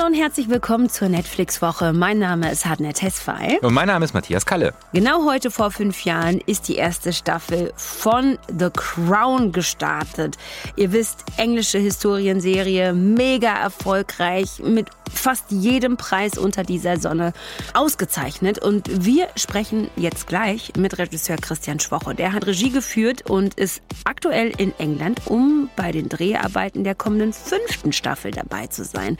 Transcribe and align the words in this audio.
Hallo 0.00 0.12
und 0.12 0.18
herzlich 0.18 0.48
willkommen 0.48 0.88
zur 0.88 1.10
Netflix-Woche. 1.10 1.92
Mein 1.92 2.18
Name 2.18 2.50
ist 2.50 2.64
Hadnet 2.64 2.96
Tesfay. 2.96 3.58
Und 3.60 3.74
mein 3.74 3.86
Name 3.86 4.02
ist 4.02 4.14
Matthias 4.14 4.46
Kalle. 4.46 4.72
Genau 4.94 5.26
heute 5.26 5.50
vor 5.50 5.70
fünf 5.70 6.04
Jahren 6.06 6.40
ist 6.46 6.68
die 6.68 6.76
erste 6.76 7.12
Staffel 7.12 7.70
von 7.76 8.38
The 8.48 8.70
Crown 8.74 9.52
gestartet. 9.52 10.38
Ihr 10.76 10.92
wisst, 10.92 11.24
englische 11.36 11.78
Historienserie, 11.78 12.94
mega 12.94 13.52
erfolgreich, 13.52 14.60
mit 14.64 14.88
fast 15.12 15.50
jedem 15.50 15.96
Preis 15.96 16.38
unter 16.38 16.62
dieser 16.62 16.98
Sonne 16.98 17.32
ausgezeichnet. 17.74 18.58
Und 18.58 19.04
wir 19.04 19.28
sprechen 19.36 19.90
jetzt 19.96 20.26
gleich 20.28 20.72
mit 20.78 20.98
Regisseur 20.98 21.36
Christian 21.36 21.80
Schwoche. 21.80 22.14
Der 22.14 22.32
hat 22.32 22.46
Regie 22.46 22.70
geführt 22.70 23.28
und 23.28 23.54
ist 23.54 23.82
aktuell 24.04 24.52
in 24.56 24.72
England, 24.78 25.22
um 25.26 25.68
bei 25.76 25.92
den 25.92 26.08
Dreharbeiten 26.08 26.84
der 26.84 26.94
kommenden 26.94 27.32
fünften 27.34 27.92
Staffel 27.92 28.30
dabei 28.30 28.68
zu 28.68 28.84
sein. 28.84 29.18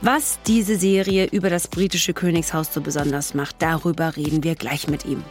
Was 0.00 0.13
diese 0.46 0.76
Serie 0.76 1.26
über 1.26 1.50
das 1.50 1.66
britische 1.66 2.14
Königshaus 2.14 2.72
so 2.72 2.80
besonders 2.80 3.34
macht, 3.34 3.56
darüber 3.58 4.16
reden 4.16 4.44
wir 4.44 4.54
gleich 4.54 4.86
mit 4.86 5.04
ihm. 5.04 5.24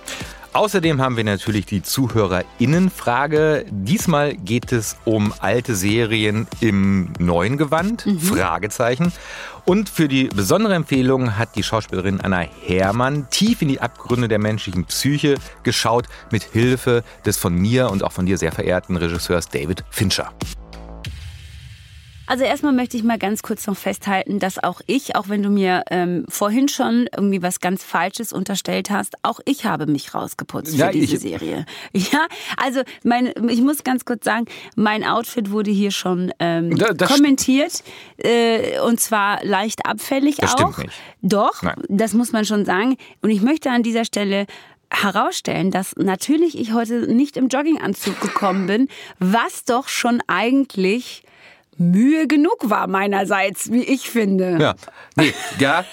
Außerdem 0.54 1.02
haben 1.02 1.18
wir 1.18 1.24
natürlich 1.24 1.66
die 1.66 1.82
ZuhörerInnenfrage. 1.82 3.66
Diesmal 3.72 4.36
geht 4.36 4.72
es 4.72 4.98
um 5.04 5.34
alte 5.40 5.74
Serien 5.74 6.48
im 6.60 7.14
neuen 7.18 7.58
Gewand. 7.58 8.06
Mhm. 8.06 8.20
Fragezeichen. 8.20 9.12
Und 9.66 9.90
für 9.90 10.08
die 10.08 10.26
besondere 10.26 10.76
Empfehlung 10.76 11.38
hat 11.38 11.56
die 11.56 11.64
Schauspielerin 11.64 12.22
Anna 12.22 12.46
Herrmann 12.66 13.28
tief 13.32 13.62
in 13.62 13.70
die 13.70 13.80
Abgründe 13.80 14.28
der 14.28 14.40
menschlichen 14.40 14.86
Psyche 14.86 15.36
geschaut, 15.64 16.06
mit 16.30 16.44
Hilfe 16.44 17.04
des 17.26 17.38
von 17.38 17.56
mir 17.56 17.90
und 17.90 18.04
auch 18.04 18.12
von 18.12 18.26
dir 18.26 18.38
sehr 18.38 18.52
verehrten 18.52 18.98
Regisseurs 18.98 19.48
David 19.50 19.84
Fincher. 19.90 20.34
Also 22.26 22.46
erstmal 22.46 22.72
möchte 22.72 22.96
ich 22.96 23.04
mal 23.04 23.18
ganz 23.18 23.42
kurz 23.44 23.68
noch 23.68 23.76
festhalten, 23.76 24.40
dass 24.40 24.64
auch 24.64 24.82
ich, 24.88 25.16
auch 25.16 25.28
wenn 25.28 25.44
du 25.44 25.50
mir 25.50 25.84
ähm, 25.90 26.26
vorhin 26.30 26.70
schon 26.70 27.08
irgendwie 27.16 27.42
was 27.42 27.60
ganz 27.60 27.84
Falsches 27.84 28.32
unterstellt 28.32 28.90
hast, 28.90 29.16
auch 29.24 29.42
ich 29.46 29.66
habe 29.66 29.88
mich 29.88 30.14
rausgeputzt 30.14 30.74
ja, 30.76 30.88
für 30.88 30.94
diese 30.94 31.16
ich, 31.16 31.22
Serie. 31.22 31.66
Ja, 31.94 32.28
also 32.58 32.82
mein, 33.04 33.34
ich 33.50 33.62
muss 33.62 33.84
ganz 33.84 34.06
kurz 34.06 34.24
sagen, 34.26 34.46
mein 34.76 35.04
Outfit 35.04 35.52
wurde 35.52 35.72
hier 35.72 35.92
schon 35.92 36.32
ähm, 36.40 36.78
das, 36.78 37.10
kommentiert 37.10 37.84
äh, 38.18 38.80
und 38.80 39.00
zwar 39.00 39.44
leicht 39.44 39.86
abfällig 39.86 40.38
das 40.38 40.54
auch. 40.54 40.74
Stimmt 40.74 40.88
nicht. 40.88 41.00
Doch, 41.22 41.62
Nein. 41.62 41.82
das 41.90 42.14
muss 42.14 42.32
man 42.32 42.46
schon 42.46 42.66
sagen. 42.66 42.98
Und 43.22 43.30
ich 43.30 43.42
möchte 43.42 43.70
an 43.70 43.84
dieser 43.84 44.06
Stelle 44.06 44.48
herausstellen, 44.90 45.72
dass 45.72 45.96
natürlich 45.98 46.58
ich 46.58 46.74
heute 46.74 47.14
nicht 47.14 47.38
im 47.38 47.48
Jogginganzug 47.48 48.20
gekommen 48.22 48.68
bin, 48.68 48.88
was 49.20 49.66
doch 49.66 49.88
schon 49.88 50.22
eigentlich 50.28 51.24
Mühe 51.78 52.28
genug 52.28 52.70
war 52.70 52.88
meinerseits, 52.88 53.72
wie 53.72 53.84
ich 53.84 54.10
finde. 54.10 54.58
Ja, 54.60 54.76
nee, 55.16 55.34
ja. 55.60 55.86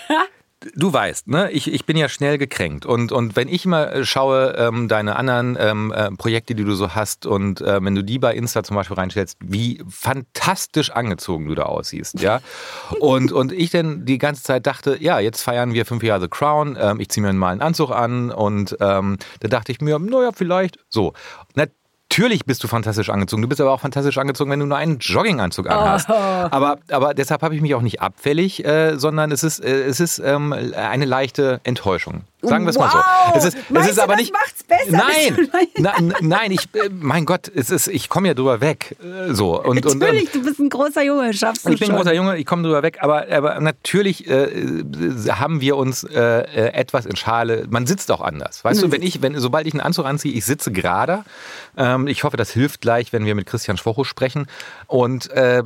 Du 0.76 0.92
weißt, 0.92 1.26
ne, 1.28 1.50
ich, 1.52 1.72
ich 1.72 1.86
bin 1.86 1.96
ja 1.96 2.10
schnell 2.10 2.36
gekränkt. 2.36 2.84
Und, 2.84 3.12
und 3.12 3.34
wenn 3.34 3.48
ich 3.48 3.64
mal 3.64 4.04
schaue, 4.04 4.54
ähm, 4.58 4.88
deine 4.88 5.16
anderen 5.16 5.56
ähm, 5.58 5.90
äh, 5.90 6.10
Projekte, 6.10 6.54
die 6.54 6.64
du 6.64 6.74
so 6.74 6.94
hast, 6.94 7.24
und 7.24 7.62
äh, 7.62 7.82
wenn 7.82 7.94
du 7.94 8.04
die 8.04 8.18
bei 8.18 8.34
Insta 8.34 8.62
zum 8.62 8.76
Beispiel 8.76 8.96
reinstellst, 8.96 9.38
wie 9.42 9.82
fantastisch 9.88 10.90
angezogen 10.90 11.46
du 11.46 11.54
da 11.54 11.62
aussiehst, 11.62 12.20
ja. 12.20 12.40
und, 13.00 13.32
und 13.32 13.52
ich 13.52 13.70
dann 13.70 14.04
die 14.04 14.18
ganze 14.18 14.42
Zeit 14.42 14.66
dachte, 14.66 14.98
ja, 15.00 15.18
jetzt 15.18 15.40
feiern 15.40 15.72
wir 15.72 15.86
fünf 15.86 16.02
Jahre 16.02 16.20
The 16.20 16.28
Crown, 16.28 16.76
ähm, 16.78 17.00
ich 17.00 17.08
ziehe 17.08 17.26
mir 17.26 17.32
mal 17.32 17.52
einen 17.52 17.62
Anzug 17.62 17.90
an 17.90 18.30
und 18.30 18.76
ähm, 18.80 19.16
da 19.40 19.48
dachte 19.48 19.72
ich 19.72 19.80
mir, 19.80 19.98
naja, 19.98 20.32
vielleicht 20.34 20.78
so. 20.90 21.14
Natürlich 22.20 22.44
bist 22.44 22.62
du 22.62 22.68
fantastisch 22.68 23.08
angezogen. 23.08 23.40
Du 23.40 23.48
bist 23.48 23.62
aber 23.62 23.72
auch 23.72 23.80
fantastisch 23.80 24.18
angezogen, 24.18 24.50
wenn 24.50 24.60
du 24.60 24.66
nur 24.66 24.76
einen 24.76 24.98
Jogginganzug 24.98 25.70
anhast. 25.70 26.06
Oh. 26.10 26.12
Aber, 26.12 26.76
aber 26.90 27.14
deshalb 27.14 27.40
habe 27.40 27.54
ich 27.54 27.62
mich 27.62 27.74
auch 27.74 27.80
nicht 27.80 28.02
abfällig, 28.02 28.62
äh, 28.62 28.98
sondern 28.98 29.32
es 29.32 29.42
ist, 29.42 29.64
äh, 29.64 29.84
es 29.84 30.00
ist 30.00 30.18
ähm, 30.18 30.52
eine 30.52 31.06
leichte 31.06 31.62
Enttäuschung. 31.64 32.24
Sagen 32.42 32.64
wir 32.64 32.70
es 32.70 32.76
wow. 32.76 32.94
mal 32.94 33.32
so. 33.32 33.38
Es 33.38 33.44
ist, 33.54 33.58
es 33.72 33.90
ist 33.90 34.00
aber 34.00 34.16
nicht. 34.16 34.32
Macht's 34.32 34.62
besser, 34.64 34.90
nein, 34.90 35.48
na, 35.76 35.94
nein, 36.20 36.50
ich, 36.52 36.68
äh, 36.74 36.88
mein 36.90 37.24
Gott, 37.26 37.50
es 37.54 37.70
ist, 37.70 37.88
ich 37.88 38.08
komme 38.08 38.28
ja 38.28 38.34
drüber 38.34 38.60
weg. 38.60 38.96
Äh, 39.02 39.34
so 39.34 39.62
und 39.62 39.84
natürlich, 39.84 40.34
und, 40.34 40.34
du 40.34 40.48
bist 40.48 40.58
ein 40.60 40.68
großer 40.68 41.02
Junge, 41.02 41.32
schaffst 41.34 41.66
du 41.66 41.72
Ich 41.72 41.78
bin 41.78 41.86
schon. 41.86 41.96
ein 41.96 42.02
großer 42.02 42.14
Junge, 42.14 42.36
ich 42.38 42.46
komme 42.46 42.62
drüber 42.62 42.82
weg. 42.82 42.98
Aber, 43.00 43.26
aber 43.30 43.60
natürlich 43.60 44.28
äh, 44.28 44.48
haben 45.30 45.60
wir 45.60 45.76
uns 45.76 46.04
äh, 46.04 46.20
äh, 46.20 46.72
etwas 46.72 47.06
in 47.06 47.16
Schale. 47.16 47.66
Man 47.68 47.86
sitzt 47.86 48.10
auch 48.10 48.20
anders, 48.20 48.64
weißt 48.64 48.80
mhm. 48.80 48.86
du? 48.86 48.92
Wenn 48.92 49.02
ich, 49.02 49.22
wenn 49.22 49.38
sobald 49.38 49.66
ich 49.66 49.74
einen 49.74 49.80
Anzug 49.80 50.06
anziehe, 50.06 50.32
ich 50.32 50.44
sitze 50.44 50.72
gerade. 50.72 51.24
Ähm, 51.76 52.06
ich 52.06 52.24
hoffe, 52.24 52.36
das 52.36 52.50
hilft 52.50 52.80
gleich, 52.80 53.12
wenn 53.12 53.24
wir 53.24 53.34
mit 53.34 53.46
Christian 53.46 53.76
Schwocho 53.76 54.04
sprechen. 54.04 54.46
Und 54.86 55.30
äh, 55.30 55.62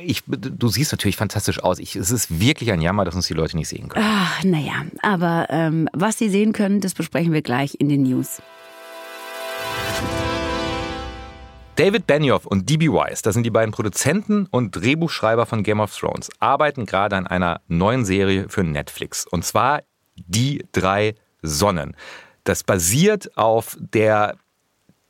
ich, 0.00 0.22
du 0.26 0.68
siehst 0.68 0.92
natürlich 0.92 1.16
fantastisch 1.16 1.62
aus. 1.62 1.78
Ich, 1.78 1.96
es 1.96 2.10
ist 2.10 2.40
wirklich 2.40 2.72
ein 2.72 2.80
Jammer, 2.80 3.04
dass 3.04 3.14
uns 3.14 3.26
die 3.26 3.34
Leute 3.34 3.56
nicht 3.56 3.68
sehen 3.68 3.88
können. 3.88 4.04
Ach, 4.08 4.44
naja, 4.44 4.84
aber 5.02 5.46
ähm, 5.50 5.88
was 5.92 6.05
sie 6.12 6.28
sehen 6.28 6.52
können 6.52 6.80
das 6.80 6.94
besprechen 6.94 7.32
wir 7.32 7.42
gleich 7.42 7.76
in 7.78 7.88
den 7.88 8.02
News. 8.02 8.40
David 11.76 12.06
Benioff 12.06 12.46
und 12.46 12.70
D.B. 12.70 12.88
Weiss, 12.90 13.20
das 13.20 13.34
sind 13.34 13.42
die 13.42 13.50
beiden 13.50 13.70
Produzenten 13.70 14.46
und 14.50 14.74
Drehbuchschreiber 14.74 15.44
von 15.44 15.62
Game 15.62 15.80
of 15.80 15.94
Thrones, 15.94 16.30
arbeiten 16.38 16.86
gerade 16.86 17.16
an 17.16 17.26
einer 17.26 17.60
neuen 17.68 18.06
Serie 18.06 18.48
für 18.48 18.64
Netflix. 18.64 19.26
Und 19.26 19.44
zwar 19.44 19.82
Die 20.14 20.64
drei 20.72 21.14
Sonnen. 21.42 21.94
Das 22.44 22.64
basiert 22.64 23.36
auf 23.36 23.76
der 23.78 24.36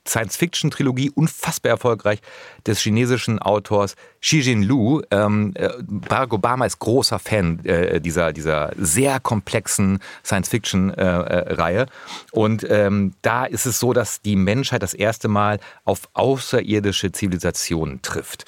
Science-Fiction-Trilogie, 0.08 1.10
unfassbar 1.10 1.70
erfolgreich, 1.70 2.20
des 2.66 2.80
chinesischen 2.80 3.38
Autors 3.38 3.94
Xi 4.20 4.40
Jinlu. 4.40 5.02
Ähm, 5.10 5.52
äh, 5.54 5.70
Barack 5.82 6.32
Obama 6.32 6.66
ist 6.66 6.78
großer 6.78 7.18
Fan 7.18 7.64
äh, 7.64 8.00
dieser, 8.00 8.32
dieser 8.32 8.72
sehr 8.76 9.20
komplexen 9.20 10.00
Science-Fiction-Reihe. 10.24 11.82
Äh, 11.82 11.86
Und 12.32 12.66
ähm, 12.68 13.14
da 13.22 13.44
ist 13.44 13.66
es 13.66 13.78
so, 13.78 13.92
dass 13.92 14.20
die 14.20 14.36
Menschheit 14.36 14.82
das 14.82 14.94
erste 14.94 15.28
Mal 15.28 15.58
auf 15.84 16.08
außerirdische 16.14 17.12
Zivilisationen 17.12 18.02
trifft. 18.02 18.44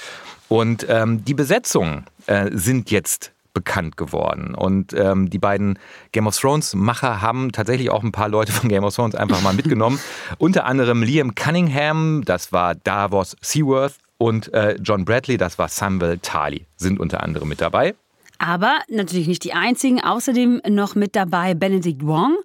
Und 0.49 0.87
ähm, 0.89 1.25
die 1.25 1.35
Besetzungen 1.35 2.07
äh, 2.27 2.51
sind 2.53 2.91
jetzt 2.91 3.33
bekannt 3.59 3.97
geworden. 3.97 4.55
Und 4.55 4.93
ähm, 4.93 5.29
die 5.29 5.41
beiden 5.41 5.81
Game 6.13 6.29
of 6.29 6.37
Thrones-Macher 6.37 7.21
haben 7.21 7.51
tatsächlich 7.51 7.91
auch 7.91 8.05
ein 8.05 8.13
paar 8.13 8.29
Leute 8.29 8.53
von 8.53 8.69
Game 8.69 8.85
of 8.85 8.95
Thrones 8.95 9.17
einfach 9.17 9.43
mal 9.43 9.53
mitgenommen. 9.53 9.99
Unter 10.39 10.65
anderem 10.65 11.03
Liam 11.03 11.35
Cunningham, 11.35 12.23
das 12.25 12.53
war 12.53 12.77
Davos 12.77 13.37
Seaworth, 13.41 13.95
und 14.19 14.53
äh, 14.53 14.77
John 14.83 15.05
Bradley, 15.05 15.37
das 15.37 15.59
war 15.59 15.69
Samuel 15.69 16.19
Tali, 16.19 16.67
sind 16.77 16.99
unter 16.99 17.23
anderem 17.23 17.49
mit 17.49 17.61
dabei. 17.61 17.95
Aber 18.39 18.79
natürlich 18.89 19.27
nicht 19.27 19.43
die 19.43 19.53
einzigen. 19.53 20.01
Außerdem 20.01 20.63
noch 20.69 20.95
mit 20.95 21.17
dabei 21.17 21.55
Benedict 21.55 22.07
Wong, 22.07 22.37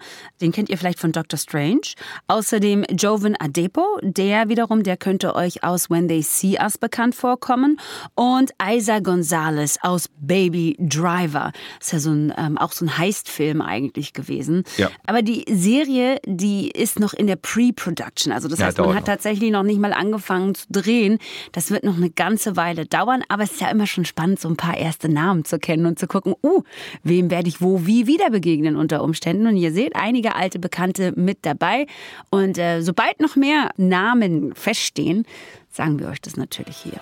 den 0.42 0.52
kennt 0.52 0.70
ihr 0.70 0.78
vielleicht 0.78 1.00
von 1.00 1.12
Doctor 1.12 1.38
Strange. 1.38 1.94
Außerdem 2.28 2.84
Joven 2.98 3.36
Adepo, 3.40 3.84
der 4.02 4.50
wiederum, 4.50 4.82
der 4.82 4.98
könnte 4.98 5.36
euch 5.36 5.64
aus 5.64 5.92
When 5.92 6.08
They 6.08 6.24
See 6.24 6.58
Us 6.60 6.80
bekannt 6.80 7.14
vorkommen. 7.14 7.80
Und 8.16 8.52
Isa 8.62 9.00
Gonzalez 9.00 9.78
aus 9.82 10.10
Baby 10.20 10.76
Driver. 10.80 11.52
Das 11.78 11.88
ist 11.88 11.94
ja 11.94 12.00
so 12.00 12.12
ein, 12.12 12.34
ähm, 12.38 12.58
auch 12.58 12.72
so 12.72 12.86
ein 12.86 12.98
Heistfilm 12.98 13.62
eigentlich 13.62 14.14
gewesen. 14.14 14.64
Ja. 14.78 14.90
Aber 15.06 15.22
die 15.22 15.46
Serie, 15.48 16.20
die 16.26 16.72
ist 16.72 17.00
noch 17.00 17.14
in 17.14 17.28
der 17.28 17.36
Pre-Production. 17.36 18.34
Also 18.34 18.48
das 18.48 18.60
ja, 18.60 18.66
heißt, 18.66 18.80
man 18.80 18.90
hat 18.90 18.96
noch. 18.96 19.04
tatsächlich 19.04 19.52
noch 19.52 19.64
nicht 19.64 19.80
mal 19.80 19.94
angefangen 19.94 20.56
zu 20.56 20.66
drehen. 20.72 21.20
Das 21.52 21.70
wird 21.70 21.84
noch 21.84 21.98
eine 21.98 22.10
ganze 22.10 22.56
Weile 22.56 22.88
dauern. 22.88 23.24
Aber 23.30 23.44
es 23.44 23.52
ist 23.52 23.62
ja 23.62 23.70
immer 23.70 23.86
schon 23.86 24.06
spannend, 24.06 24.40
so 24.40 24.50
ein 24.50 24.58
paar 24.58 24.76
erste 24.76 25.08
Namen 25.08 25.46
zu 25.46 25.60
kennen 25.60 25.83
kennen 25.84 25.86
und 25.86 26.00
zu 26.00 26.08
gucken, 26.08 26.36
uh, 26.44 26.64
wem 27.04 27.30
werde 27.30 27.50
ich 27.50 27.62
wo 27.62 27.86
wie 27.86 28.08
wieder 28.08 28.30
begegnen 28.30 28.76
unter 28.76 29.04
Umständen. 29.04 29.48
Und 29.48 29.58
ihr 29.58 29.72
seht 29.72 29.96
einige 29.96 30.36
alte 30.36 30.60
Bekannte 30.60 31.14
mit 31.16 31.40
dabei. 31.44 31.86
Und 32.30 32.58
äh, 32.58 32.82
sobald 32.82 33.20
noch 33.20 33.36
mehr 33.36 33.70
Namen 33.78 34.54
feststehen, 34.56 35.26
sagen 35.70 36.00
wir 36.00 36.08
euch 36.08 36.22
das 36.22 36.38
natürlich 36.38 36.78
hier. 36.78 37.00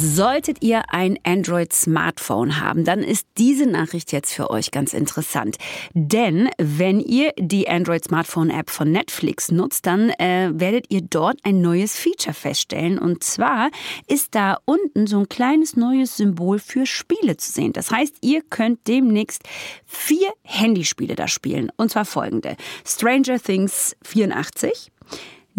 Solltet 0.00 0.62
ihr 0.62 0.82
ein 0.92 1.18
Android-Smartphone 1.24 2.60
haben, 2.60 2.84
dann 2.84 3.00
ist 3.00 3.26
diese 3.36 3.66
Nachricht 3.66 4.12
jetzt 4.12 4.32
für 4.32 4.48
euch 4.48 4.70
ganz 4.70 4.92
interessant. 4.92 5.56
Denn 5.92 6.48
wenn 6.56 7.00
ihr 7.00 7.32
die 7.36 7.68
Android-Smartphone-App 7.68 8.70
von 8.70 8.92
Netflix 8.92 9.50
nutzt, 9.50 9.86
dann 9.86 10.10
äh, 10.10 10.52
werdet 10.52 10.86
ihr 10.90 11.00
dort 11.00 11.40
ein 11.42 11.60
neues 11.60 11.96
Feature 11.96 12.32
feststellen. 12.32 12.96
Und 12.96 13.24
zwar 13.24 13.70
ist 14.06 14.36
da 14.36 14.58
unten 14.66 15.08
so 15.08 15.18
ein 15.18 15.28
kleines 15.28 15.74
neues 15.76 16.16
Symbol 16.16 16.60
für 16.60 16.86
Spiele 16.86 17.36
zu 17.36 17.50
sehen. 17.50 17.72
Das 17.72 17.90
heißt, 17.90 18.18
ihr 18.20 18.42
könnt 18.42 18.86
demnächst 18.86 19.42
vier 19.84 20.32
Handyspiele 20.44 21.16
da 21.16 21.26
spielen. 21.26 21.72
Und 21.76 21.90
zwar 21.90 22.04
folgende. 22.04 22.56
Stranger 22.86 23.40
Things 23.40 23.96
84. 24.04 24.92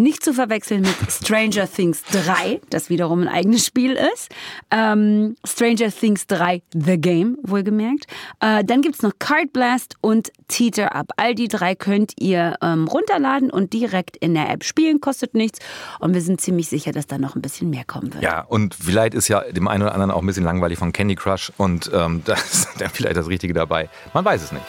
Nicht 0.00 0.24
zu 0.24 0.32
verwechseln 0.32 0.80
mit 0.80 0.96
Stranger 1.10 1.70
Things 1.70 2.02
3, 2.04 2.62
das 2.70 2.88
wiederum 2.88 3.20
ein 3.20 3.28
eigenes 3.28 3.66
Spiel 3.66 3.92
ist. 3.92 4.30
Ähm, 4.70 5.36
Stranger 5.46 5.90
Things 5.90 6.26
3 6.26 6.62
The 6.72 6.98
Game, 6.98 7.36
wohlgemerkt. 7.42 8.06
Äh, 8.40 8.64
dann 8.64 8.80
gibt's 8.80 9.02
noch 9.02 9.12
Card 9.18 9.52
Blast 9.52 9.96
und 10.00 10.32
Teeter 10.48 10.94
Up. 10.94 11.08
All 11.18 11.34
die 11.34 11.48
drei 11.48 11.74
könnt 11.74 12.14
ihr 12.18 12.56
ähm, 12.62 12.88
runterladen 12.88 13.50
und 13.50 13.74
direkt 13.74 14.16
in 14.16 14.32
der 14.32 14.48
App 14.48 14.64
spielen, 14.64 15.02
kostet 15.02 15.34
nichts. 15.34 15.58
Und 15.98 16.14
wir 16.14 16.22
sind 16.22 16.40
ziemlich 16.40 16.70
sicher, 16.70 16.92
dass 16.92 17.06
da 17.06 17.18
noch 17.18 17.36
ein 17.36 17.42
bisschen 17.42 17.68
mehr 17.68 17.84
kommen 17.84 18.14
wird. 18.14 18.22
Ja, 18.22 18.40
und 18.40 18.74
vielleicht 18.74 19.12
ist 19.12 19.28
ja 19.28 19.40
dem 19.52 19.68
einen 19.68 19.82
oder 19.82 19.92
anderen 19.92 20.12
auch 20.12 20.22
ein 20.22 20.26
bisschen 20.26 20.44
langweilig 20.44 20.78
von 20.78 20.92
Candy 20.92 21.14
Crush 21.14 21.52
und 21.58 21.90
ähm, 21.92 22.22
da 22.24 22.32
ist 22.36 22.70
dann 22.78 22.88
vielleicht 22.88 23.18
das 23.18 23.28
Richtige 23.28 23.52
dabei. 23.52 23.90
Man 24.14 24.24
weiß 24.24 24.44
es 24.44 24.50
nicht. 24.50 24.64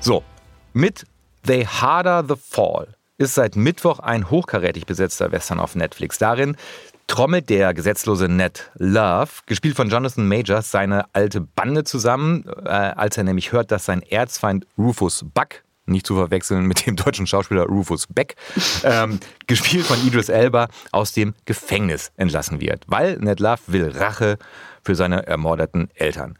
So, 0.00 0.24
mit 0.72 1.04
The 1.48 1.66
Harder 1.66 2.24
the 2.28 2.34
Fall 2.36 2.88
ist 3.16 3.34
seit 3.34 3.56
Mittwoch 3.56 4.00
ein 4.00 4.28
hochkarätig 4.28 4.84
besetzter 4.84 5.32
Western 5.32 5.60
auf 5.60 5.74
Netflix. 5.74 6.18
Darin 6.18 6.58
trommelt 7.06 7.48
der 7.48 7.72
gesetzlose 7.72 8.28
Ned 8.28 8.70
Love, 8.74 9.30
gespielt 9.46 9.74
von 9.74 9.88
Jonathan 9.88 10.28
Majors, 10.28 10.70
seine 10.70 11.06
alte 11.14 11.40
Bande 11.40 11.84
zusammen, 11.84 12.44
äh, 12.66 12.68
als 12.68 13.16
er 13.16 13.24
nämlich 13.24 13.52
hört, 13.52 13.70
dass 13.70 13.86
sein 13.86 14.02
Erzfeind 14.02 14.66
Rufus 14.76 15.24
Buck, 15.32 15.62
nicht 15.86 16.06
zu 16.06 16.16
verwechseln 16.16 16.66
mit 16.66 16.86
dem 16.86 16.96
deutschen 16.96 17.26
Schauspieler 17.26 17.62
Rufus 17.62 18.06
Beck, 18.08 18.36
ähm, 18.84 19.18
gespielt 19.46 19.86
von 19.86 20.06
Idris 20.06 20.28
Elba, 20.28 20.68
aus 20.92 21.12
dem 21.12 21.32
Gefängnis 21.46 22.12
entlassen 22.18 22.60
wird, 22.60 22.84
weil 22.88 23.16
Ned 23.20 23.40
Love 23.40 23.62
will 23.68 23.90
Rache 23.96 24.36
für 24.84 24.94
seine 24.94 25.26
ermordeten 25.26 25.88
Eltern. 25.94 26.36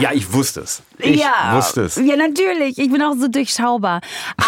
Ja, 0.00 0.12
ich 0.12 0.32
wusste 0.32 0.60
es. 0.60 0.82
Ich 0.98 1.20
ja, 1.20 1.54
wusste 1.56 1.82
es. 1.82 1.96
Ja, 1.96 2.16
natürlich. 2.16 2.78
Ich 2.78 2.90
bin 2.90 3.02
auch 3.02 3.14
so 3.14 3.28
durchschaubar. 3.28 4.00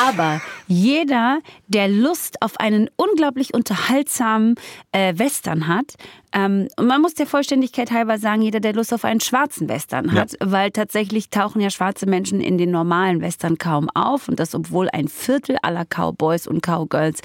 Aber 0.08 0.40
jeder, 0.66 1.40
der 1.68 1.88
Lust 1.88 2.42
auf 2.42 2.58
einen 2.58 2.90
unglaublich 2.96 3.54
unterhaltsamen 3.54 4.54
äh, 4.92 5.16
Western 5.16 5.68
hat, 5.68 5.94
ähm, 6.36 6.68
und 6.76 6.86
man 6.86 7.00
muss 7.00 7.14
der 7.14 7.26
Vollständigkeit 7.26 7.90
halber 7.90 8.18
sagen, 8.18 8.42
jeder, 8.42 8.60
der 8.60 8.74
Lust 8.74 8.92
auf 8.92 9.04
einen 9.04 9.20
schwarzen 9.20 9.68
Western 9.68 10.12
hat, 10.12 10.32
ja. 10.32 10.52
weil 10.52 10.70
tatsächlich 10.70 11.30
tauchen 11.30 11.62
ja 11.62 11.70
schwarze 11.70 12.04
Menschen 12.06 12.40
in 12.40 12.58
den 12.58 12.70
normalen 12.70 13.22
Western 13.22 13.56
kaum 13.56 13.88
auf. 13.94 14.28
Und 14.28 14.38
das, 14.38 14.54
obwohl 14.54 14.90
ein 14.90 15.08
Viertel 15.08 15.56
aller 15.62 15.86
Cowboys 15.86 16.46
und 16.46 16.62
Cowgirls 16.62 17.20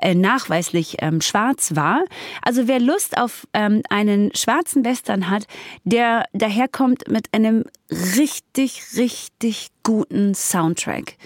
äh, 0.00 0.14
nachweislich 0.14 0.96
ähm, 1.00 1.20
schwarz 1.20 1.74
war. 1.74 2.04
Also 2.42 2.68
wer 2.68 2.78
Lust 2.78 3.18
auf 3.18 3.48
ähm, 3.52 3.82
einen 3.90 4.32
schwarzen 4.34 4.84
Western 4.84 5.28
hat, 5.28 5.46
der 5.82 6.26
daherkommt 6.32 7.08
mit 7.08 7.26
einem 7.32 7.61
um, 7.62 7.81
richtig, 7.92 8.82
richtig 8.96 9.68
guten 9.82 10.34
Soundtrack. 10.34 11.16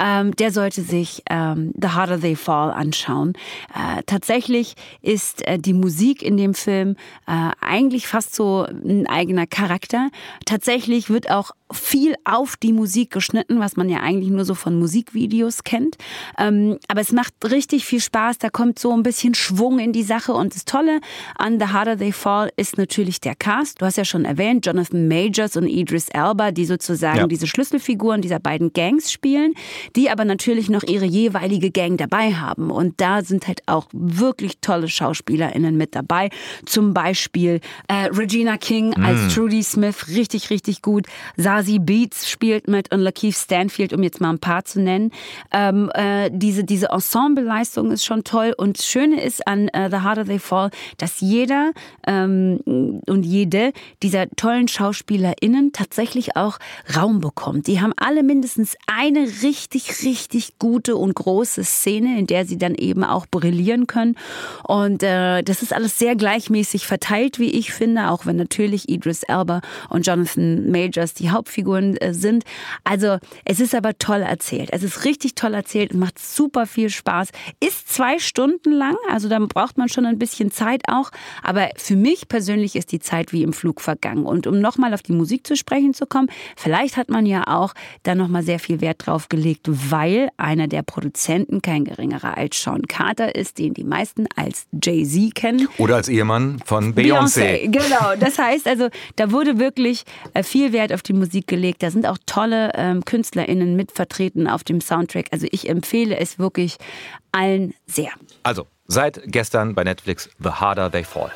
Ähm, 0.00 0.34
der 0.36 0.52
sollte 0.52 0.82
sich 0.82 1.22
ähm, 1.28 1.72
The 1.80 1.88
Harder 1.88 2.20
They 2.20 2.36
Fall 2.36 2.72
anschauen. 2.72 3.32
Äh, 3.74 4.02
tatsächlich 4.06 4.74
ist 5.02 5.46
äh, 5.46 5.58
die 5.58 5.72
Musik 5.72 6.22
in 6.22 6.36
dem 6.36 6.54
Film 6.54 6.96
äh, 7.26 7.50
eigentlich 7.60 8.06
fast 8.06 8.34
so 8.34 8.66
ein 8.68 9.06
eigener 9.06 9.46
Charakter. 9.46 10.10
Tatsächlich 10.44 11.10
wird 11.10 11.30
auch 11.30 11.50
viel 11.72 12.14
auf 12.24 12.56
die 12.56 12.72
Musik 12.72 13.10
geschnitten, 13.10 13.58
was 13.58 13.76
man 13.76 13.88
ja 13.88 13.98
eigentlich 14.00 14.30
nur 14.30 14.44
so 14.44 14.54
von 14.54 14.78
Musikvideos 14.78 15.64
kennt. 15.64 15.96
Ähm, 16.38 16.78
aber 16.86 17.00
es 17.00 17.10
macht 17.10 17.34
richtig 17.50 17.84
viel 17.84 18.00
Spaß. 18.00 18.38
Da 18.38 18.48
kommt 18.48 18.78
so 18.78 18.92
ein 18.92 19.02
bisschen 19.02 19.34
Schwung 19.34 19.80
in 19.80 19.92
die 19.92 20.04
Sache. 20.04 20.32
Und 20.34 20.54
das 20.54 20.64
Tolle 20.64 21.00
an 21.36 21.58
The 21.58 21.66
Harder 21.66 21.98
They 21.98 22.12
Fall 22.12 22.50
ist 22.56 22.78
natürlich 22.78 23.20
der 23.20 23.34
Cast. 23.34 23.80
Du 23.80 23.86
hast 23.86 23.96
ja 23.96 24.04
schon 24.04 24.24
erwähnt, 24.24 24.66
Jonathan 24.66 25.08
Majors 25.08 25.56
und 25.56 25.66
Idris 25.66 26.08
Elba, 26.14 26.52
die 26.52 26.64
sozusagen 26.64 27.18
ja. 27.18 27.26
diese 27.26 27.46
Schlüsselfiguren 27.46 28.22
dieser 28.22 28.38
beiden 28.38 28.72
Gangs 28.72 29.12
spielen, 29.12 29.54
die 29.96 30.10
aber 30.10 30.24
natürlich 30.24 30.70
noch 30.70 30.82
ihre 30.84 31.04
jeweilige 31.04 31.70
Gang 31.70 31.98
dabei 31.98 32.34
haben. 32.34 32.70
Und 32.70 33.00
da 33.00 33.22
sind 33.22 33.46
halt 33.46 33.62
auch 33.66 33.86
wirklich 33.92 34.58
tolle 34.60 34.88
SchauspielerInnen 34.88 35.76
mit 35.76 35.94
dabei. 35.94 36.30
Zum 36.64 36.94
Beispiel 36.94 37.60
äh, 37.88 38.06
Regina 38.06 38.56
King 38.56 38.94
mm. 38.96 39.04
als 39.04 39.34
Trudy 39.34 39.62
Smith, 39.62 40.08
richtig, 40.08 40.50
richtig 40.50 40.82
gut. 40.82 41.06
Zazie 41.36 41.78
Beats 41.78 42.30
spielt 42.30 42.68
mit 42.68 42.92
und 42.92 43.00
Lakeith 43.00 43.34
Stanfield, 43.34 43.92
um 43.92 44.02
jetzt 44.02 44.20
mal 44.20 44.30
ein 44.30 44.38
paar 44.38 44.64
zu 44.64 44.80
nennen. 44.80 45.10
Ähm, 45.52 45.90
äh, 45.94 46.30
diese, 46.32 46.64
diese 46.64 46.88
Ensemble-Leistung 46.90 47.90
ist 47.90 48.04
schon 48.04 48.24
toll. 48.24 48.54
Und 48.56 48.78
das 48.78 48.86
Schöne 48.86 49.20
ist 49.20 49.46
an 49.46 49.68
äh, 49.68 49.90
The 49.90 49.98
Harder 49.98 50.24
They 50.24 50.38
Fall, 50.38 50.70
dass 50.98 51.20
jeder 51.20 51.72
ähm, 52.06 52.60
und 53.06 53.22
jede 53.24 53.72
dieser 54.02 54.28
tollen 54.30 54.68
SchauspielerInnen 54.68 55.72
tatsächlich 55.72 56.03
auch 56.36 56.58
Raum 56.96 57.20
bekommt. 57.20 57.66
Die 57.66 57.80
haben 57.80 57.92
alle 57.96 58.22
mindestens 58.22 58.76
eine 58.86 59.26
richtig, 59.42 60.04
richtig 60.04 60.58
gute 60.58 60.96
und 60.96 61.14
große 61.14 61.64
Szene, 61.64 62.18
in 62.18 62.26
der 62.26 62.46
sie 62.46 62.58
dann 62.58 62.74
eben 62.74 63.04
auch 63.04 63.26
brillieren 63.26 63.86
können. 63.86 64.16
Und 64.62 65.02
äh, 65.02 65.42
das 65.42 65.62
ist 65.62 65.72
alles 65.72 65.98
sehr 65.98 66.16
gleichmäßig 66.16 66.86
verteilt, 66.86 67.38
wie 67.38 67.50
ich 67.50 67.72
finde, 67.72 68.10
auch 68.10 68.26
wenn 68.26 68.36
natürlich 68.36 68.88
Idris 68.88 69.22
Elba 69.22 69.60
und 69.88 70.06
Jonathan 70.06 70.70
Majors 70.70 71.14
die 71.14 71.30
Hauptfiguren 71.30 71.96
äh, 71.96 72.12
sind. 72.14 72.44
Also 72.84 73.18
es 73.44 73.60
ist 73.60 73.74
aber 73.74 73.96
toll 73.98 74.20
erzählt. 74.22 74.70
Es 74.72 74.82
ist 74.82 75.04
richtig 75.04 75.34
toll 75.34 75.54
erzählt 75.54 75.92
und 75.92 76.00
macht 76.00 76.18
super 76.18 76.66
viel 76.66 76.90
Spaß. 76.90 77.28
Ist 77.60 77.88
zwei 77.88 78.18
Stunden 78.18 78.72
lang, 78.72 78.96
also 79.10 79.28
da 79.28 79.38
braucht 79.38 79.78
man 79.78 79.88
schon 79.88 80.06
ein 80.06 80.18
bisschen 80.18 80.50
Zeit 80.50 80.82
auch. 80.88 81.10
Aber 81.42 81.70
für 81.76 81.96
mich 81.96 82.28
persönlich 82.28 82.76
ist 82.76 82.92
die 82.92 83.00
Zeit 83.00 83.32
wie 83.32 83.42
im 83.42 83.52
Flug 83.52 83.80
vergangen. 83.80 84.26
Und 84.26 84.46
um 84.46 84.60
nochmal 84.60 84.94
auf 84.94 85.02
die 85.02 85.12
Musik 85.12 85.46
zu 85.46 85.56
sprechen 85.56 85.93
zu 85.94 86.06
kommen, 86.06 86.28
vielleicht 86.56 86.96
hat 86.96 87.08
man 87.08 87.26
ja 87.26 87.46
auch 87.46 87.74
da 88.02 88.14
nochmal 88.14 88.42
sehr 88.42 88.58
viel 88.58 88.80
Wert 88.80 89.06
drauf 89.06 89.28
gelegt, 89.28 89.66
weil 89.66 90.28
einer 90.36 90.68
der 90.68 90.82
Produzenten 90.82 91.62
kein 91.62 91.84
geringerer 91.84 92.36
als 92.36 92.62
Sean 92.62 92.82
Carter 92.82 93.34
ist, 93.34 93.58
den 93.58 93.74
die 93.74 93.84
meisten 93.84 94.26
als 94.36 94.66
Jay-Z 94.82 95.34
kennen. 95.34 95.68
Oder 95.78 95.96
als 95.96 96.08
Ehemann 96.08 96.60
von 96.64 96.94
Beyoncé. 96.94 97.70
Genau, 97.70 98.14
das 98.18 98.38
heißt 98.38 98.66
also, 98.66 98.88
da 99.16 99.30
wurde 99.30 99.58
wirklich 99.58 100.04
äh, 100.34 100.42
viel 100.42 100.72
Wert 100.72 100.92
auf 100.92 101.02
die 101.02 101.12
Musik 101.12 101.46
gelegt. 101.46 101.82
Da 101.82 101.90
sind 101.90 102.06
auch 102.06 102.18
tolle 102.26 102.72
ähm, 102.74 103.04
KünstlerInnen 103.04 103.76
mit 103.76 103.92
vertreten 103.92 104.48
auf 104.48 104.64
dem 104.64 104.80
Soundtrack. 104.80 105.26
Also 105.30 105.46
ich 105.50 105.68
empfehle 105.68 106.16
es 106.18 106.38
wirklich 106.38 106.76
allen 107.32 107.74
sehr. 107.86 108.10
Also, 108.42 108.66
seit 108.86 109.20
gestern 109.26 109.74
bei 109.74 109.84
Netflix 109.84 110.30
The 110.42 110.50
Harder 110.50 110.90
They 110.90 111.04
Fall. 111.04 111.32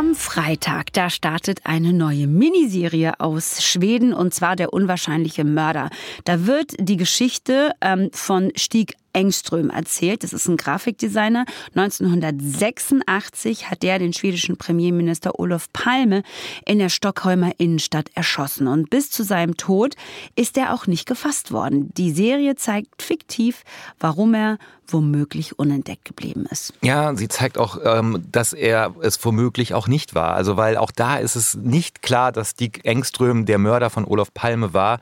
Am 0.00 0.14
Freitag, 0.14 0.94
da 0.94 1.10
startet 1.10 1.60
eine 1.64 1.92
neue 1.92 2.26
Miniserie 2.26 3.20
aus 3.20 3.62
Schweden 3.62 4.14
und 4.14 4.32
zwar 4.32 4.56
Der 4.56 4.72
unwahrscheinliche 4.72 5.44
Mörder. 5.44 5.90
Da 6.24 6.46
wird 6.46 6.72
die 6.78 6.96
Geschichte 6.96 7.72
ähm, 7.82 8.08
von 8.10 8.50
Stieg 8.56 8.94
Engström 9.12 9.70
erzählt. 9.70 10.22
Das 10.22 10.32
ist 10.32 10.48
ein 10.48 10.56
Grafikdesigner. 10.56 11.44
1986 11.74 13.70
hat 13.70 13.82
der 13.82 13.98
den 13.98 14.12
schwedischen 14.12 14.56
Premierminister 14.56 15.38
Olof 15.38 15.72
Palme 15.72 16.22
in 16.66 16.78
der 16.78 16.88
Stockholmer 16.88 17.52
Innenstadt 17.58 18.10
erschossen. 18.14 18.66
Und 18.66 18.90
bis 18.90 19.10
zu 19.10 19.22
seinem 19.24 19.56
Tod 19.56 19.94
ist 20.36 20.56
er 20.56 20.74
auch 20.74 20.86
nicht 20.86 21.06
gefasst 21.06 21.52
worden. 21.52 21.92
Die 21.94 22.10
Serie 22.10 22.56
zeigt 22.56 23.02
fiktiv, 23.02 23.64
warum 23.98 24.34
er 24.34 24.58
womöglich 24.92 25.58
unentdeckt 25.58 26.04
geblieben 26.04 26.46
ist. 26.50 26.74
Ja, 26.82 27.14
sie 27.14 27.28
zeigt 27.28 27.58
auch, 27.58 27.78
ähm, 27.84 28.24
dass 28.30 28.52
er 28.52 28.94
es 29.02 29.24
womöglich 29.24 29.74
auch 29.74 29.88
nicht 29.88 30.14
war. 30.14 30.34
Also 30.34 30.56
weil 30.56 30.76
auch 30.76 30.90
da 30.90 31.16
ist 31.16 31.36
es 31.36 31.54
nicht 31.54 32.02
klar, 32.02 32.32
dass 32.32 32.54
Dick 32.54 32.84
Engström 32.84 33.46
der 33.46 33.58
Mörder 33.58 33.90
von 33.90 34.04
Olof 34.04 34.34
Palme 34.34 34.74
war. 34.74 35.00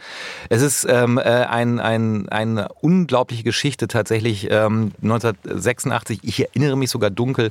Es 0.49 0.63
ist 0.63 0.87
ähm, 0.89 1.19
äh, 1.19 1.23
ein, 1.23 1.81
ein, 1.81 2.29
eine 2.29 2.69
unglaubliche 2.81 3.43
Geschichte 3.43 3.89
tatsächlich 3.99 4.49
ähm, 4.51 4.93
1986. 5.03 6.21
Ich 6.23 6.41
erinnere 6.41 6.77
mich 6.77 6.91
sogar 6.91 7.11
dunkel, 7.11 7.51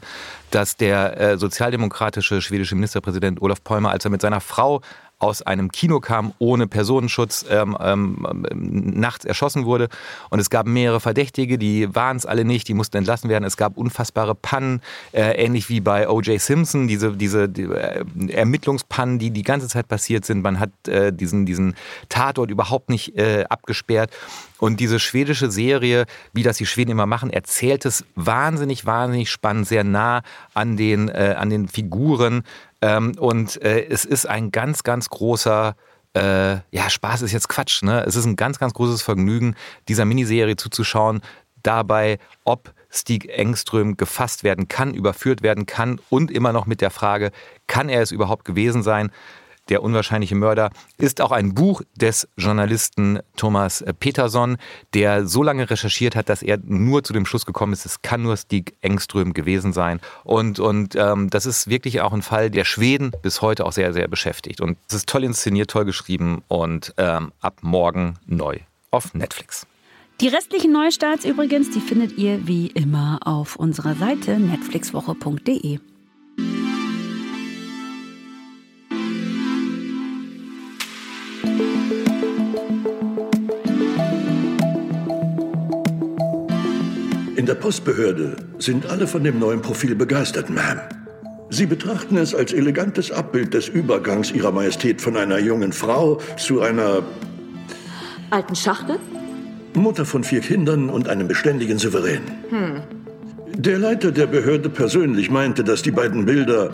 dass 0.49 0.77
der 0.77 1.19
äh, 1.19 1.37
sozialdemokratische 1.37 2.41
schwedische 2.41 2.75
Ministerpräsident 2.75 3.41
Olaf 3.41 3.63
Palme, 3.63 3.89
als 3.89 4.05
er 4.05 4.11
mit 4.11 4.21
seiner 4.21 4.39
Frau 4.39 4.81
aus 5.19 5.41
einem 5.41 5.71
Kino 5.71 5.99
kam, 5.99 6.33
ohne 6.37 6.67
Personenschutz, 6.67 7.45
ähm, 7.49 7.75
ähm, 7.79 8.45
nachts 8.51 9.25
erschossen 9.25 9.65
wurde. 9.65 9.89
Und 10.29 10.39
es 10.39 10.49
gab 10.49 10.67
mehrere 10.67 10.99
Verdächtige, 10.99 11.57
die 11.57 11.93
waren 11.95 12.17
es 12.17 12.25
alle 12.25 12.45
nicht, 12.45 12.67
die 12.67 12.75
mussten 12.75 12.97
entlassen 12.97 13.29
werden. 13.29 13.43
Es 13.43 13.57
gab 13.57 13.77
unfassbare 13.77 14.35
Pannen, 14.35 14.81
äh, 15.13 15.31
ähnlich 15.43 15.69
wie 15.69 15.79
bei 15.79 16.07
O.J. 16.07 16.39
Simpson, 16.39 16.87
diese, 16.87 17.13
diese 17.13 17.49
die, 17.49 17.63
äh, 17.63 18.05
Ermittlungspannen, 18.29 19.17
die 19.17 19.31
die 19.31 19.43
ganze 19.43 19.67
Zeit 19.67 19.87
passiert 19.87 20.25
sind. 20.25 20.43
Man 20.43 20.59
hat 20.59 20.71
äh, 20.87 21.11
diesen, 21.11 21.45
diesen 21.45 21.75
Tatort 22.09 22.51
überhaupt 22.51 22.89
nicht 22.89 23.17
äh, 23.17 23.45
abgesperrt. 23.49 24.11
Und 24.59 24.79
diese 24.79 24.99
schwedische 24.99 25.51
Serie, 25.51 26.05
wie 26.33 26.43
das 26.43 26.57
die 26.57 26.65
Schweden 26.65 26.91
immer 26.91 27.05
machen, 27.05 27.31
erzählt 27.31 27.85
es 27.85 28.05
wahnsinnig, 28.15 28.85
wahnsinnig 28.85 29.29
spannend, 29.29 29.67
sehr 29.67 29.83
nah 29.83 30.21
an 30.53 30.77
den, 30.77 31.09
äh, 31.09 31.35
an 31.37 31.49
den 31.49 31.67
Figuren. 31.67 32.43
Ähm, 32.81 33.13
und 33.17 33.61
äh, 33.61 33.85
es 33.87 34.05
ist 34.05 34.27
ein 34.27 34.51
ganz, 34.51 34.83
ganz 34.83 35.09
großer 35.09 35.75
äh, 36.13 36.57
ja, 36.71 36.89
Spaß 36.89 37.21
ist 37.21 37.31
jetzt 37.31 37.49
Quatsch, 37.49 37.83
ne? 37.83 38.03
Es 38.05 38.15
ist 38.15 38.25
ein 38.25 38.35
ganz, 38.35 38.59
ganz 38.59 38.73
großes 38.73 39.01
Vergnügen, 39.01 39.55
dieser 39.87 40.05
Miniserie 40.05 40.55
zuzuschauen, 40.55 41.21
dabei, 41.61 42.17
ob 42.43 42.73
Stieg 42.89 43.29
Engström 43.29 43.97
gefasst 43.97 44.43
werden 44.43 44.67
kann, 44.67 44.93
überführt 44.93 45.41
werden 45.43 45.65
kann 45.65 45.99
und 46.09 46.31
immer 46.31 46.53
noch 46.53 46.65
mit 46.65 46.81
der 46.81 46.91
Frage, 46.91 47.31
kann 47.67 47.89
er 47.89 48.01
es 48.01 48.11
überhaupt 48.11 48.45
gewesen 48.45 48.83
sein? 48.83 49.11
Der 49.69 49.83
unwahrscheinliche 49.83 50.35
Mörder, 50.35 50.71
ist 50.97 51.21
auch 51.21 51.31
ein 51.31 51.53
Buch 51.53 51.81
des 51.95 52.27
Journalisten 52.37 53.19
Thomas 53.35 53.83
Peterson, 53.99 54.57
der 54.93 55.27
so 55.27 55.43
lange 55.43 55.69
recherchiert 55.69 56.15
hat, 56.15 56.29
dass 56.29 56.41
er 56.41 56.57
nur 56.63 57.03
zu 57.03 57.13
dem 57.13 57.25
Schluss 57.25 57.45
gekommen 57.45 57.73
ist, 57.73 57.85
es 57.85 58.01
kann 58.01 58.21
nur 58.21 58.37
Stig 58.37 58.73
Engström 58.81 59.33
gewesen 59.33 59.73
sein. 59.73 59.99
Und, 60.23 60.59
und 60.59 60.95
ähm, 60.95 61.29
das 61.29 61.45
ist 61.45 61.69
wirklich 61.69 62.01
auch 62.01 62.13
ein 62.13 62.21
Fall, 62.21 62.49
der 62.49 62.65
Schweden 62.65 63.11
bis 63.21 63.41
heute 63.41 63.65
auch 63.65 63.71
sehr, 63.71 63.93
sehr 63.93 64.07
beschäftigt. 64.07 64.61
Und 64.61 64.77
es 64.87 64.95
ist 64.95 65.09
toll 65.09 65.23
inszeniert, 65.23 65.69
toll 65.69 65.85
geschrieben 65.85 66.43
und 66.47 66.93
ähm, 66.97 67.31
ab 67.41 67.59
morgen 67.61 68.15
neu 68.25 68.59
auf 68.91 69.13
Netflix. 69.13 69.67
Die 70.19 70.29
restlichen 70.29 70.71
Neustarts 70.71 71.25
übrigens, 71.25 71.69
die 71.69 71.79
findet 71.79 72.17
ihr 72.17 72.47
wie 72.47 72.67
immer 72.67 73.19
auf 73.23 73.55
unserer 73.55 73.93
Seite 73.93 74.39
netflixwoche.de. 74.39 75.79
der 87.47 87.55
Postbehörde 87.55 88.35
sind 88.59 88.85
alle 88.87 89.07
von 89.07 89.23
dem 89.23 89.39
neuen 89.39 89.61
Profil 89.61 89.95
begeistert, 89.95 90.49
Ma'am. 90.49 90.79
Sie 91.49 91.65
betrachten 91.65 92.17
es 92.17 92.35
als 92.35 92.51
elegantes 92.51 93.09
Abbild 93.09 93.53
des 93.53 93.69
Übergangs 93.69 94.31
Ihrer 94.31 94.51
Majestät 94.51 95.01
von 95.01 95.15
einer 95.15 95.39
jungen 95.39 95.71
Frau 95.71 96.19
zu 96.37 96.61
einer 96.61 97.03
alten 98.31 98.55
Schachtel? 98.55 98.99
Mutter 99.75 100.05
von 100.05 100.25
vier 100.25 100.41
Kindern 100.41 100.89
und 100.89 101.07
einem 101.07 101.29
beständigen 101.29 101.77
Souverän. 101.77 102.21
Hm. 102.49 102.81
Der 103.55 103.79
Leiter 103.79 104.11
der 104.11 104.27
Behörde 104.27 104.69
persönlich 104.69 105.31
meinte, 105.31 105.63
dass 105.63 105.81
die 105.81 105.91
beiden 105.91 106.25
Bilder, 106.25 106.73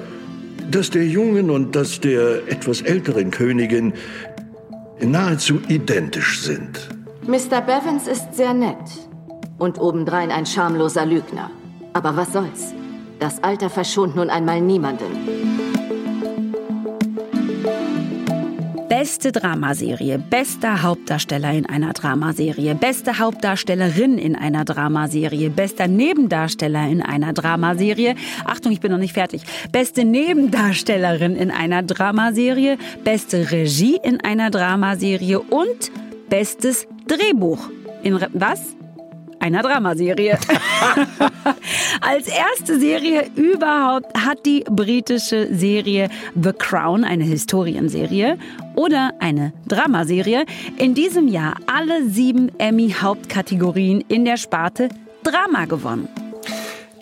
das 0.71 0.89
der 0.89 1.05
jungen 1.05 1.51
und 1.51 1.75
das 1.75 1.99
der 1.99 2.47
etwas 2.47 2.81
älteren 2.81 3.29
Königin, 3.29 3.93
nahezu 4.99 5.59
identisch 5.67 6.41
sind. 6.41 6.89
Mr. 7.27 7.61
Bevins 7.61 8.07
ist 8.07 8.33
sehr 8.33 8.53
nett 8.53 8.77
und 9.63 9.79
obendrein 9.79 10.29
ein 10.29 10.45
schamloser 10.45 11.05
Lügner. 11.05 11.49
Aber 11.93 12.17
was 12.17 12.33
soll's? 12.33 12.73
Das 13.19 13.41
Alter 13.43 13.69
verschont 13.69 14.13
nun 14.15 14.29
einmal 14.29 14.59
niemanden. 14.59 15.05
Beste 18.89 19.31
Dramaserie, 19.31 20.19
bester 20.19 20.83
Hauptdarsteller 20.83 21.51
in 21.53 21.65
einer 21.65 21.93
Dramaserie, 21.93 22.75
beste 22.75 23.19
Hauptdarstellerin 23.19 24.17
in 24.17 24.35
einer 24.35 24.65
Dramaserie, 24.65 25.49
bester 25.49 25.87
Nebendarsteller 25.87 26.87
in 26.87 27.01
einer 27.01 27.33
Dramaserie. 27.33 28.15
Achtung, 28.45 28.71
ich 28.71 28.81
bin 28.81 28.91
noch 28.91 28.99
nicht 28.99 29.13
fertig. 29.13 29.43
Beste 29.71 30.03
Nebendarstellerin 30.03 31.35
in 31.35 31.51
einer 31.51 31.83
Dramaserie, 31.83 32.77
beste 33.03 33.49
Regie 33.51 33.97
in 34.03 34.19
einer 34.21 34.51
Dramaserie 34.51 35.39
und 35.39 35.91
bestes 36.29 36.85
Drehbuch. 37.07 37.69
In 38.03 38.19
was? 38.33 38.75
Einer 39.43 39.61
Dramaserie. 39.61 40.37
Als 42.01 42.27
erste 42.27 42.79
Serie 42.79 43.29
überhaupt 43.35 44.17
hat 44.17 44.45
die 44.45 44.63
britische 44.69 45.53
Serie 45.53 46.09
The 46.41 46.53
Crown, 46.57 47.03
eine 47.03 47.25
Historienserie 47.25 48.37
oder 48.75 49.11
eine 49.19 49.51
Dramaserie, 49.67 50.45
in 50.77 50.93
diesem 50.93 51.27
Jahr 51.27 51.55
alle 51.67 52.07
sieben 52.07 52.57
Emmy-Hauptkategorien 52.57 54.01
in 54.07 54.23
der 54.23 54.37
Sparte 54.37 54.87
Drama 55.23 55.65
gewonnen. 55.65 56.07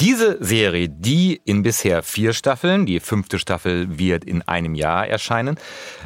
Diese 0.02 0.44
Serie, 0.44 0.90
die 0.90 1.40
in 1.46 1.62
bisher 1.62 2.02
vier 2.02 2.34
Staffeln, 2.34 2.88
die 2.88 3.00
fünfte 3.00 3.38
Staffel 3.38 4.00
wird 4.00 4.26
in 4.26 4.42
einem 4.42 4.74
Jahr 4.74 5.06
erscheinen, 5.08 5.60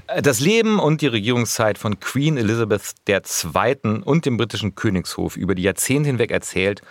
äh, 0.07 0.21
das 0.21 0.41
Leben 0.41 0.79
und 0.79 0.99
die 0.99 1.07
Regierungszeit 1.07 1.77
von 1.77 2.01
Queen 2.01 2.35
Elizabeth 2.35 2.93
II. 3.07 4.01
und 4.03 4.25
dem 4.25 4.35
britischen 4.35 4.75
Königshof 4.75 5.37
über 5.37 5.55
die 5.55 5.61
Jahrzehnte 5.61 6.09
hinweg 6.09 6.31
erzählt, 6.31 6.81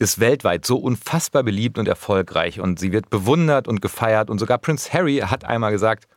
ist 0.00 0.18
weltweit 0.18 0.66
so 0.66 0.78
unfassbar 0.78 1.44
beliebt 1.44 1.78
und 1.78 1.86
erfolgreich 1.86 2.58
und 2.58 2.80
sie 2.80 2.90
wird 2.90 3.10
bewundert 3.10 3.68
und 3.68 3.80
gefeiert 3.80 4.28
und 4.28 4.40
sogar 4.40 4.58
Prince 4.58 4.92
Harry 4.92 5.18
hat 5.18 5.44
einmal 5.44 5.70
gesagt, 5.70 6.08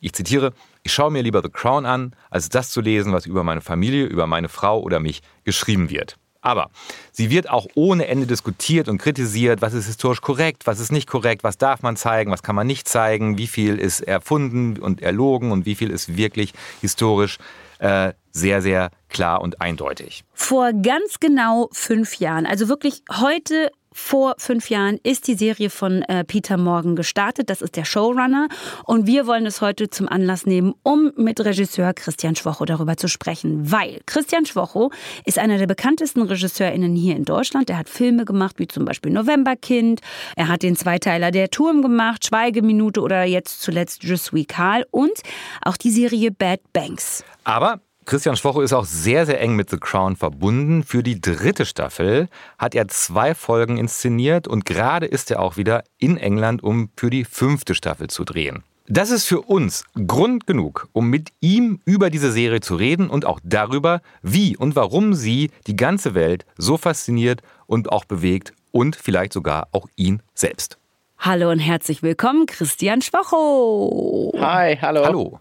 ich 0.00 0.12
zitiere, 0.12 0.52
ich 0.84 0.92
schaue 0.92 1.10
mir 1.10 1.22
lieber 1.22 1.42
The 1.42 1.50
Crown 1.50 1.84
an, 1.84 2.14
als 2.30 2.48
das 2.48 2.70
zu 2.70 2.80
lesen, 2.80 3.12
was 3.12 3.26
über 3.26 3.42
meine 3.42 3.60
Familie, 3.60 4.04
über 4.04 4.28
meine 4.28 4.48
Frau 4.48 4.80
oder 4.80 5.00
mich 5.00 5.20
geschrieben 5.42 5.90
wird. 5.90 6.16
Aber 6.40 6.70
sie 7.12 7.30
wird 7.30 7.50
auch 7.50 7.66
ohne 7.74 8.06
Ende 8.06 8.26
diskutiert 8.26 8.88
und 8.88 8.98
kritisiert, 8.98 9.60
was 9.60 9.74
ist 9.74 9.86
historisch 9.86 10.20
korrekt, 10.20 10.66
was 10.66 10.80
ist 10.80 10.92
nicht 10.92 11.08
korrekt, 11.08 11.44
was 11.44 11.58
darf 11.58 11.82
man 11.82 11.96
zeigen, 11.96 12.30
was 12.30 12.42
kann 12.42 12.54
man 12.54 12.66
nicht 12.66 12.88
zeigen, 12.88 13.36
wie 13.36 13.46
viel 13.46 13.78
ist 13.78 14.00
erfunden 14.00 14.78
und 14.78 15.02
erlogen 15.02 15.52
und 15.52 15.66
wie 15.66 15.74
viel 15.74 15.90
ist 15.90 16.16
wirklich 16.16 16.52
historisch 16.80 17.38
äh, 17.78 18.12
sehr, 18.32 18.62
sehr 18.62 18.90
klar 19.08 19.40
und 19.40 19.60
eindeutig. 19.60 20.24
Vor 20.32 20.72
ganz 20.72 21.18
genau 21.20 21.68
fünf 21.72 22.16
Jahren, 22.16 22.46
also 22.46 22.68
wirklich 22.68 23.02
heute 23.10 23.70
vor 23.92 24.34
fünf 24.38 24.70
Jahren 24.70 24.98
ist 25.02 25.26
die 25.26 25.34
Serie 25.34 25.68
von 25.68 26.02
äh, 26.02 26.24
Peter 26.24 26.56
Morgan 26.56 26.94
gestartet. 26.94 27.50
Das 27.50 27.60
ist 27.60 27.76
der 27.76 27.84
Showrunner. 27.84 28.48
Und 28.84 29.06
wir 29.06 29.26
wollen 29.26 29.46
es 29.46 29.60
heute 29.60 29.90
zum 29.90 30.08
Anlass 30.08 30.46
nehmen, 30.46 30.74
um 30.82 31.12
mit 31.16 31.40
Regisseur 31.40 31.92
Christian 31.92 32.36
Schwocho 32.36 32.64
darüber 32.64 32.96
zu 32.96 33.08
sprechen. 33.08 33.70
Weil 33.70 34.00
Christian 34.06 34.46
Schwocho 34.46 34.90
ist 35.24 35.38
einer 35.38 35.58
der 35.58 35.66
bekanntesten 35.66 36.22
RegisseurInnen 36.22 36.94
hier 36.94 37.16
in 37.16 37.24
Deutschland. 37.24 37.68
Er 37.68 37.78
hat 37.78 37.88
Filme 37.88 38.24
gemacht, 38.24 38.58
wie 38.58 38.68
zum 38.68 38.84
Beispiel 38.84 39.12
Novemberkind. 39.12 40.00
Er 40.36 40.48
hat 40.48 40.62
den 40.62 40.76
Zweiteiler 40.76 41.30
Der 41.30 41.50
Turm 41.50 41.82
gemacht, 41.82 42.26
Schweigeminute 42.26 43.00
oder 43.00 43.24
jetzt 43.24 43.60
zuletzt 43.60 44.04
Je 44.04 44.16
suis 44.16 44.46
Karl 44.46 44.86
und 44.90 45.20
auch 45.62 45.76
die 45.76 45.90
Serie 45.90 46.30
Bad 46.30 46.60
Banks. 46.72 47.24
Aber 47.44 47.80
Christian 48.10 48.34
Schwocho 48.34 48.60
ist 48.60 48.72
auch 48.72 48.86
sehr, 48.86 49.24
sehr 49.24 49.40
eng 49.40 49.54
mit 49.54 49.70
The 49.70 49.76
Crown 49.76 50.16
verbunden. 50.16 50.82
Für 50.82 51.04
die 51.04 51.20
dritte 51.20 51.64
Staffel 51.64 52.28
hat 52.58 52.74
er 52.74 52.88
zwei 52.88 53.36
Folgen 53.36 53.76
inszeniert 53.78 54.48
und 54.48 54.64
gerade 54.64 55.06
ist 55.06 55.30
er 55.30 55.38
auch 55.38 55.56
wieder 55.56 55.84
in 55.96 56.16
England, 56.16 56.60
um 56.60 56.90
für 56.96 57.08
die 57.08 57.22
fünfte 57.22 57.76
Staffel 57.76 58.08
zu 58.08 58.24
drehen. 58.24 58.64
Das 58.88 59.12
ist 59.12 59.26
für 59.26 59.42
uns 59.42 59.84
Grund 60.08 60.48
genug, 60.48 60.88
um 60.92 61.06
mit 61.06 61.28
ihm 61.38 61.78
über 61.84 62.10
diese 62.10 62.32
Serie 62.32 62.58
zu 62.58 62.74
reden 62.74 63.10
und 63.10 63.26
auch 63.26 63.38
darüber, 63.44 64.02
wie 64.22 64.56
und 64.56 64.74
warum 64.74 65.14
sie 65.14 65.52
die 65.68 65.76
ganze 65.76 66.16
Welt 66.16 66.44
so 66.58 66.78
fasziniert 66.78 67.42
und 67.68 67.92
auch 67.92 68.04
bewegt 68.04 68.54
und 68.72 68.96
vielleicht 68.96 69.32
sogar 69.32 69.68
auch 69.70 69.86
ihn 69.94 70.20
selbst. 70.34 70.78
Hallo 71.16 71.48
und 71.48 71.60
herzlich 71.60 72.02
willkommen, 72.02 72.46
Christian 72.46 73.02
Schwocho. 73.02 74.32
Hi, 74.40 74.76
hallo. 74.82 75.04
Hallo. 75.04 75.40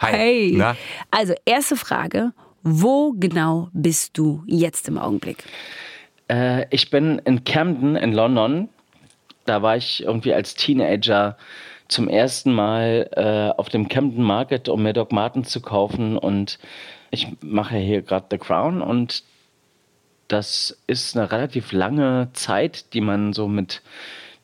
Hi. 0.00 0.12
Hey. 0.12 0.52
Na? 0.56 0.76
Also, 1.10 1.34
erste 1.44 1.76
Frage. 1.76 2.32
Wo 2.62 3.12
genau 3.12 3.68
bist 3.72 4.16
du 4.16 4.42
jetzt 4.46 4.88
im 4.88 4.98
Augenblick? 4.98 5.44
Äh, 6.28 6.66
ich 6.70 6.90
bin 6.90 7.18
in 7.24 7.44
Camden 7.44 7.96
in 7.96 8.12
London. 8.12 8.68
Da 9.44 9.62
war 9.62 9.76
ich 9.76 10.02
irgendwie 10.02 10.32
als 10.32 10.54
Teenager 10.54 11.36
zum 11.88 12.08
ersten 12.08 12.52
Mal 12.52 13.10
äh, 13.12 13.58
auf 13.58 13.68
dem 13.68 13.88
Camden 13.88 14.22
Market, 14.22 14.68
um 14.68 14.82
mir 14.82 14.92
Doc 14.92 15.12
Marten 15.12 15.44
zu 15.44 15.60
kaufen. 15.60 16.16
Und 16.16 16.58
ich 17.10 17.28
mache 17.42 17.76
hier 17.76 18.02
gerade 18.02 18.26
The 18.30 18.38
Crown. 18.38 18.80
Und 18.80 19.24
das 20.28 20.78
ist 20.86 21.16
eine 21.16 21.30
relativ 21.30 21.72
lange 21.72 22.28
Zeit, 22.32 22.94
die 22.94 23.00
man 23.00 23.32
so 23.32 23.48
mit 23.48 23.82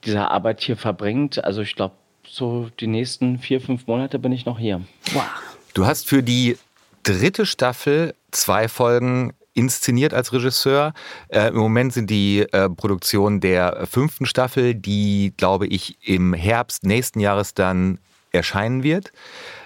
dieser 0.04 0.30
Arbeit 0.30 0.60
hier 0.60 0.76
verbringt. 0.76 1.44
Also 1.44 1.62
ich 1.62 1.76
glaube, 1.76 1.94
so 2.36 2.68
die 2.80 2.86
nächsten 2.86 3.38
vier, 3.38 3.60
fünf 3.60 3.86
Monate 3.86 4.18
bin 4.18 4.30
ich 4.30 4.44
noch 4.44 4.58
hier. 4.58 4.82
Wow. 5.12 5.24
Du 5.72 5.86
hast 5.86 6.06
für 6.06 6.22
die 6.22 6.58
dritte 7.02 7.46
Staffel 7.46 8.14
zwei 8.30 8.68
Folgen 8.68 9.32
inszeniert 9.54 10.12
als 10.12 10.34
Regisseur. 10.34 10.92
Äh, 11.28 11.48
Im 11.48 11.56
Moment 11.56 11.94
sind 11.94 12.10
die 12.10 12.40
äh, 12.40 12.68
Produktionen 12.68 13.40
der 13.40 13.86
fünften 13.90 14.26
Staffel, 14.26 14.74
die, 14.74 15.32
glaube 15.38 15.66
ich, 15.66 15.96
im 16.06 16.34
Herbst 16.34 16.84
nächsten 16.84 17.20
Jahres 17.20 17.54
dann 17.54 17.98
erscheinen 18.32 18.82
wird. 18.82 19.12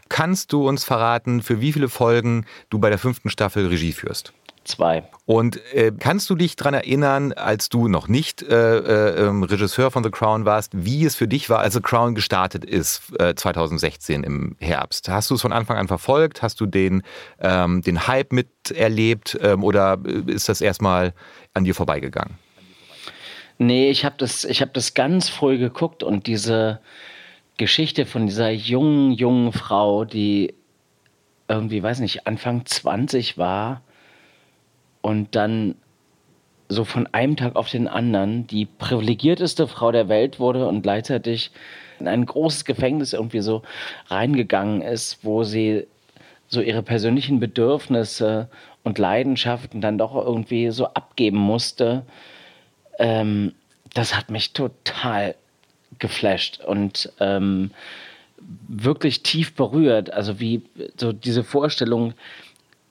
Kannst 0.08 0.52
du 0.52 0.68
uns 0.68 0.84
verraten, 0.84 1.42
für 1.42 1.60
wie 1.60 1.72
viele 1.72 1.88
Folgen 1.88 2.46
du 2.68 2.78
bei 2.78 2.88
der 2.88 2.98
fünften 2.98 3.30
Staffel 3.30 3.66
Regie 3.66 3.92
führst? 3.92 4.32
Zwei. 4.64 5.04
Und 5.24 5.58
äh, 5.74 5.90
kannst 5.98 6.28
du 6.28 6.34
dich 6.34 6.54
daran 6.54 6.74
erinnern, 6.74 7.32
als 7.32 7.70
du 7.70 7.88
noch 7.88 8.08
nicht 8.08 8.42
äh, 8.42 8.78
äh, 8.78 9.26
ähm, 9.26 9.42
Regisseur 9.42 9.90
von 9.90 10.04
The 10.04 10.10
Crown 10.10 10.44
warst, 10.44 10.72
wie 10.74 11.04
es 11.04 11.16
für 11.16 11.26
dich 11.26 11.48
war, 11.48 11.60
als 11.60 11.74
The 11.74 11.80
Crown 11.80 12.14
gestartet 12.14 12.64
ist, 12.64 13.02
2016 13.36 14.22
äh, 14.22 14.26
im 14.26 14.56
Herbst? 14.60 15.08
Hast 15.08 15.30
du 15.30 15.34
es 15.34 15.42
von 15.42 15.52
Anfang 15.52 15.78
an 15.78 15.88
verfolgt? 15.88 16.42
Hast 16.42 16.60
du 16.60 16.66
den, 16.66 17.02
ähm, 17.40 17.80
den 17.80 18.06
Hype 18.06 18.32
miterlebt 18.32 19.38
ähm, 19.40 19.64
oder 19.64 19.98
ist 20.26 20.48
das 20.50 20.60
erstmal 20.60 21.14
an 21.54 21.64
dir 21.64 21.74
vorbeigegangen? 21.74 22.34
Nee, 23.56 23.90
ich 23.90 24.04
habe 24.04 24.16
das, 24.18 24.44
hab 24.44 24.74
das 24.74 24.94
ganz 24.94 25.28
früh 25.28 25.58
geguckt 25.58 26.02
und 26.02 26.26
diese 26.26 26.80
Geschichte 27.56 28.04
von 28.04 28.26
dieser 28.26 28.50
jungen, 28.50 29.12
jungen 29.12 29.52
Frau, 29.52 30.04
die 30.04 30.54
irgendwie, 31.48 31.82
weiß 31.82 32.00
nicht, 32.00 32.26
Anfang 32.26 32.64
20 32.66 33.38
war 33.38 33.82
und 35.02 35.34
dann 35.34 35.74
so 36.68 36.84
von 36.84 37.08
einem 37.12 37.36
Tag 37.36 37.56
auf 37.56 37.68
den 37.68 37.88
anderen 37.88 38.46
die 38.46 38.64
privilegierteste 38.66 39.66
Frau 39.66 39.90
der 39.90 40.08
Welt 40.08 40.38
wurde 40.38 40.68
und 40.68 40.82
gleichzeitig 40.82 41.50
in 41.98 42.06
ein 42.06 42.24
großes 42.24 42.64
Gefängnis 42.64 43.12
irgendwie 43.12 43.40
so 43.40 43.62
reingegangen 44.06 44.80
ist, 44.80 45.24
wo 45.24 45.42
sie 45.42 45.86
so 46.48 46.60
ihre 46.60 46.82
persönlichen 46.82 47.40
Bedürfnisse 47.40 48.48
und 48.82 48.98
Leidenschaften 48.98 49.80
dann 49.80 49.98
doch 49.98 50.14
irgendwie 50.14 50.70
so 50.70 50.86
abgeben 50.86 51.38
musste. 51.38 52.04
Ähm, 52.98 53.52
das 53.94 54.16
hat 54.16 54.30
mich 54.30 54.52
total 54.52 55.34
geflasht 55.98 56.60
und 56.64 57.12
ähm, 57.18 57.72
wirklich 58.68 59.22
tief 59.22 59.54
berührt. 59.54 60.12
Also 60.12 60.40
wie 60.40 60.62
so 60.96 61.12
diese 61.12 61.44
Vorstellung, 61.44 62.14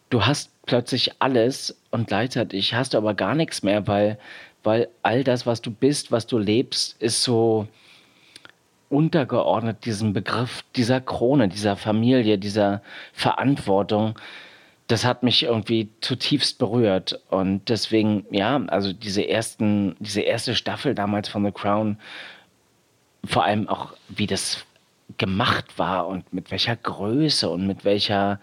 du 0.10 0.26
hast 0.26 0.52
plötzlich 0.66 1.14
alles 1.20 1.79
und 1.92 2.08
gleichzeitig 2.08 2.74
hast 2.74 2.94
du 2.94 2.98
aber 2.98 3.14
gar 3.14 3.36
nichts 3.36 3.64
mehr, 3.64 3.88
weil, 3.88 4.18
weil 4.64 4.90
all 5.04 5.24
das, 5.24 5.46
was 5.46 5.62
du 5.62 5.72
bist, 5.72 6.12
was 6.12 6.28
du 6.28 6.38
lebst, 6.38 7.02
ist 7.02 7.24
so 7.24 7.68
untergeordnet 8.90 9.86
diesem 9.86 10.14
Begriff 10.14 10.64
dieser 10.76 11.00
Krone, 11.00 11.48
dieser 11.48 11.76
Familie, 11.76 12.38
dieser 12.38 12.82
Verantwortung. 13.14 14.18
Das 14.88 15.06
hat 15.06 15.22
mich 15.22 15.44
irgendwie 15.44 15.90
zutiefst 16.02 16.58
berührt. 16.58 17.22
Und 17.30 17.70
deswegen, 17.70 18.26
ja, 18.32 18.60
also 18.68 18.92
diese 18.92 19.28
ersten, 19.28 19.96
diese 20.00 20.22
erste 20.22 20.56
Staffel 20.56 20.96
damals 20.96 21.30
von 21.30 21.46
The 21.46 21.52
Crown, 21.52 21.98
vor 23.24 23.44
allem 23.44 23.70
auch, 23.70 23.94
wie 24.08 24.28
das 24.28 24.66
gemacht 25.18 25.78
war 25.78 26.08
und 26.08 26.34
mit 26.34 26.52
welcher 26.52 26.76
Größe 26.76 27.50
und 27.50 27.68
mit 27.68 27.84
welcher 27.84 28.40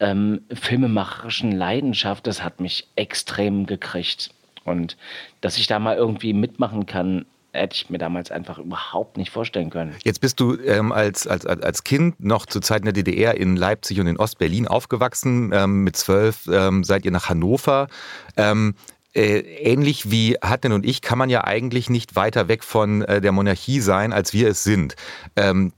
ähm, 0.00 0.42
filmemacherischen 0.52 1.52
Leidenschaft, 1.52 2.26
das 2.26 2.42
hat 2.42 2.60
mich 2.60 2.88
extrem 2.96 3.66
gekriegt. 3.66 4.30
Und 4.64 4.96
dass 5.40 5.58
ich 5.58 5.66
da 5.66 5.78
mal 5.78 5.96
irgendwie 5.96 6.32
mitmachen 6.32 6.86
kann, 6.86 7.24
hätte 7.52 7.74
ich 7.74 7.90
mir 7.90 7.98
damals 7.98 8.30
einfach 8.30 8.58
überhaupt 8.58 9.16
nicht 9.16 9.30
vorstellen 9.30 9.70
können. 9.70 9.94
Jetzt 10.04 10.20
bist 10.20 10.40
du 10.40 10.56
ähm, 10.60 10.92
als, 10.92 11.26
als, 11.26 11.46
als 11.46 11.84
Kind 11.84 12.20
noch 12.20 12.46
zu 12.46 12.60
Zeiten 12.60 12.84
der 12.84 12.92
DDR 12.92 13.36
in 13.36 13.56
Leipzig 13.56 14.00
und 14.00 14.06
in 14.06 14.18
Ostberlin 14.18 14.68
aufgewachsen. 14.68 15.52
Ähm, 15.54 15.84
mit 15.84 15.96
zwölf 15.96 16.46
ähm, 16.52 16.84
seid 16.84 17.04
ihr 17.04 17.10
nach 17.10 17.28
Hannover. 17.28 17.88
Ähm, 18.36 18.74
äh, 19.14 19.38
ähnlich 19.38 20.10
wie 20.10 20.36
Hatten 20.42 20.72
und 20.72 20.84
ich 20.84 21.00
kann 21.00 21.16
man 21.16 21.30
ja 21.30 21.44
eigentlich 21.44 21.88
nicht 21.88 22.16
weiter 22.16 22.48
weg 22.48 22.62
von 22.62 23.00
äh, 23.02 23.22
der 23.22 23.32
Monarchie 23.32 23.80
sein, 23.80 24.12
als 24.12 24.34
wir 24.34 24.48
es 24.48 24.62
sind. 24.62 24.94
Ähm, 25.36 25.72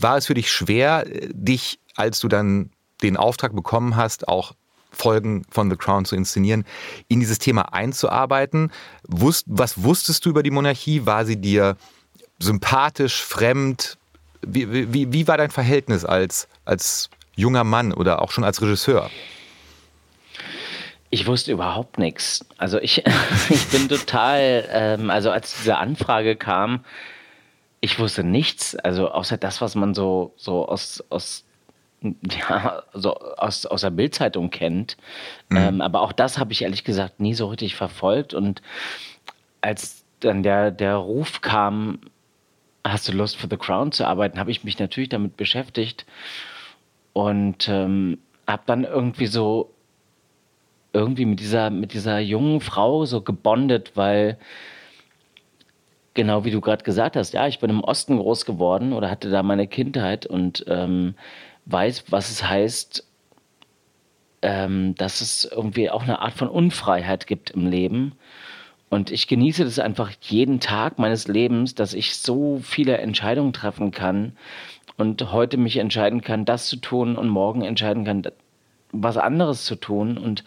war 0.00 0.16
es 0.16 0.26
für 0.26 0.34
dich 0.34 0.52
schwer, 0.52 1.04
dich, 1.32 1.80
als 1.96 2.20
du 2.20 2.28
dann 2.28 2.70
den 3.02 3.16
Auftrag 3.16 3.54
bekommen 3.54 3.96
hast, 3.96 4.28
auch 4.28 4.52
Folgen 4.90 5.44
von 5.50 5.70
The 5.70 5.76
Crown 5.76 6.04
zu 6.04 6.16
inszenieren, 6.16 6.64
in 7.08 7.20
dieses 7.20 7.38
Thema 7.38 7.72
einzuarbeiten? 7.72 8.72
Wusst, 9.06 9.44
was 9.48 9.82
wusstest 9.82 10.24
du 10.24 10.30
über 10.30 10.42
die 10.42 10.50
Monarchie? 10.50 11.06
War 11.06 11.24
sie 11.24 11.40
dir 11.40 11.76
sympathisch, 12.38 13.22
fremd? 13.22 13.98
Wie, 14.42 14.92
wie, 14.92 15.12
wie 15.12 15.28
war 15.28 15.36
dein 15.36 15.50
Verhältnis 15.50 16.04
als, 16.04 16.48
als 16.64 17.10
junger 17.36 17.64
Mann 17.64 17.92
oder 17.92 18.22
auch 18.22 18.30
schon 18.30 18.44
als 18.44 18.62
Regisseur? 18.62 19.10
Ich 21.10 21.26
wusste 21.26 21.52
überhaupt 21.52 21.98
nichts. 21.98 22.44
Also 22.58 22.78
ich, 22.78 23.04
ich 23.48 23.68
bin 23.68 23.88
total, 23.88 24.68
ähm, 24.70 25.10
also 25.10 25.30
als 25.30 25.56
diese 25.56 25.78
Anfrage 25.78 26.36
kam, 26.36 26.84
ich 27.80 27.98
wusste 27.98 28.24
nichts, 28.24 28.74
also 28.74 29.10
außer 29.10 29.36
das, 29.36 29.60
was 29.60 29.74
man 29.76 29.94
so, 29.94 30.34
so 30.36 30.66
aus, 30.66 31.02
aus, 31.10 31.44
ja, 32.02 32.82
so 32.92 33.14
aus, 33.14 33.66
aus 33.66 33.80
der 33.80 33.90
Bildzeitung 33.90 34.50
kennt. 34.50 34.96
Mhm. 35.48 35.56
Ähm, 35.56 35.80
aber 35.80 36.02
auch 36.02 36.12
das 36.12 36.38
habe 36.38 36.52
ich 36.52 36.62
ehrlich 36.62 36.84
gesagt 36.84 37.20
nie 37.20 37.34
so 37.34 37.46
richtig 37.46 37.74
verfolgt. 37.74 38.34
Und 38.34 38.62
als 39.60 40.04
dann 40.20 40.42
der, 40.42 40.70
der 40.70 40.96
Ruf 40.96 41.40
kam, 41.40 42.00
hast 42.84 43.08
du 43.08 43.12
Lust 43.12 43.36
für 43.36 43.48
The 43.50 43.56
Crown 43.56 43.92
zu 43.92 44.06
arbeiten, 44.06 44.38
habe 44.38 44.50
ich 44.50 44.64
mich 44.64 44.78
natürlich 44.78 45.08
damit 45.08 45.36
beschäftigt 45.36 46.06
und 47.12 47.68
ähm, 47.68 48.18
habe 48.46 48.62
dann 48.66 48.84
irgendwie 48.84 49.26
so 49.26 49.70
irgendwie 50.92 51.26
mit 51.26 51.40
dieser, 51.40 51.70
mit 51.70 51.92
dieser 51.92 52.18
jungen 52.18 52.60
Frau 52.60 53.04
so 53.04 53.20
gebondet, 53.20 53.92
weil 53.94 54.38
genau 56.14 56.44
wie 56.44 56.50
du 56.50 56.60
gerade 56.60 56.82
gesagt 56.82 57.14
hast, 57.14 57.32
ja, 57.32 57.46
ich 57.46 57.60
bin 57.60 57.70
im 57.70 57.84
Osten 57.84 58.18
groß 58.18 58.44
geworden 58.44 58.92
oder 58.92 59.10
hatte 59.10 59.30
da 59.30 59.42
meine 59.42 59.68
Kindheit 59.68 60.26
und 60.26 60.64
ähm, 60.66 61.14
weiß, 61.68 62.04
was 62.10 62.30
es 62.30 62.42
heißt, 62.42 63.06
ähm, 64.42 64.94
dass 64.96 65.20
es 65.20 65.44
irgendwie 65.44 65.90
auch 65.90 66.02
eine 66.02 66.20
Art 66.20 66.34
von 66.34 66.48
Unfreiheit 66.48 67.26
gibt 67.26 67.50
im 67.50 67.66
Leben. 67.66 68.12
Und 68.90 69.10
ich 69.10 69.26
genieße 69.26 69.64
das 69.64 69.78
einfach 69.78 70.12
jeden 70.22 70.60
Tag 70.60 70.98
meines 70.98 71.28
Lebens, 71.28 71.74
dass 71.74 71.92
ich 71.92 72.16
so 72.16 72.60
viele 72.62 72.98
Entscheidungen 72.98 73.52
treffen 73.52 73.90
kann 73.90 74.32
und 74.96 75.30
heute 75.32 75.58
mich 75.58 75.76
entscheiden 75.76 76.22
kann, 76.22 76.44
das 76.44 76.66
zu 76.68 76.76
tun 76.76 77.16
und 77.16 77.28
morgen 77.28 77.62
entscheiden 77.62 78.04
kann, 78.04 78.22
was 78.92 79.18
anderes 79.18 79.64
zu 79.64 79.76
tun 79.76 80.16
und 80.16 80.44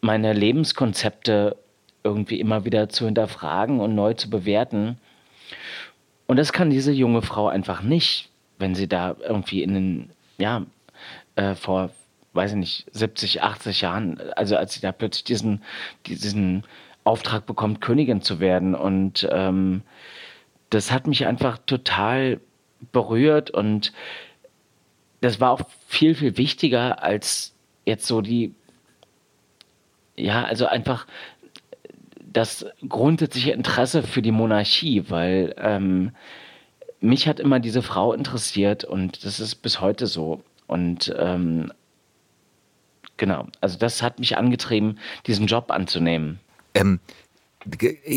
meine 0.00 0.32
Lebenskonzepte 0.32 1.56
irgendwie 2.02 2.40
immer 2.40 2.64
wieder 2.64 2.88
zu 2.88 3.06
hinterfragen 3.06 3.80
und 3.80 3.94
neu 3.94 4.14
zu 4.14 4.28
bewerten. 4.28 4.98
Und 6.26 6.38
das 6.38 6.52
kann 6.52 6.70
diese 6.70 6.92
junge 6.92 7.22
Frau 7.22 7.48
einfach 7.48 7.82
nicht, 7.82 8.30
wenn 8.58 8.74
sie 8.74 8.88
da 8.88 9.16
irgendwie 9.20 9.62
in 9.62 9.74
den, 9.74 10.10
ja, 10.38 10.64
äh, 11.36 11.54
vor, 11.54 11.90
weiß 12.32 12.52
ich 12.52 12.56
nicht, 12.56 12.86
70, 12.92 13.42
80 13.42 13.80
Jahren, 13.80 14.20
also 14.36 14.56
als 14.56 14.74
sie 14.74 14.80
da 14.80 14.92
plötzlich 14.92 15.24
diesen, 15.24 15.62
diesen 16.06 16.64
Auftrag 17.04 17.46
bekommt, 17.46 17.80
Königin 17.80 18.20
zu 18.20 18.40
werden. 18.40 18.74
Und 18.74 19.28
ähm, 19.30 19.82
das 20.70 20.90
hat 20.90 21.06
mich 21.06 21.26
einfach 21.26 21.58
total 21.58 22.40
berührt 22.92 23.50
und 23.50 23.92
das 25.20 25.40
war 25.40 25.50
auch 25.50 25.62
viel, 25.88 26.14
viel 26.14 26.36
wichtiger 26.36 27.02
als 27.02 27.54
jetzt 27.84 28.06
so 28.06 28.20
die, 28.20 28.54
ja, 30.16 30.44
also 30.44 30.66
einfach 30.66 31.06
das 32.20 32.66
grundsätzliche 32.86 33.52
Interesse 33.52 34.02
für 34.02 34.20
die 34.20 34.32
Monarchie, 34.32 35.04
weil 35.08 35.54
ähm, 35.58 36.12
mich 37.00 37.28
hat 37.28 37.40
immer 37.40 37.60
diese 37.60 37.82
Frau 37.82 38.12
interessiert 38.12 38.84
und 38.84 39.24
das 39.24 39.40
ist 39.40 39.56
bis 39.56 39.80
heute 39.80 40.06
so. 40.06 40.42
Und 40.66 41.14
ähm, 41.18 41.72
genau, 43.16 43.46
also 43.60 43.78
das 43.78 44.02
hat 44.02 44.18
mich 44.18 44.36
angetrieben, 44.36 44.98
diesen 45.26 45.46
Job 45.46 45.70
anzunehmen. 45.70 46.40
Ähm, 46.74 47.00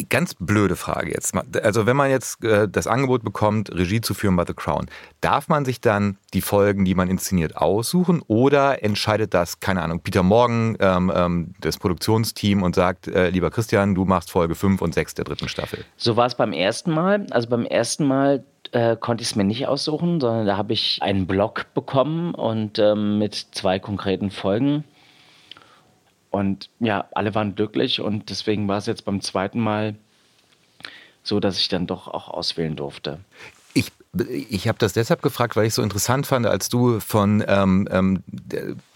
Ganz 0.10 0.36
blöde 0.36 0.76
Frage 0.76 1.12
jetzt. 1.12 1.34
Also 1.64 1.86
wenn 1.86 1.98
man 1.98 2.10
jetzt 2.12 2.44
äh, 2.44 2.68
das 2.70 2.86
Angebot 2.86 3.24
bekommt, 3.24 3.72
Regie 3.74 4.02
zu 4.02 4.14
führen 4.14 4.36
bei 4.36 4.46
The 4.46 4.54
Crown, 4.54 4.86
darf 5.22 5.48
man 5.48 5.66
sich 5.66 5.82
dann 5.82 6.18
die 6.34 6.42
Folgen, 6.42 6.86
die 6.86 6.94
man 6.94 7.10
inszeniert, 7.10 7.58
aussuchen 7.58 8.22
oder 8.28 8.84
entscheidet 8.84 9.34
das, 9.34 9.60
keine 9.60 9.82
Ahnung, 9.82 10.02
Peter 10.02 10.22
Morgan, 10.22 10.78
ähm, 10.80 11.12
ähm, 11.14 11.54
das 11.62 11.78
Produktionsteam 11.78 12.62
und 12.62 12.76
sagt, 12.76 13.08
äh, 13.08 13.30
lieber 13.30 13.50
Christian, 13.50 13.96
du 13.96 14.06
machst 14.06 14.30
Folge 14.30 14.54
5 14.54 14.82
und 14.82 14.94
6 14.94 15.16
der 15.16 15.26
dritten 15.26 15.50
Staffel? 15.50 15.84
So 15.98 16.16
war 16.16 16.28
es 16.28 16.36
beim 16.36 16.54
ersten 16.54 16.92
Mal. 16.92 17.26
Also 17.32 17.50
beim 17.50 17.66
ersten 17.66 18.06
Mal 18.06 18.44
äh, 18.72 18.96
konnte 18.96 19.22
ich 19.22 19.30
es 19.30 19.36
mir 19.36 19.44
nicht 19.44 19.68
aussuchen, 19.68 20.20
sondern 20.20 20.46
da 20.46 20.58
habe 20.58 20.74
ich 20.74 21.02
einen 21.02 21.28
Blog 21.28 21.68
bekommen 21.74 22.34
und 22.34 22.80
ähm, 22.80 23.18
mit 23.18 23.36
zwei 23.52 23.80
konkreten 23.80 24.32
Folgen. 24.32 24.84
Und 26.32 26.70
ja, 26.80 27.08
alle 27.14 27.34
waren 27.34 27.56
glücklich 27.56 28.02
und 28.02 28.30
deswegen 28.30 28.68
war 28.68 28.78
es 28.78 28.86
jetzt 28.86 29.06
beim 29.06 29.22
zweiten 29.22 29.60
Mal 29.60 29.96
so, 31.24 31.40
dass 31.40 31.60
ich 31.60 31.68
dann 31.68 31.88
doch 31.88 32.08
auch 32.08 32.30
auswählen 32.30 32.76
durfte. 32.76 33.20
Ich, 34.28 34.68
habe 34.68 34.80
das 34.80 34.94
deshalb 34.94 35.22
gefragt, 35.22 35.56
weil 35.56 35.68
ich 35.68 35.76
so 35.76 35.84
interessant 35.84 36.26
fand, 36.26 36.48
als 36.48 36.68
du 36.68 37.00
von, 37.00 37.44
ähm, 37.48 37.88
ähm, 37.92 38.24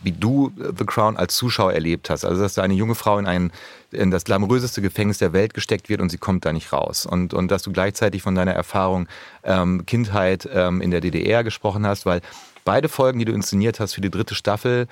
wie 0.01 0.11
du 0.11 0.51
The 0.57 0.85
Crown 0.85 1.17
als 1.17 1.35
Zuschauer 1.35 1.71
erlebt 1.71 2.09
hast. 2.09 2.25
Also, 2.25 2.41
dass 2.41 2.55
da 2.55 2.63
eine 2.63 2.73
junge 2.73 2.95
Frau 2.95 3.19
in, 3.19 3.27
ein, 3.27 3.51
in 3.91 4.09
das 4.09 4.23
glamouröseste 4.23 4.81
Gefängnis 4.81 5.19
der 5.19 5.31
Welt 5.31 5.53
gesteckt 5.53 5.87
wird 5.87 6.01
und 6.01 6.09
sie 6.09 6.17
kommt 6.17 6.45
da 6.45 6.51
nicht 6.51 6.73
raus. 6.73 7.05
Und, 7.05 7.35
und 7.35 7.51
dass 7.51 7.61
du 7.61 7.71
gleichzeitig 7.71 8.23
von 8.23 8.33
deiner 8.33 8.53
Erfahrung 8.53 9.07
ähm, 9.43 9.85
Kindheit 9.85 10.49
ähm, 10.51 10.81
in 10.81 10.89
der 10.89 11.01
DDR 11.01 11.43
gesprochen 11.43 11.85
hast, 11.85 12.07
weil 12.07 12.21
beide 12.65 12.89
Folgen, 12.89 13.19
die 13.19 13.25
du 13.25 13.33
inszeniert 13.33 13.79
hast 13.79 13.93
für 13.93 14.01
die 14.01 14.09
dritte 14.09 14.33
Staffel, 14.33 14.87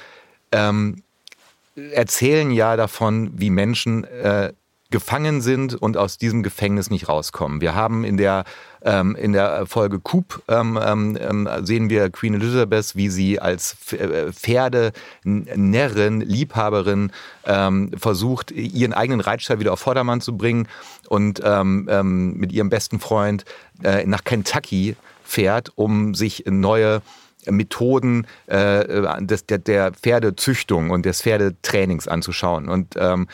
ähm, 0.52 1.02
erzählen 1.76 2.52
ja 2.52 2.76
davon, 2.76 3.32
wie 3.34 3.50
Menschen 3.50 4.04
äh, 4.04 4.54
gefangen 4.92 5.42
sind 5.42 5.74
und 5.74 5.98
aus 5.98 6.18
diesem 6.18 6.44
Gefängnis 6.44 6.90
nicht 6.90 7.10
rauskommen. 7.10 7.62
Wir 7.62 7.74
haben 7.74 8.04
in 8.04 8.18
der, 8.18 8.44
ähm, 8.84 9.16
in 9.16 9.34
der 9.34 9.66
Folge 9.66 10.00
Coop 10.00 10.44
ähm, 10.48 10.78
ähm, 10.84 11.50
sehen 11.64 11.90
wir 11.90 12.10
Queen 12.10 12.36
Elizabeth, 12.36 12.96
wie 12.96 13.10
sie 13.10 13.40
als 13.40 13.76
äh, 13.94 14.32
Pferdenärrin, 14.32 16.22
Liebhaberin 16.22 17.12
ähm, 17.46 17.92
versucht, 17.98 18.52
ihren 18.52 18.94
eigenen 18.94 19.22
Reitstall 19.22 19.60
wieder 19.60 19.74
auf 19.74 19.80
Vordermann 19.80 20.22
zu 20.22 20.38
bringen 20.38 20.68
und 21.08 21.42
ähm, 21.44 21.88
ähm, 21.90 22.34
mit 22.38 22.52
ihrem 22.52 22.70
besten 22.70 23.00
Freund 23.00 23.46
äh, 23.84 24.06
nach 24.06 24.24
Kentucky 24.24 24.96
fährt, 25.24 25.72
um 25.76 26.14
sich 26.14 26.44
neue 26.48 27.02
Methoden 27.50 28.28
äh, 28.48 29.22
des, 29.22 29.46
der, 29.46 29.58
der 29.58 29.94
Pferdezüchtung 29.94 30.92
und 30.92 31.06
des 31.06 31.22
Pferdetrainings 31.22 32.08
anzuschauen. 32.08 32.70
Und 32.70 32.96
ähm, 32.98 33.28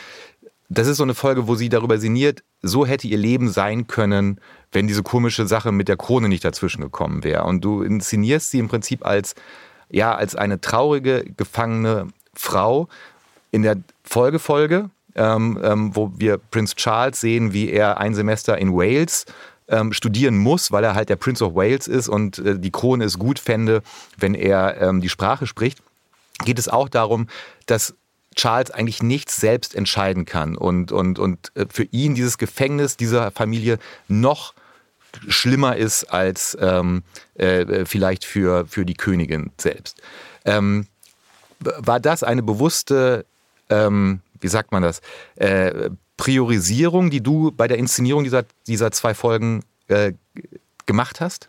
das 0.68 0.86
ist 0.86 0.98
so 0.98 1.02
eine 1.02 1.14
Folge, 1.14 1.48
wo 1.48 1.54
sie 1.54 1.68
darüber 1.68 1.98
sinniert, 1.98 2.42
so 2.60 2.84
hätte 2.84 3.08
ihr 3.08 3.16
Leben 3.16 3.48
sein 3.48 3.86
können, 3.86 4.40
wenn 4.70 4.86
diese 4.86 5.02
komische 5.02 5.46
Sache 5.46 5.72
mit 5.72 5.88
der 5.88 5.96
Krone 5.96 6.28
nicht 6.28 6.44
dazwischen 6.44 6.82
gekommen 6.82 7.24
wäre. 7.24 7.44
Und 7.44 7.64
du 7.64 7.82
inszenierst 7.82 8.50
sie 8.50 8.58
im 8.58 8.68
Prinzip 8.68 9.06
als, 9.06 9.34
ja, 9.88 10.14
als 10.14 10.36
eine 10.36 10.60
traurige, 10.60 11.24
gefangene 11.36 12.08
Frau 12.34 12.88
in 13.50 13.62
der 13.62 13.78
Folgefolge, 14.04 14.90
ähm, 15.14 15.58
ähm, 15.62 15.96
wo 15.96 16.12
wir 16.16 16.36
Prince 16.36 16.74
Charles 16.76 17.20
sehen, 17.20 17.54
wie 17.54 17.70
er 17.70 17.98
ein 17.98 18.14
Semester 18.14 18.58
in 18.58 18.74
Wales 18.74 19.24
ähm, 19.68 19.94
studieren 19.94 20.36
muss, 20.36 20.70
weil 20.70 20.84
er 20.84 20.94
halt 20.94 21.08
der 21.08 21.16
Prince 21.16 21.42
of 21.44 21.54
Wales 21.54 21.88
ist 21.88 22.08
und 22.08 22.38
äh, 22.38 22.58
die 22.58 22.70
Krone 22.70 23.04
es 23.04 23.18
gut 23.18 23.38
fände, 23.38 23.82
wenn 24.18 24.34
er 24.34 24.80
ähm, 24.80 25.00
die 25.00 25.08
Sprache 25.08 25.46
spricht, 25.46 25.78
geht 26.44 26.58
es 26.58 26.68
auch 26.68 26.90
darum, 26.90 27.26
dass 27.66 27.94
Charles 28.38 28.70
eigentlich 28.70 29.02
nichts 29.02 29.36
selbst 29.36 29.74
entscheiden 29.74 30.24
kann 30.24 30.56
und, 30.56 30.92
und, 30.92 31.18
und 31.18 31.52
äh, 31.54 31.66
für 31.68 31.84
ihn 31.90 32.14
dieses 32.14 32.38
Gefängnis 32.38 32.96
dieser 32.96 33.30
Familie 33.32 33.78
noch 34.06 34.54
schlimmer 35.26 35.76
ist 35.76 36.04
als 36.04 36.56
ähm, 36.60 37.02
äh, 37.34 37.84
vielleicht 37.84 38.24
für, 38.24 38.66
für 38.66 38.84
die 38.84 38.94
Königin 38.94 39.50
selbst. 39.58 40.00
Ähm, 40.44 40.86
war 41.60 41.98
das 41.98 42.22
eine 42.22 42.42
bewusste, 42.42 43.26
ähm, 43.68 44.20
wie 44.40 44.48
sagt 44.48 44.70
man 44.70 44.82
das, 44.82 45.00
äh, 45.36 45.90
Priorisierung, 46.16 47.10
die 47.10 47.20
du 47.20 47.50
bei 47.50 47.66
der 47.66 47.78
Inszenierung 47.78 48.22
dieser, 48.22 48.44
dieser 48.66 48.92
zwei 48.92 49.14
Folgen 49.14 49.64
äh, 49.88 50.12
gemacht 50.86 51.20
hast? 51.20 51.48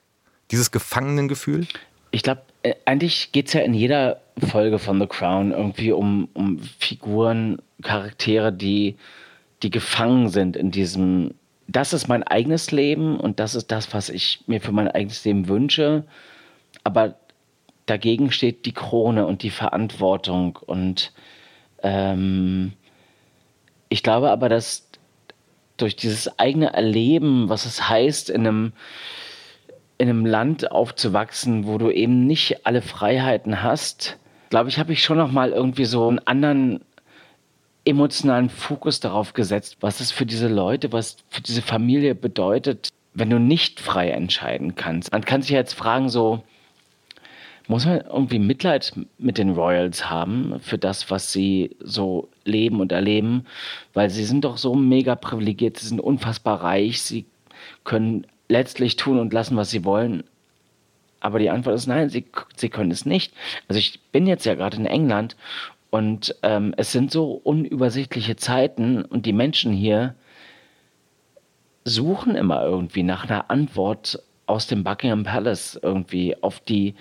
Dieses 0.50 0.72
Gefangenengefühl? 0.72 1.68
Ich 2.12 2.24
glaube, 2.24 2.42
äh, 2.64 2.76
eigentlich 2.86 3.32
geht 3.32 3.48
es 3.48 3.54
ja 3.54 3.62
in 3.62 3.74
jeder 3.74 4.22
Folge 4.38 4.80
von 4.80 5.00
The 5.00 5.08
Crown 5.08 5.52
irgendwie 5.52 5.92
um, 5.92 6.30
um 6.34 6.60
Figuren, 6.80 7.62
Charaktere, 7.82 8.52
die, 8.52 8.98
die 9.64 9.70
gefangen 9.70 10.30
sind 10.30 10.56
in 10.56 10.72
diesem, 10.72 11.34
das 11.68 11.94
ist 11.94 12.08
mein 12.08 12.24
eigenes 12.24 12.72
Leben 12.72 13.20
und 13.20 13.40
das 13.40 13.56
ist 13.56 13.72
das, 13.72 13.94
was 13.94 14.10
ich 14.10 14.44
mir 14.48 14.62
für 14.62 14.72
mein 14.72 14.88
eigenes 14.88 15.24
Leben 15.26 15.48
wünsche. 15.48 16.06
Aber 16.84 17.16
dagegen 17.86 18.32
steht 18.32 18.66
die 18.66 18.74
Krone 18.74 19.26
und 19.26 19.44
die 19.44 19.50
Verantwortung. 19.50 20.58
Und 20.66 21.12
ähm, 21.84 22.74
ich 23.90 24.04
glaube 24.04 24.32
aber, 24.32 24.50
dass 24.50 24.88
durch 25.78 25.96
dieses 25.96 26.40
eigene 26.40 26.74
Erleben, 26.74 27.50
was 27.50 27.66
es 27.66 27.90
heißt, 27.90 28.30
in 28.30 28.48
einem 28.48 28.74
in 30.00 30.10
einem 30.10 30.26
Land 30.26 30.72
aufzuwachsen, 30.72 31.68
wo 31.68 31.78
du 31.78 31.92
eben 31.92 32.26
nicht 32.26 32.66
alle 32.66 32.82
Freiheiten 32.82 33.62
hast, 33.62 34.18
glaube 34.50 34.70
ich, 34.70 34.80
habe 34.80 34.94
ich 34.94 35.04
schon 35.04 35.18
noch 35.18 35.32
mal 35.32 35.52
irgendwie 35.52 35.86
so 35.86 36.08
einen 36.08 36.20
anderen 36.20 36.80
emotionalen 37.86 38.50
Fokus 38.50 39.00
darauf 39.00 39.34
gesetzt, 39.34 39.78
was 39.82 40.00
es 40.00 40.12
für 40.12 40.26
diese 40.26 40.48
Leute, 40.48 40.92
was 40.92 41.18
für 41.30 41.42
diese 41.42 41.62
Familie 41.62 42.16
bedeutet, 42.16 42.90
wenn 43.14 43.30
du 43.30 43.40
nicht 43.40 43.80
frei 43.80 44.10
entscheiden 44.10 44.76
kannst. 44.76 45.12
Man 45.12 45.26
kann 45.26 45.42
sich 45.42 45.52
jetzt 45.52 45.74
fragen, 45.74 46.10
so, 46.10 46.44
muss 47.68 47.86
man 47.86 48.02
irgendwie 48.02 48.40
Mitleid 48.40 48.94
mit 49.18 49.38
den 49.38 49.52
Royals 49.52 50.10
haben 50.10 50.60
für 50.60 50.78
das, 50.78 51.12
was 51.12 51.32
sie 51.32 51.76
so 51.80 52.30
leben 52.44 52.80
und 52.80 52.92
erleben, 52.92 53.46
weil 53.94 54.10
sie 54.10 54.24
sind 54.24 54.46
doch 54.46 54.58
so 54.58 54.74
mega 54.76 55.16
privilegiert, 55.16 55.78
sie 55.78 55.88
sind 55.88 56.00
unfassbar 56.00 56.64
reich, 56.64 57.02
sie 57.02 57.26
können 57.84 58.26
letztlich 58.50 58.98
tun 58.98 59.20
und 59.20 59.32
lassen, 59.32 59.56
was 59.56 59.70
sie 59.70 59.86
wollen. 59.86 60.24
Aber 61.22 61.40
die 61.40 61.50
Antwort 61.50 61.76
ist 61.76 61.88
nein, 61.88 62.10
sie, 62.10 62.26
sie 62.56 62.70
können 62.70 62.92
es 62.92 63.06
nicht. 63.06 63.34
Also 63.68 63.80
ich 63.80 64.00
bin 64.12 64.28
jetzt 64.28 64.46
ja 64.46 64.56
gerade 64.56 64.78
in 64.78 64.86
England 64.86 65.38
und 65.90 66.36
ähm, 66.44 66.74
es 66.78 66.92
sind 66.92 67.12
so 67.12 67.32
unübersichtliche 67.44 68.36
Zeiten 68.36 69.04
und 69.04 69.26
die 69.26 69.34
Menschen 69.34 69.72
hier 69.72 70.16
suchen 71.86 72.36
immer 72.36 72.64
irgendwie 72.64 73.04
nach 73.04 73.26
einer 73.26 73.50
Antwort 73.50 74.22
aus 74.46 74.68
dem 74.68 74.84
Buckingham 74.84 75.24
Palace 75.24 75.80
irgendwie 75.82 76.42
auf 76.42 76.60
die, 76.60 76.96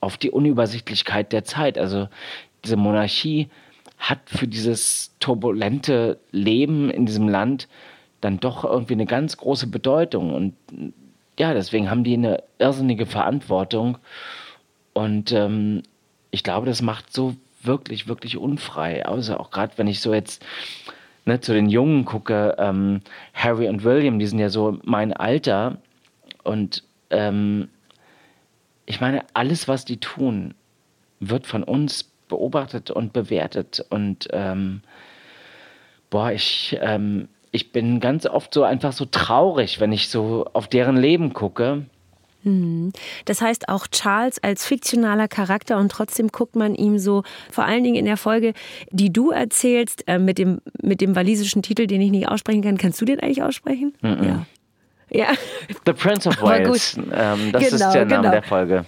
auf 0.00 0.16
die 0.16 0.30
Unübersichtlichkeit 0.30 1.32
der 1.32 1.44
Zeit. 1.44 1.78
Also 1.78 2.08
diese 2.64 2.76
Monarchie 2.76 3.48
hat 3.98 4.18
für 4.26 4.48
dieses 4.48 5.14
turbulente 5.20 6.18
Leben 6.30 6.90
in 6.90 7.06
diesem 7.06 7.28
Land 7.28 7.68
dann 8.24 8.40
doch 8.40 8.64
irgendwie 8.64 8.94
eine 8.94 9.06
ganz 9.06 9.36
große 9.36 9.66
Bedeutung. 9.66 10.32
Und 10.32 10.54
ja, 11.38 11.52
deswegen 11.52 11.90
haben 11.90 12.04
die 12.04 12.14
eine 12.14 12.42
irrsinnige 12.58 13.06
Verantwortung. 13.06 13.98
Und 14.94 15.32
ähm, 15.32 15.82
ich 16.30 16.42
glaube, 16.42 16.66
das 16.66 16.80
macht 16.80 17.12
so 17.12 17.36
wirklich, 17.62 18.08
wirklich 18.08 18.36
unfrei. 18.36 19.04
Also 19.04 19.36
auch 19.36 19.50
gerade, 19.50 19.72
wenn 19.76 19.88
ich 19.88 20.00
so 20.00 20.14
jetzt 20.14 20.44
ne, 21.26 21.40
zu 21.40 21.52
den 21.52 21.68
Jungen 21.68 22.04
gucke, 22.04 22.56
ähm, 22.58 23.00
Harry 23.34 23.68
und 23.68 23.84
William, 23.84 24.18
die 24.18 24.26
sind 24.26 24.38
ja 24.38 24.48
so 24.48 24.78
mein 24.84 25.12
Alter. 25.12 25.78
Und 26.44 26.82
ähm, 27.10 27.68
ich 28.86 29.00
meine, 29.00 29.24
alles, 29.34 29.68
was 29.68 29.84
die 29.84 29.98
tun, 29.98 30.54
wird 31.20 31.46
von 31.46 31.62
uns 31.62 32.04
beobachtet 32.28 32.90
und 32.90 33.12
bewertet. 33.12 33.84
Und 33.90 34.28
ähm, 34.32 34.80
boah, 36.10 36.32
ich, 36.32 36.78
ähm, 36.80 37.28
ich 37.54 37.70
bin 37.70 38.00
ganz 38.00 38.26
oft 38.26 38.52
so 38.52 38.64
einfach 38.64 38.92
so 38.92 39.04
traurig, 39.04 39.78
wenn 39.78 39.92
ich 39.92 40.08
so 40.08 40.44
auf 40.54 40.66
deren 40.66 40.96
Leben 40.96 41.32
gucke. 41.32 41.84
Hm. 42.42 42.92
Das 43.26 43.40
heißt 43.40 43.68
auch 43.68 43.86
Charles 43.86 44.42
als 44.42 44.66
fiktionaler 44.66 45.28
Charakter 45.28 45.78
und 45.78 45.90
trotzdem 45.90 46.28
guckt 46.28 46.56
man 46.56 46.74
ihm 46.74 46.98
so, 46.98 47.22
vor 47.52 47.64
allen 47.64 47.84
Dingen 47.84 47.94
in 47.94 48.06
der 48.06 48.16
Folge, 48.16 48.54
die 48.90 49.12
du 49.12 49.30
erzählst, 49.30 50.02
äh, 50.08 50.18
mit, 50.18 50.38
dem, 50.38 50.60
mit 50.82 51.00
dem 51.00 51.14
walisischen 51.14 51.62
Titel, 51.62 51.86
den 51.86 52.00
ich 52.00 52.10
nicht 52.10 52.28
aussprechen 52.28 52.62
kann. 52.62 52.76
Kannst 52.76 53.00
du 53.00 53.04
den 53.04 53.20
eigentlich 53.20 53.42
aussprechen? 53.42 53.94
Mm 54.02 54.06
-mm. 54.06 54.26
Ja. 54.26 54.46
Ja. 55.10 55.28
The 55.86 55.92
Prince 55.92 56.28
of 56.28 56.42
Wales. 56.42 56.96
Ähm, 56.96 57.52
das 57.52 57.70
genau, 57.70 57.86
ist 57.86 57.92
der 57.94 58.04
Name 58.04 58.22
genau. 58.22 58.30
der 58.30 58.42
Folge. 58.42 58.84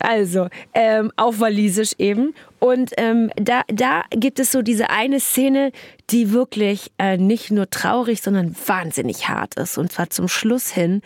Also, 0.00 0.48
ähm, 0.74 1.12
auf 1.16 1.40
Walisisch 1.40 1.92
eben. 1.98 2.34
Und 2.58 2.92
ähm, 2.96 3.30
da, 3.36 3.62
da 3.68 4.04
gibt 4.10 4.38
es 4.38 4.52
so 4.52 4.62
diese 4.62 4.90
eine 4.90 5.20
Szene, 5.20 5.72
die 6.10 6.32
wirklich 6.32 6.90
äh, 6.98 7.16
nicht 7.16 7.50
nur 7.50 7.70
traurig, 7.70 8.22
sondern 8.22 8.56
wahnsinnig 8.66 9.28
hart 9.28 9.54
ist. 9.54 9.78
Und 9.78 9.92
zwar 9.92 10.10
zum 10.10 10.28
Schluss 10.28 10.70
hin, 10.70 11.02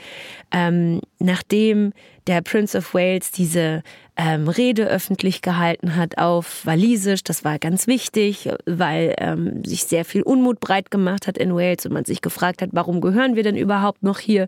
ähm, 0.52 1.00
nachdem 1.18 1.92
der 2.26 2.42
Prince 2.42 2.78
of 2.78 2.94
Wales 2.94 3.30
diese 3.30 3.82
ähm, 4.20 4.48
Rede 4.48 4.86
öffentlich 4.86 5.40
gehalten 5.40 5.96
hat 5.96 6.18
auf 6.18 6.66
Walisisch. 6.66 7.24
Das 7.24 7.42
war 7.42 7.58
ganz 7.58 7.86
wichtig, 7.86 8.50
weil 8.66 9.14
ähm, 9.16 9.64
sich 9.64 9.84
sehr 9.84 10.04
viel 10.04 10.20
Unmut 10.22 10.60
breit 10.60 10.90
gemacht 10.90 11.26
hat 11.26 11.38
in 11.38 11.54
Wales 11.54 11.86
und 11.86 11.92
man 11.92 12.04
sich 12.04 12.20
gefragt 12.20 12.60
hat, 12.60 12.68
warum 12.72 13.00
gehören 13.00 13.34
wir 13.34 13.42
denn 13.42 13.56
überhaupt 13.56 14.02
noch 14.02 14.18
hier 14.18 14.46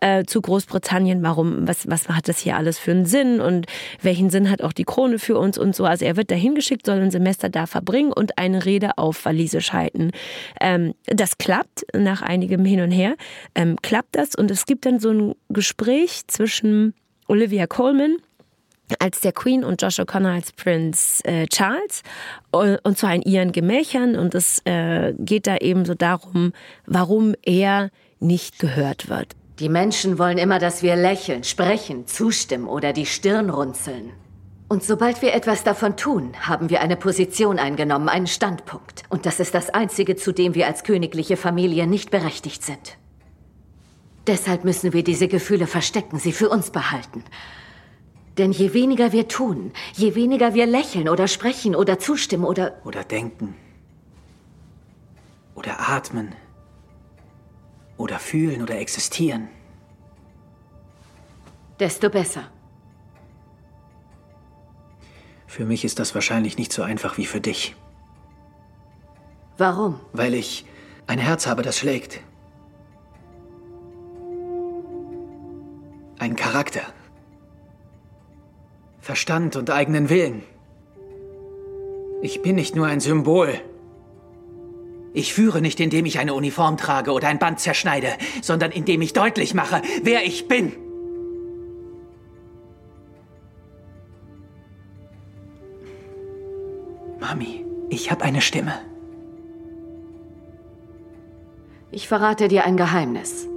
äh, 0.00 0.24
zu 0.24 0.40
Großbritannien? 0.40 1.22
Warum, 1.22 1.68
was, 1.68 1.88
was 1.88 2.08
hat 2.08 2.26
das 2.26 2.40
hier 2.40 2.56
alles 2.56 2.80
für 2.80 2.90
einen 2.90 3.06
Sinn 3.06 3.40
und 3.40 3.66
welchen 4.00 4.28
Sinn 4.28 4.50
hat 4.50 4.60
auch 4.60 4.72
die 4.72 4.84
Krone 4.84 5.20
für 5.20 5.38
uns 5.38 5.56
und 5.56 5.76
so? 5.76 5.84
Also 5.84 6.04
er 6.04 6.16
wird 6.16 6.32
dahin 6.32 6.56
geschickt, 6.56 6.86
soll 6.86 6.98
ein 6.98 7.12
Semester 7.12 7.48
da 7.48 7.66
verbringen 7.66 8.12
und 8.12 8.38
eine 8.38 8.64
Rede 8.64 8.98
auf 8.98 9.24
Walisisch 9.24 9.72
halten. 9.72 10.10
Ähm, 10.60 10.94
das 11.06 11.38
klappt 11.38 11.86
nach 11.94 12.22
einigem 12.22 12.64
Hin 12.64 12.80
und 12.80 12.90
Her, 12.90 13.14
ähm, 13.54 13.76
klappt 13.82 14.16
das 14.16 14.34
und 14.34 14.50
es 14.50 14.66
gibt 14.66 14.84
dann 14.84 14.98
so 14.98 15.10
ein 15.10 15.34
Gespräch 15.48 16.22
zwischen 16.26 16.94
Olivia 17.28 17.66
Coleman, 17.66 18.16
als 19.00 19.20
der 19.20 19.32
Queen 19.32 19.64
und 19.64 19.82
Josh 19.82 19.98
O'Connor 19.98 20.34
als 20.34 20.52
Prinz 20.52 21.20
äh, 21.24 21.46
Charles 21.46 22.02
und, 22.50 22.98
zwar 22.98 23.14
in 23.14 23.22
ihren 23.22 23.52
Gemächern 23.52 24.16
und 24.16 24.34
es 24.34 24.60
äh, 24.64 25.14
geht 25.18 25.46
da 25.46 25.56
eben 25.56 25.84
so 25.84 25.94
darum, 25.94 26.52
warum 26.86 27.34
er 27.42 27.90
nicht 28.20 28.58
gehört 28.58 29.08
wird. 29.08 29.34
Die 29.58 29.68
Menschen 29.68 30.18
wollen 30.18 30.38
immer, 30.38 30.58
dass 30.58 30.82
wir 30.82 30.96
lächeln, 30.96 31.44
sprechen, 31.44 32.06
zustimmen 32.06 32.66
oder 32.66 32.92
die 32.92 33.06
Stirn 33.06 33.50
runzeln. 33.50 34.10
Und 34.68 34.82
sobald 34.82 35.20
wir 35.20 35.34
etwas 35.34 35.64
davon 35.64 35.96
tun, 35.98 36.32
haben 36.40 36.70
wir 36.70 36.80
eine 36.80 36.96
Position 36.96 37.58
eingenommen, 37.58 38.08
einen 38.08 38.26
Standpunkt. 38.26 39.02
Und 39.10 39.26
das 39.26 39.38
ist 39.38 39.54
das 39.54 39.68
Einzige, 39.68 40.16
zu 40.16 40.32
dem 40.32 40.54
wir 40.54 40.66
als 40.66 40.82
königliche 40.82 41.36
Familie 41.36 41.86
nicht 41.86 42.10
berechtigt 42.10 42.62
sind. 42.62 42.96
Deshalb 44.26 44.64
müssen 44.64 44.92
wir 44.92 45.04
diese 45.04 45.28
Gefühle 45.28 45.66
verstecken, 45.66 46.18
sie 46.18 46.32
für 46.32 46.48
uns 46.48 46.70
behalten. 46.70 47.22
Denn 48.38 48.52
je 48.52 48.72
weniger 48.72 49.12
wir 49.12 49.28
tun, 49.28 49.72
je 49.94 50.14
weniger 50.14 50.54
wir 50.54 50.66
lächeln 50.66 51.08
oder 51.08 51.28
sprechen 51.28 51.76
oder 51.76 51.98
zustimmen 51.98 52.44
oder... 52.44 52.80
Oder 52.84 53.04
denken. 53.04 53.54
Oder 55.54 55.90
atmen. 55.90 56.34
Oder 57.98 58.18
fühlen 58.18 58.62
oder 58.62 58.78
existieren. 58.78 59.48
Desto 61.78 62.08
besser. 62.08 62.44
Für 65.46 65.66
mich 65.66 65.84
ist 65.84 65.98
das 65.98 66.14
wahrscheinlich 66.14 66.56
nicht 66.56 66.72
so 66.72 66.82
einfach 66.82 67.18
wie 67.18 67.26
für 67.26 67.40
dich. 67.40 67.76
Warum? 69.58 70.00
Weil 70.14 70.32
ich 70.32 70.64
ein 71.06 71.18
Herz 71.18 71.46
habe, 71.46 71.62
das 71.62 71.78
schlägt. 71.78 72.20
Ein 76.18 76.36
Charakter. 76.36 76.82
Verstand 79.02 79.56
und 79.56 79.68
eigenen 79.68 80.08
Willen. 80.10 80.44
Ich 82.22 82.40
bin 82.40 82.54
nicht 82.54 82.76
nur 82.76 82.86
ein 82.86 83.00
Symbol. 83.00 83.60
Ich 85.12 85.34
führe 85.34 85.60
nicht, 85.60 85.80
indem 85.80 86.06
ich 86.06 86.20
eine 86.20 86.34
Uniform 86.34 86.76
trage 86.76 87.10
oder 87.10 87.26
ein 87.26 87.40
Band 87.40 87.58
zerschneide, 87.58 88.12
sondern 88.42 88.70
indem 88.70 89.02
ich 89.02 89.12
deutlich 89.12 89.54
mache, 89.54 89.82
wer 90.04 90.24
ich 90.24 90.46
bin. 90.46 90.72
Mami, 97.18 97.66
ich 97.88 98.12
habe 98.12 98.22
eine 98.22 98.40
Stimme. 98.40 98.74
Ich 101.90 102.06
verrate 102.06 102.46
dir 102.46 102.64
ein 102.64 102.76
Geheimnis. 102.76 103.48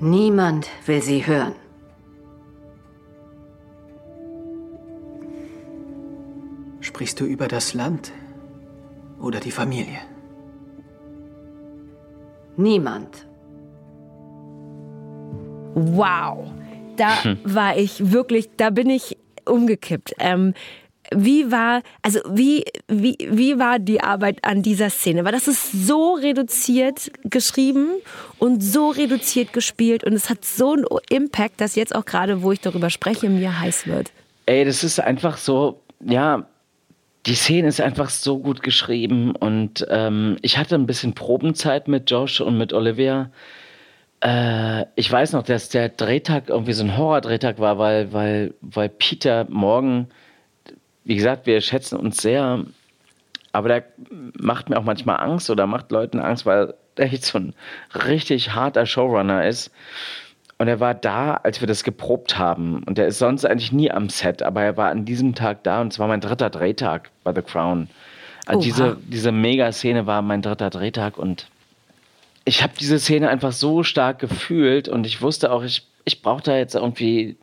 Niemand 0.00 0.68
will 0.84 1.00
sie 1.00 1.24
hören. 1.24 1.54
Sprichst 6.98 7.20
du 7.20 7.26
über 7.26 7.46
das 7.46 7.74
Land 7.74 8.10
oder 9.20 9.38
die 9.38 9.52
Familie? 9.52 10.00
Niemand. 12.56 13.24
Wow. 15.74 16.50
Da 16.96 17.22
hm. 17.22 17.38
war 17.44 17.76
ich 17.76 18.10
wirklich, 18.10 18.50
da 18.56 18.70
bin 18.70 18.90
ich 18.90 19.16
umgekippt. 19.44 20.14
Ähm, 20.18 20.54
wie 21.14 21.52
war, 21.52 21.82
also 22.02 22.18
wie, 22.28 22.64
wie, 22.88 23.16
wie 23.30 23.60
war 23.60 23.78
die 23.78 24.00
Arbeit 24.00 24.44
an 24.44 24.64
dieser 24.64 24.90
Szene? 24.90 25.24
Weil 25.24 25.30
das 25.30 25.46
ist 25.46 25.70
so 25.70 26.14
reduziert 26.14 27.12
geschrieben 27.22 27.90
und 28.40 28.60
so 28.60 28.90
reduziert 28.90 29.52
gespielt 29.52 30.02
und 30.02 30.14
es 30.14 30.28
hat 30.28 30.44
so 30.44 30.72
einen 30.72 30.84
Impact, 31.10 31.60
dass 31.60 31.76
jetzt 31.76 31.94
auch 31.94 32.06
gerade, 32.06 32.42
wo 32.42 32.50
ich 32.50 32.60
darüber 32.60 32.90
spreche, 32.90 33.30
mir 33.30 33.60
heiß 33.60 33.86
wird. 33.86 34.10
Ey, 34.46 34.64
das 34.64 34.82
ist 34.82 34.98
einfach 34.98 35.36
so, 35.36 35.80
ja, 36.00 36.44
die 37.28 37.34
Szene 37.34 37.68
ist 37.68 37.80
einfach 37.80 38.10
so 38.10 38.38
gut 38.38 38.62
geschrieben 38.62 39.36
und 39.36 39.86
ähm, 39.90 40.38
ich 40.42 40.58
hatte 40.58 40.74
ein 40.74 40.86
bisschen 40.86 41.14
Probenzeit 41.14 41.88
mit 41.88 42.10
Josh 42.10 42.40
und 42.40 42.58
mit 42.58 42.72
Olivia. 42.72 43.30
Äh, 44.20 44.86
ich 44.96 45.10
weiß 45.10 45.32
noch, 45.32 45.42
dass 45.42 45.68
der 45.68 45.90
Drehtag 45.90 46.48
irgendwie 46.48 46.72
so 46.72 46.82
ein 46.82 46.96
Horror-Drehtag 46.96 47.58
war, 47.58 47.78
weil, 47.78 48.12
weil, 48.12 48.54
weil 48.60 48.88
Peter 48.88 49.46
morgen 49.48 50.08
wie 51.08 51.16
gesagt, 51.16 51.46
wir 51.46 51.62
schätzen 51.62 51.98
uns 51.98 52.20
sehr, 52.20 52.62
aber 53.52 53.68
der 53.68 53.84
macht 54.38 54.68
mir 54.68 54.76
auch 54.76 54.84
manchmal 54.84 55.20
Angst 55.20 55.48
oder 55.48 55.66
macht 55.66 55.90
Leuten 55.90 56.20
Angst, 56.20 56.44
weil 56.44 56.74
er 56.96 57.06
echt 57.06 57.24
so 57.24 57.38
ein 57.38 57.54
richtig 57.94 58.54
harter 58.54 58.84
Showrunner 58.84 59.46
ist. 59.46 59.70
Und 60.58 60.66
er 60.66 60.80
war 60.80 60.94
da, 60.94 61.34
als 61.34 61.60
wir 61.60 61.68
das 61.68 61.84
geprobt 61.84 62.36
haben. 62.36 62.82
Und 62.84 62.98
er 62.98 63.06
ist 63.06 63.18
sonst 63.18 63.44
eigentlich 63.44 63.72
nie 63.72 63.90
am 63.90 64.08
Set, 64.08 64.42
aber 64.42 64.62
er 64.62 64.76
war 64.76 64.90
an 64.90 65.04
diesem 65.04 65.34
Tag 65.34 65.62
da 65.62 65.80
und 65.80 65.92
es 65.92 65.98
war 66.00 66.08
mein 66.08 66.20
dritter 66.20 66.50
Drehtag 66.50 67.10
bei 67.22 67.32
The 67.32 67.42
Crown. 67.42 67.88
Also 68.46 68.62
diese, 68.62 68.96
diese 69.06 69.30
Mega-Szene 69.30 70.06
war 70.06 70.22
mein 70.22 70.42
dritter 70.42 70.70
Drehtag 70.70 71.16
und 71.16 71.48
ich 72.44 72.62
habe 72.62 72.72
diese 72.80 72.98
Szene 72.98 73.28
einfach 73.28 73.52
so 73.52 73.82
stark 73.82 74.18
gefühlt 74.18 74.88
und 74.88 75.06
ich 75.06 75.20
wusste 75.20 75.52
auch, 75.52 75.62
ich, 75.62 75.86
ich 76.04 76.22
brauche 76.22 76.42
da 76.42 76.56
jetzt 76.56 76.74
irgendwie 76.74 77.36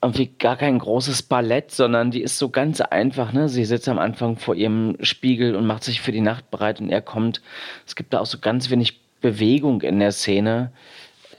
irgendwie 0.00 0.30
gar 0.38 0.56
kein 0.56 0.78
großes 0.78 1.24
Ballett, 1.24 1.72
sondern 1.72 2.12
die 2.12 2.22
ist 2.22 2.38
so 2.38 2.50
ganz 2.50 2.80
einfach. 2.80 3.32
Ne? 3.32 3.48
Sie 3.48 3.64
sitzt 3.64 3.88
am 3.88 3.98
Anfang 3.98 4.36
vor 4.36 4.54
ihrem 4.54 4.96
Spiegel 5.00 5.56
und 5.56 5.66
macht 5.66 5.82
sich 5.82 6.00
für 6.00 6.12
die 6.12 6.20
Nacht 6.20 6.50
bereit 6.50 6.80
und 6.80 6.88
er 6.90 7.02
kommt. 7.02 7.42
Es 7.84 7.96
gibt 7.96 8.12
da 8.12 8.20
auch 8.20 8.26
so 8.26 8.38
ganz 8.38 8.70
wenig 8.70 9.00
Bewegung 9.20 9.82
in 9.82 9.98
der 9.98 10.12
Szene. 10.12 10.70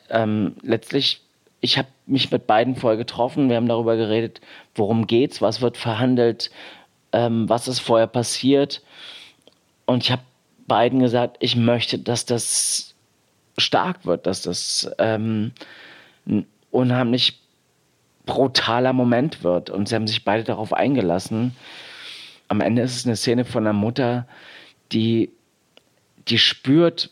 Ähm, 0.09 0.55
letztlich, 0.61 1.21
ich 1.61 1.77
habe 1.77 1.87
mich 2.05 2.31
mit 2.31 2.47
beiden 2.47 2.75
vorher 2.75 2.97
getroffen. 2.97 3.49
Wir 3.49 3.57
haben 3.57 3.67
darüber 3.67 3.95
geredet, 3.95 4.41
worum 4.75 5.07
geht's, 5.07 5.41
was 5.41 5.61
wird 5.61 5.77
verhandelt, 5.77 6.51
ähm, 7.11 7.47
was 7.49 7.67
ist 7.67 7.79
vorher 7.79 8.07
passiert. 8.07 8.81
Und 9.85 10.03
ich 10.03 10.11
habe 10.11 10.21
beiden 10.67 10.99
gesagt, 10.99 11.37
ich 11.39 11.55
möchte, 11.55 11.97
dass 11.99 12.25
das 12.25 12.95
stark 13.57 14.05
wird, 14.05 14.25
dass 14.25 14.41
das 14.41 14.89
ähm, 14.99 15.51
unheimlich 16.71 17.41
brutaler 18.25 18.93
Moment 18.93 19.43
wird. 19.43 19.69
Und 19.69 19.89
sie 19.89 19.95
haben 19.95 20.07
sich 20.07 20.23
beide 20.23 20.43
darauf 20.43 20.71
eingelassen. 20.73 21.55
Am 22.47 22.61
Ende 22.61 22.83
ist 22.83 22.95
es 22.95 23.05
eine 23.05 23.15
Szene 23.15 23.45
von 23.45 23.63
einer 23.63 23.73
Mutter, 23.73 24.27
die, 24.91 25.31
die 26.27 26.37
spürt, 26.37 27.11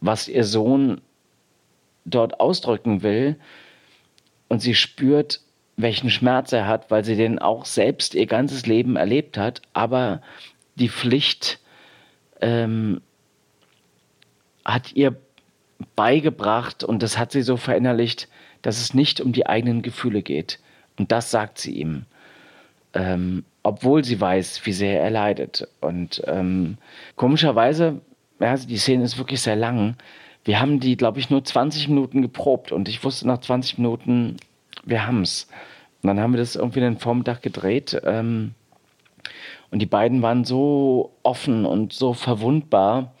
was 0.00 0.28
ihr 0.28 0.44
Sohn 0.44 1.00
dort 2.10 2.40
ausdrücken 2.40 3.02
will. 3.02 3.36
Und 4.48 4.60
sie 4.60 4.74
spürt, 4.74 5.40
welchen 5.76 6.10
Schmerz 6.10 6.52
er 6.52 6.66
hat, 6.66 6.90
weil 6.90 7.04
sie 7.04 7.16
den 7.16 7.38
auch 7.38 7.64
selbst 7.64 8.14
ihr 8.14 8.26
ganzes 8.26 8.66
Leben 8.66 8.96
erlebt 8.96 9.38
hat. 9.38 9.62
Aber 9.72 10.22
die 10.74 10.88
Pflicht 10.88 11.60
ähm, 12.40 13.00
hat 14.64 14.92
ihr 14.94 15.16
beigebracht 15.94 16.82
und 16.82 17.02
das 17.02 17.18
hat 17.18 17.32
sie 17.32 17.42
so 17.42 17.56
verinnerlicht, 17.56 18.28
dass 18.62 18.80
es 18.80 18.94
nicht 18.94 19.20
um 19.20 19.32
die 19.32 19.46
eigenen 19.46 19.82
Gefühle 19.82 20.22
geht. 20.22 20.58
Und 20.98 21.12
das 21.12 21.30
sagt 21.30 21.58
sie 21.58 21.72
ihm, 21.72 22.04
ähm, 22.94 23.44
obwohl 23.62 24.04
sie 24.04 24.20
weiß, 24.20 24.64
wie 24.66 24.72
sehr 24.72 25.00
er 25.00 25.10
leidet. 25.10 25.68
Und 25.80 26.22
ähm, 26.26 26.78
komischerweise, 27.16 28.00
ja, 28.40 28.56
die 28.56 28.78
Szene 28.78 29.04
ist 29.04 29.18
wirklich 29.18 29.40
sehr 29.40 29.56
lang. 29.56 29.96
Wir 30.48 30.62
haben 30.62 30.80
die, 30.80 30.96
glaube 30.96 31.18
ich, 31.18 31.28
nur 31.28 31.44
20 31.44 31.88
Minuten 31.88 32.22
geprobt 32.22 32.72
und 32.72 32.88
ich 32.88 33.04
wusste 33.04 33.26
nach 33.26 33.38
20 33.38 33.76
Minuten, 33.76 34.38
wir 34.82 35.06
haben 35.06 35.20
es. 35.20 35.46
Und 36.02 36.06
dann 36.06 36.18
haben 36.18 36.32
wir 36.32 36.38
das 36.38 36.56
irgendwie 36.56 36.80
den 36.80 36.96
Vormittag 36.96 37.42
gedreht. 37.42 38.00
Ähm, 38.02 38.54
und 39.70 39.80
die 39.80 39.86
beiden 39.86 40.22
waren 40.22 40.46
so 40.46 41.12
offen 41.22 41.66
und 41.66 41.92
so 41.92 42.14
verwundbar, 42.14 43.12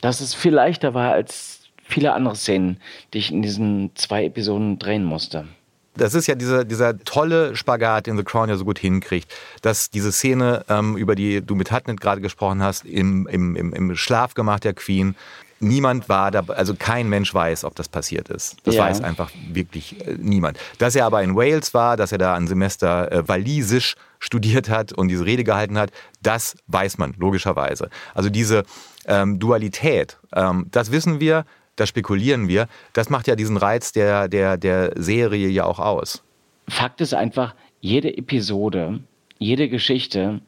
dass 0.00 0.20
es 0.20 0.32
viel 0.32 0.54
leichter 0.54 0.94
war, 0.94 1.10
als 1.10 1.62
viele 1.82 2.12
andere 2.12 2.36
Szenen, 2.36 2.78
die 3.12 3.18
ich 3.18 3.32
in 3.32 3.42
diesen 3.42 3.90
zwei 3.96 4.26
Episoden 4.26 4.78
drehen 4.78 5.04
musste. 5.04 5.48
Das 5.96 6.14
ist 6.14 6.28
ja 6.28 6.36
dieser, 6.36 6.64
dieser 6.64 6.98
tolle 7.00 7.56
Spagat, 7.56 8.06
den 8.06 8.16
The 8.16 8.22
Crown 8.22 8.48
ja 8.48 8.56
so 8.56 8.64
gut 8.64 8.78
hinkriegt, 8.78 9.32
dass 9.62 9.90
diese 9.90 10.12
Szene, 10.12 10.64
ähm, 10.68 10.96
über 10.96 11.16
die 11.16 11.40
du 11.40 11.56
mit 11.56 11.72
Hartnett 11.72 12.00
gerade 12.00 12.20
gesprochen 12.20 12.62
hast, 12.62 12.84
im, 12.84 13.26
im, 13.26 13.56
im, 13.56 13.72
im 13.72 13.96
Schlafgemach 13.96 14.60
der 14.60 14.74
Queen, 14.74 15.16
niemand 15.64 16.08
war 16.08 16.30
da, 16.30 16.44
also 16.48 16.74
kein 16.74 17.08
Mensch 17.08 17.32
weiß, 17.34 17.64
ob 17.64 17.74
das 17.74 17.88
passiert 17.88 18.28
ist. 18.28 18.56
Das 18.64 18.76
ja. 18.76 18.84
weiß 18.84 19.02
einfach 19.02 19.30
wirklich 19.52 20.06
äh, 20.06 20.16
niemand. 20.18 20.58
Dass 20.78 20.94
er 20.94 21.06
aber 21.06 21.22
in 21.22 21.34
Wales 21.34 21.74
war, 21.74 21.96
dass 21.96 22.12
er 22.12 22.18
da 22.18 22.34
ein 22.34 22.46
Semester 22.46 23.10
äh, 23.10 23.28
Walisisch 23.28 23.96
studiert 24.18 24.68
hat 24.68 24.92
und 24.92 25.08
diese 25.08 25.26
Rede 25.26 25.44
gehalten 25.44 25.78
hat, 25.78 25.90
das 26.22 26.56
weiß 26.68 26.98
man 26.98 27.14
logischerweise. 27.18 27.90
Also 28.14 28.30
diese 28.30 28.64
ähm, 29.06 29.38
Dualität, 29.38 30.18
ähm, 30.34 30.66
das 30.70 30.92
wissen 30.92 31.20
wir, 31.20 31.44
da 31.76 31.86
spekulieren 31.86 32.48
wir. 32.48 32.68
Das 32.92 33.10
macht 33.10 33.26
ja 33.26 33.36
diesen 33.36 33.56
Reiz 33.56 33.92
der, 33.92 34.28
der, 34.28 34.56
der 34.56 34.92
Serie 34.96 35.48
ja 35.48 35.64
auch 35.64 35.78
aus. 35.80 36.22
Fakt 36.68 37.00
ist 37.00 37.14
einfach, 37.14 37.54
jede 37.80 38.16
Episode, 38.16 39.00
jede 39.38 39.68
Geschichte 39.68 40.40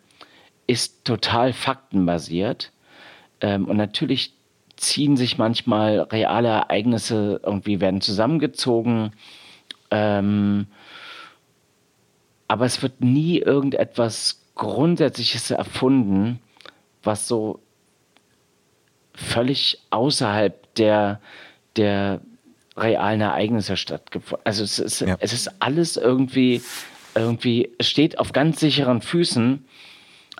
ist 0.67 1.05
total 1.05 1.53
faktenbasiert. 1.53 2.73
Ähm, 3.41 3.67
und 3.67 3.77
natürlich 3.77 4.33
ziehen 4.77 5.17
sich 5.17 5.39
manchmal 5.39 6.01
reale 6.01 6.49
Ereignisse 6.49 7.41
irgendwie, 7.43 7.81
werden 7.81 8.01
zusammengezogen. 8.01 9.13
Ähm, 9.91 10.67
aber 12.49 12.67
es 12.67 12.83
wird 12.83 13.01
nie 13.01 13.39
irgendetwas 13.39 14.43
Grundsätzliches 14.55 15.51
erfunden, 15.51 16.41
was 17.03 17.27
so 17.27 17.61
völlig 19.15 19.81
außerhalb 19.91 20.75
der, 20.75 21.21
der 21.77 22.21
realen 22.77 23.21
Ereignisse 23.21 23.77
stattgefunden. 23.77 24.45
Also 24.45 24.63
es 24.65 24.79
ist, 24.79 25.01
ja. 25.01 25.17
es 25.21 25.33
ist 25.33 25.61
alles 25.61 25.97
irgendwie, 25.97 26.63
irgendwie, 27.15 27.71
es 27.79 27.89
steht 27.89 28.19
auf 28.19 28.33
ganz 28.33 28.61
sicheren 28.61 29.01
Füßen, 29.01 29.65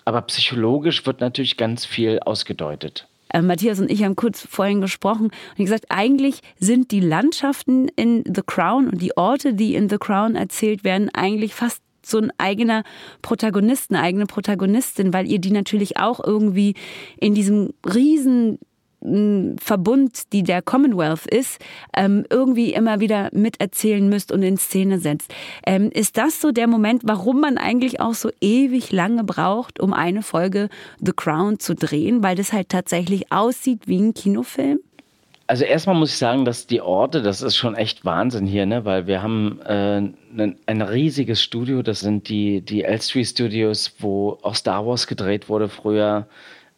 aber 0.05 0.21
psychologisch 0.23 1.05
wird 1.05 1.21
natürlich 1.21 1.57
ganz 1.57 1.85
viel 1.85 2.19
ausgedeutet. 2.19 3.07
Äh, 3.29 3.41
Matthias 3.41 3.79
und 3.79 3.91
ich 3.91 4.03
haben 4.03 4.15
kurz 4.15 4.41
vorhin 4.41 4.81
gesprochen 4.81 5.31
und 5.57 5.65
gesagt, 5.65 5.85
eigentlich 5.89 6.41
sind 6.59 6.91
die 6.91 6.99
Landschaften 6.99 7.87
in 7.95 8.23
The 8.25 8.41
Crown 8.45 8.89
und 8.89 9.01
die 9.01 9.15
Orte, 9.17 9.53
die 9.53 9.75
in 9.75 9.89
The 9.89 9.97
Crown 9.97 10.35
erzählt 10.35 10.83
werden, 10.83 11.09
eigentlich 11.13 11.53
fast 11.53 11.81
so 12.05 12.19
ein 12.19 12.31
eigener 12.37 12.83
Protagonist, 13.21 13.91
eine 13.91 14.01
eigene 14.01 14.25
Protagonistin, 14.25 15.13
weil 15.13 15.27
ihr 15.27 15.39
die 15.39 15.51
natürlich 15.51 15.97
auch 15.97 16.23
irgendwie 16.23 16.75
in 17.17 17.33
diesem 17.33 17.73
riesen 17.85 18.59
Verbund, 19.59 20.33
die 20.33 20.43
der 20.43 20.61
Commonwealth 20.61 21.25
ist, 21.27 21.59
ähm, 21.95 22.25
irgendwie 22.29 22.73
immer 22.73 22.99
wieder 22.99 23.29
miterzählen 23.31 24.07
müsst 24.07 24.31
und 24.31 24.43
in 24.43 24.57
Szene 24.57 24.99
setzt. 24.99 25.33
Ähm, 25.65 25.89
ist 25.91 26.17
das 26.17 26.41
so 26.41 26.51
der 26.51 26.67
Moment, 26.67 27.03
warum 27.05 27.41
man 27.41 27.57
eigentlich 27.57 27.99
auch 27.99 28.13
so 28.13 28.29
ewig 28.41 28.91
lange 28.91 29.23
braucht, 29.23 29.79
um 29.79 29.93
eine 29.93 30.21
Folge 30.21 30.69
The 30.99 31.13
Crown 31.15 31.59
zu 31.59 31.75
drehen, 31.75 32.23
weil 32.23 32.35
das 32.35 32.53
halt 32.53 32.69
tatsächlich 32.69 33.31
aussieht 33.31 33.87
wie 33.87 33.99
ein 33.99 34.13
Kinofilm? 34.13 34.79
Also 35.49 35.63
erstmal 35.63 35.95
muss 35.95 36.09
ich 36.09 36.17
sagen, 36.17 36.43
dass 36.43 36.67
die 36.67 36.81
Orte, 36.81 37.21
das 37.21 37.41
ist 37.41 37.55
schon 37.55 37.73
echt 37.73 38.03
Wahnsinn 38.03 38.45
hier, 38.45 38.65
ne? 38.65 38.83
weil 38.83 39.07
wir 39.07 39.23
haben 39.23 39.61
äh, 39.61 39.97
ein, 39.97 40.57
ein 40.65 40.81
riesiges 40.81 41.41
Studio, 41.41 41.81
das 41.81 42.01
sind 42.01 42.27
die, 42.27 42.59
die 42.59 42.83
Elstree 42.83 43.23
Studios, 43.23 43.95
wo 43.99 44.37
auch 44.41 44.55
Star 44.55 44.85
Wars 44.85 45.07
gedreht 45.07 45.47
wurde 45.47 45.69
früher. 45.69 46.27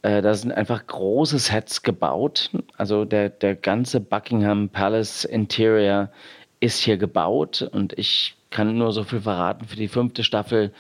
Äh, 0.02 0.22
da 0.22 0.34
sind 0.34 0.52
einfach 0.52 0.86
große 0.86 1.40
Sets 1.40 1.82
gebaut. 1.82 2.52
Also 2.78 3.06
der, 3.06 3.30
der 3.30 3.56
ganze 3.56 4.00
Buckingham 4.00 4.70
Palace 4.70 5.26
Interior 5.26 6.10
ist 6.60 6.80
hier 6.80 6.98
gebaut 6.98 7.68
und 7.72 7.98
ich 7.98 8.36
kann 8.50 8.78
nur 8.78 8.92
so 8.92 9.04
viel 9.04 9.22
verraten. 9.22 9.66
Für 9.66 9.76
die 9.76 9.88
fünfte 9.88 10.24
Staffel 10.24 10.74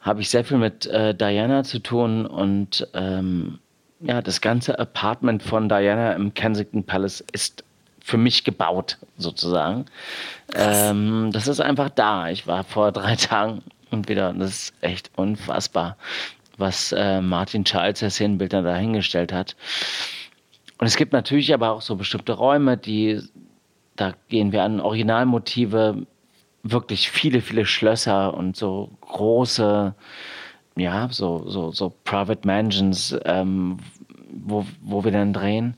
habe 0.00 0.20
ich 0.20 0.30
sehr 0.30 0.44
viel 0.44 0.58
mit 0.58 0.86
äh, 0.86 1.14
Diana 1.14 1.62
zu 1.62 1.78
tun 1.78 2.26
und 2.26 2.86
ähm, 2.94 3.58
ja, 4.00 4.22
das 4.22 4.40
ganze 4.40 4.78
Apartment 4.78 5.42
von 5.42 5.68
Diana 5.68 6.12
im 6.14 6.32
Kensington 6.32 6.84
Palace 6.84 7.22
ist 7.32 7.64
für 8.02 8.16
mich 8.16 8.44
gebaut, 8.44 8.96
sozusagen. 9.18 9.84
Ähm, 10.54 11.30
das 11.32 11.48
ist 11.48 11.60
einfach 11.60 11.90
da. 11.90 12.30
Ich 12.30 12.46
war 12.46 12.64
vor 12.64 12.92
drei 12.92 13.14
Tagen 13.16 13.62
und 13.90 14.08
wieder, 14.08 14.32
das 14.32 14.50
ist 14.50 14.74
echt 14.80 15.10
unfassbar, 15.16 15.96
was 16.60 16.92
äh, 16.92 17.20
Martin 17.20 17.64
Charles, 17.64 18.00
der 18.00 18.10
Szenenbildner, 18.10 18.62
dahingestellt 18.62 19.32
hat. 19.32 19.56
Und 20.78 20.86
es 20.86 20.96
gibt 20.96 21.12
natürlich 21.12 21.52
aber 21.52 21.72
auch 21.72 21.82
so 21.82 21.96
bestimmte 21.96 22.32
Räume, 22.32 22.76
die, 22.76 23.20
da 23.96 24.14
gehen 24.28 24.52
wir 24.52 24.62
an 24.62 24.80
Originalmotive, 24.80 26.06
wirklich 26.62 27.10
viele, 27.10 27.40
viele 27.40 27.66
Schlösser 27.66 28.34
und 28.34 28.56
so 28.56 28.90
große, 29.00 29.94
ja, 30.76 31.08
so, 31.10 31.48
so, 31.48 31.72
so 31.72 31.92
Private 32.04 32.46
Mansions, 32.46 33.16
ähm, 33.24 33.78
wo, 34.30 34.66
wo 34.80 35.04
wir 35.04 35.12
dann 35.12 35.32
drehen. 35.32 35.76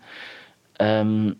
Ähm, 0.79 1.37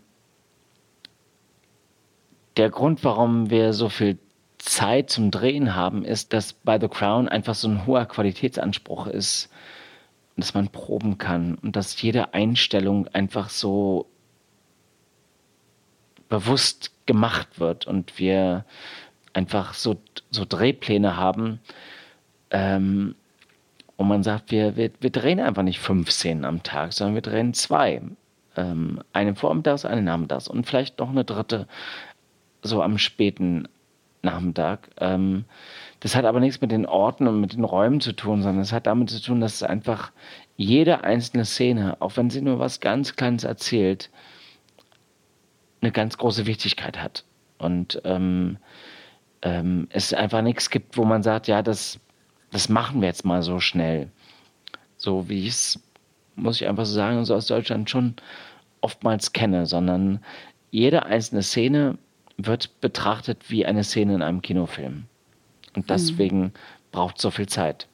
der 2.57 2.71
Grund, 2.71 3.05
warum 3.05 3.51
wir 3.51 3.73
so 3.73 3.89
viel 3.89 4.19
Zeit 4.65 5.11
zum 5.11 5.31
Drehen 5.31 5.75
haben, 5.75 6.05
ist, 6.05 6.33
dass 6.33 6.53
bei 6.53 6.79
The 6.79 6.89
Crown 6.89 7.29
einfach 7.29 7.55
so 7.55 7.69
ein 7.69 7.87
hoher 7.87 8.07
Qualitätsanspruch 8.07 9.07
ist, 9.07 9.51
dass 10.37 10.55
man 10.55 10.69
proben 10.69 11.19
kann 11.19 11.57
und 11.57 11.77
dass 11.77 12.01
jede 12.01 12.33
Einstellung 12.35 13.09
einfach 13.09 13.51
so 13.51 14.07
bewusst 16.29 16.93
gemacht 17.07 17.61
wird 17.61 17.87
und 17.87 18.19
wir 18.19 18.65
einfach 19.33 19.75
so, 19.75 19.97
so 20.31 20.45
Drehpläne 20.45 21.17
haben, 21.17 21.61
ähm, 22.51 23.15
und 23.97 24.09
man 24.09 24.23
sagt, 24.23 24.51
wir, 24.51 24.77
wir, 24.77 24.91
wir 25.01 25.11
drehen 25.11 25.41
einfach 25.41 25.63
nicht 25.63 25.79
fünf 25.79 26.11
Szenen 26.11 26.45
am 26.45 26.63
Tag, 26.63 26.93
sondern 26.93 27.15
wir 27.15 27.23
drehen 27.23 27.55
zwei. 27.55 28.03
Ähm, 28.57 29.01
eine 29.13 29.35
vormittags, 29.35 29.85
eine 29.85 30.03
nachmittags 30.03 30.49
und 30.49 30.67
vielleicht 30.67 30.99
noch 30.99 31.11
eine 31.11 31.25
dritte 31.25 31.67
so 32.63 32.83
am 32.83 32.99
späten 32.99 33.69
Nachmittag. 34.23 34.91
Ähm, 34.99 35.45
das 36.01 36.17
hat 36.17 36.25
aber 36.25 36.41
nichts 36.41 36.61
mit 36.61 36.73
den 36.73 36.87
Orten 36.87 37.27
und 37.29 37.41
mit 37.41 37.53
den 37.53 37.65
Räumen 37.65 38.01
zu 38.01 38.13
tun, 38.13 38.43
sondern 38.43 38.63
es 38.63 38.73
hat 38.73 38.87
damit 38.87 39.11
zu 39.11 39.21
tun, 39.21 39.41
dass 39.41 39.55
es 39.55 39.63
einfach 39.63 40.13
jede 40.57 41.05
einzelne 41.05 41.45
Szene, 41.45 41.97
auch 42.01 42.17
wenn 42.17 42.31
sie 42.31 42.41
nur 42.41 42.59
was 42.59 42.81
ganz 42.81 43.17
Kleines 43.17 43.45
erzählt, 43.45 44.11
eine 45.81 45.93
ganz 45.93 46.19
große 46.19 46.47
Wichtigkeit 46.47 47.03
hat. 47.03 47.25
Und 47.59 48.01
ähm, 48.05 48.59
ähm, 49.43 49.89
es 49.91 50.15
einfach 50.15 50.43
nichts 50.43 50.71
gibt, 50.71 50.97
wo 50.97 51.05
man 51.05 51.23
sagt, 51.23 51.49
ja, 51.49 51.63
das 51.63 52.01
das 52.53 52.69
machen 52.69 53.01
wir 53.01 53.09
jetzt 53.09 53.25
mal 53.25 53.43
so 53.43 53.59
schnell. 53.59 54.11
So 54.97 55.29
wie 55.29 55.41
ich 55.41 55.49
es, 55.49 55.81
muss 56.37 56.61
ich 56.61 56.69
einfach 56.69 56.85
so 56.85 56.95
sagen, 56.95 57.25
so 57.25 57.35
aus 57.35 57.47
Deutschland 57.47 57.91
schon 57.91 58.15
oftmals 58.83 59.33
kenne, 59.33 59.67
sondern 59.67 60.21
jede 60.71 61.07
einzelne 61.07 61.43
Szene 61.43 61.99
wird 62.37 62.81
betrachtet 62.81 63.51
wie 63.51 63.67
eine 63.67 63.85
Szene 63.85 64.15
in 64.15 64.23
einem 64.23 64.43
Kinofilm. 64.43 65.05
Und 65.75 65.85
mhm. 65.85 65.87
deswegen 65.89 66.41
mhm. 66.41 66.53
braucht 66.91 67.17
es 67.17 67.23
so 67.23 67.31
viel 67.31 67.49
Zeit. 67.49 67.89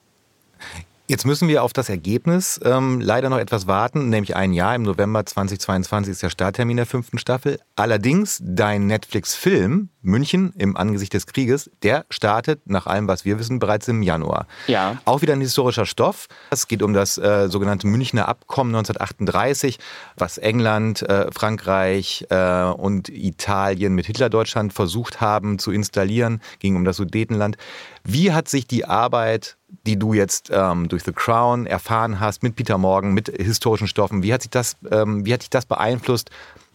Jetzt 1.11 1.25
müssen 1.25 1.49
wir 1.49 1.63
auf 1.63 1.73
das 1.73 1.89
Ergebnis 1.89 2.61
ähm, 2.63 3.01
leider 3.01 3.31
noch 3.31 3.39
etwas 3.39 3.67
warten, 3.67 4.11
nämlich 4.11 4.37
ein 4.37 4.53
Jahr. 4.53 4.75
Im 4.75 4.83
November 4.83 5.25
2022 5.25 6.13
ist 6.13 6.23
der 6.23 6.29
Starttermin 6.29 6.77
der 6.77 6.85
fünften 6.85 7.17
Staffel. 7.17 7.59
Allerdings, 7.77 8.43
dein 8.45 8.87
Netflix-Film 8.87 9.89
München 10.03 10.53
im 10.59 10.77
Angesicht 10.77 11.15
des 11.15 11.27
Krieges, 11.27 11.71
der 11.83 12.05
startet 12.11 12.61
nach 12.67 12.87
allem, 12.87 13.09
was 13.09 13.25
wir 13.25 13.39
wissen, 13.39 13.59
bereits 13.59 13.89
im 13.89 14.03
Januar. 14.03 14.47
Ja. 14.67 14.99
Auch 15.07 15.23
wieder 15.23 15.33
ein 15.33 15.41
historischer 15.41 15.87
Stoff. 15.87 16.27
Es 16.51 16.69
geht 16.69 16.83
um 16.83 16.93
das 16.93 17.17
äh, 17.17 17.49
sogenannte 17.49 17.87
Münchner 17.87 18.29
Abkommen 18.29 18.75
1938, 18.75 19.79
was 20.17 20.37
England, 20.37 21.03
äh, 21.03 21.33
Frankreich 21.33 22.27
äh, 22.29 22.65
und 22.65 23.09
Italien 23.09 23.95
mit 23.95 24.05
Hitlerdeutschland 24.07 24.75
versucht 24.75 25.23
haben 25.23 25.59
zu 25.59 25.73
installieren. 25.73 26.43
Ging 26.59 26.77
um 26.77 26.85
das 26.85 26.99
Sudetenland. 26.99 27.57
Wie 28.05 28.33
hat 28.33 28.49
sich 28.49 28.67
die 28.67 28.85
Arbeit 28.85 29.58
die 29.87 29.99
du 29.99 30.13
jetzt 30.13 30.51
ähm, 30.53 30.89
durch 30.89 31.03
The 31.03 31.13
Crown 31.13 31.67
erfahren 31.67 32.21
hast, 32.21 32.43
mit 32.43 32.57
Peter 32.57 32.79
Morgan, 32.79 33.13
mit 33.13 33.29
historischen 33.29 33.89
Stoffen. 33.89 34.23
Wie 34.23 34.33
hat 34.33 34.43
sich 34.43 34.51
das, 34.51 34.77
ähm, 34.91 35.27
wie 35.27 35.33
hat 35.33 35.43
dich 35.43 35.51
das 35.51 35.67
beeinflusst 35.67 36.31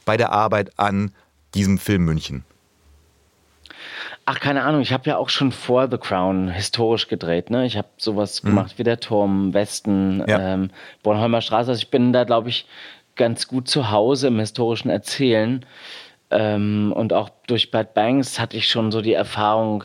bei 0.06 0.18
der 0.18 0.32
Arbeit 0.32 0.72
an 0.78 1.12
diesem 1.54 1.78
Film 1.78 2.06
München? 2.06 2.44
Ach, 4.26 4.40
keine 4.40 4.64
Ahnung. 4.64 4.82
Ich 4.82 4.94
habe 4.94 5.10
ja 5.10 5.18
auch 5.18 5.30
schon 5.30 5.52
vor 5.52 5.90
The 5.90 5.98
Crown 5.98 6.50
historisch 6.50 7.08
gedreht. 7.08 7.50
Ne? 7.50 7.66
Ich 7.66 7.78
habe 7.78 7.90
sowas 7.98 8.42
mhm. 8.42 8.50
gemacht 8.50 8.78
wie 8.78 8.84
der 8.84 9.00
Turm, 9.00 9.54
Westen, 9.54 10.24
ja. 10.28 10.54
ähm, 10.54 10.70
Bornholmer 11.02 11.42
Straße. 11.42 11.72
Also 11.72 11.82
ich 11.82 11.90
bin 11.90 12.14
da, 12.14 12.24
glaube 12.24 12.50
ich, 12.50 12.66
ganz 13.16 13.48
gut 13.48 13.68
zu 13.68 13.92
Hause 13.92 14.28
im 14.28 14.40
historischen 14.40 14.90
Erzählen. 14.90 15.66
Ähm, 16.32 16.94
und 16.96 17.12
auch 17.12 17.30
durch 17.48 17.70
Bad 17.70 17.94
Banks 17.94 18.40
hatte 18.40 18.56
ich 18.56 18.70
schon 18.70 18.92
so 18.92 19.02
die 19.02 19.14
Erfahrung, 19.14 19.84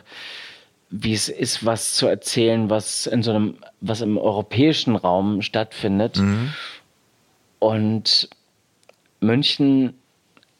wie 0.90 1.12
es 1.12 1.28
ist, 1.28 1.64
was 1.64 1.94
zu 1.94 2.06
erzählen, 2.06 2.70
was 2.70 3.06
in 3.06 3.22
so 3.22 3.30
einem, 3.30 3.58
was 3.80 4.00
im 4.00 4.16
europäischen 4.16 4.96
Raum 4.96 5.42
stattfindet. 5.42 6.18
Mhm. 6.18 6.52
Und 7.58 8.28
München 9.20 9.94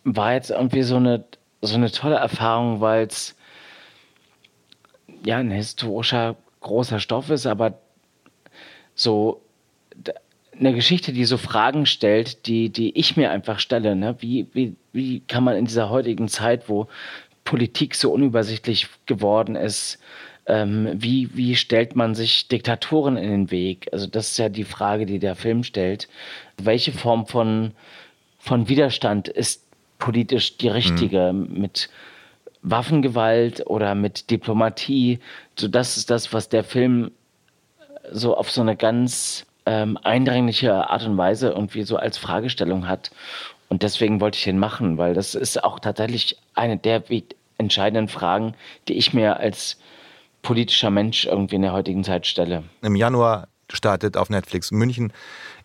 war 0.05 0.35
jetzt 0.35 0.51
irgendwie 0.51 0.83
so 0.83 0.97
eine, 0.97 1.25
so 1.62 1.77
eine 1.77 1.91
tolle 1.91 2.17
Erfahrung, 2.17 2.81
weil 2.81 3.07
es 3.07 3.37
ja 5.25 5.38
ein 5.38 5.51
historischer 5.51 6.37
großer 6.61 7.01
Stoff 7.01 7.31
ist, 7.31 7.47
aber 7.47 7.79
so 8.95 9.41
eine 10.59 10.75
Geschichte, 10.75 11.12
die 11.12 11.25
so 11.25 11.37
Fragen 11.38 11.87
stellt, 11.87 12.47
die, 12.47 12.71
die 12.71 12.97
ich 12.99 13.17
mir 13.17 13.31
einfach 13.31 13.61
stelle. 13.61 13.95
Ne? 13.95 14.17
Wie, 14.21 14.49
wie, 14.53 14.77
wie 14.93 15.21
kann 15.21 15.45
man 15.45 15.57
in 15.57 15.67
dieser 15.67 15.88
heutigen 15.88 16.29
Zeit, 16.29 16.69
wo 16.69 16.88
Politik 17.49 17.95
so 17.95 18.13
unübersichtlich 18.13 18.89
geworden 19.07 19.57
ist. 19.57 19.99
Ähm, 20.45 20.91
wie, 20.93 21.31
wie 21.35 21.57
stellt 21.57 21.97
man 21.97 22.15
sich 22.15 22.47
Diktatoren 22.49 23.17
in 23.17 23.31
den 23.31 23.51
Weg? 23.51 23.89
Also 23.91 24.07
das 24.07 24.33
ist 24.33 24.39
ja 24.39 24.51
die 24.51 24.65
Frage, 24.65 25.07
die 25.07 25.19
der 25.19 25.35
Film 25.35 25.65
stellt. 25.65 26.09
Welche 26.63 26.93
Form 26.93 27.27
von, 27.27 27.73
von 28.39 28.69
Widerstand 28.69 29.29
ist 29.29 29.65
politisch 29.99 30.59
die 30.59 30.69
richtige? 30.69 31.33
Mhm. 31.33 31.59
Mit 31.59 31.89
Waffengewalt 32.61 33.67
oder 33.67 33.95
mit 33.95 34.29
Diplomatie? 34.31 35.19
So 35.59 35.69
das 35.69 35.97
ist 35.97 36.11
das, 36.11 36.35
was 36.35 36.51
der 36.51 36.65
Film 36.65 37.13
so 38.13 38.37
auf 38.37 38.51
so 38.51 38.61
eine 38.61 38.77
ganz 38.77 39.47
ähm, 39.65 39.97
eindringliche 40.03 40.91
Art 40.91 41.07
und 41.07 41.17
Weise 41.17 41.49
irgendwie 41.49 41.85
so 41.85 41.97
als 41.97 42.19
Fragestellung 42.19 42.87
hat. 42.87 43.11
Und 43.71 43.83
deswegen 43.83 44.21
wollte 44.21 44.37
ich 44.37 44.45
den 44.45 44.59
machen, 44.59 44.99
weil 44.99 45.15
das 45.15 45.35
ist 45.35 45.65
auch 45.65 45.79
tatsächlich 45.79 46.37
eine 46.55 46.77
der 46.77 47.09
entscheidenden 47.59 48.09
Fragen, 48.09 48.55
die 48.88 48.94
ich 48.94 49.12
mir 49.12 49.38
als 49.38 49.79
politischer 50.42 50.90
Mensch 50.90 51.27
irgendwie 51.27 51.57
in 51.57 51.62
der 51.62 51.73
heutigen 51.73 52.05
Zeit 52.05 52.27
stelle. 52.27 52.64
Im 52.83 52.97
Januar 52.97 53.49
startet 53.71 54.16
auf 54.16 54.31
Netflix 54.31 54.71
München 54.71 55.12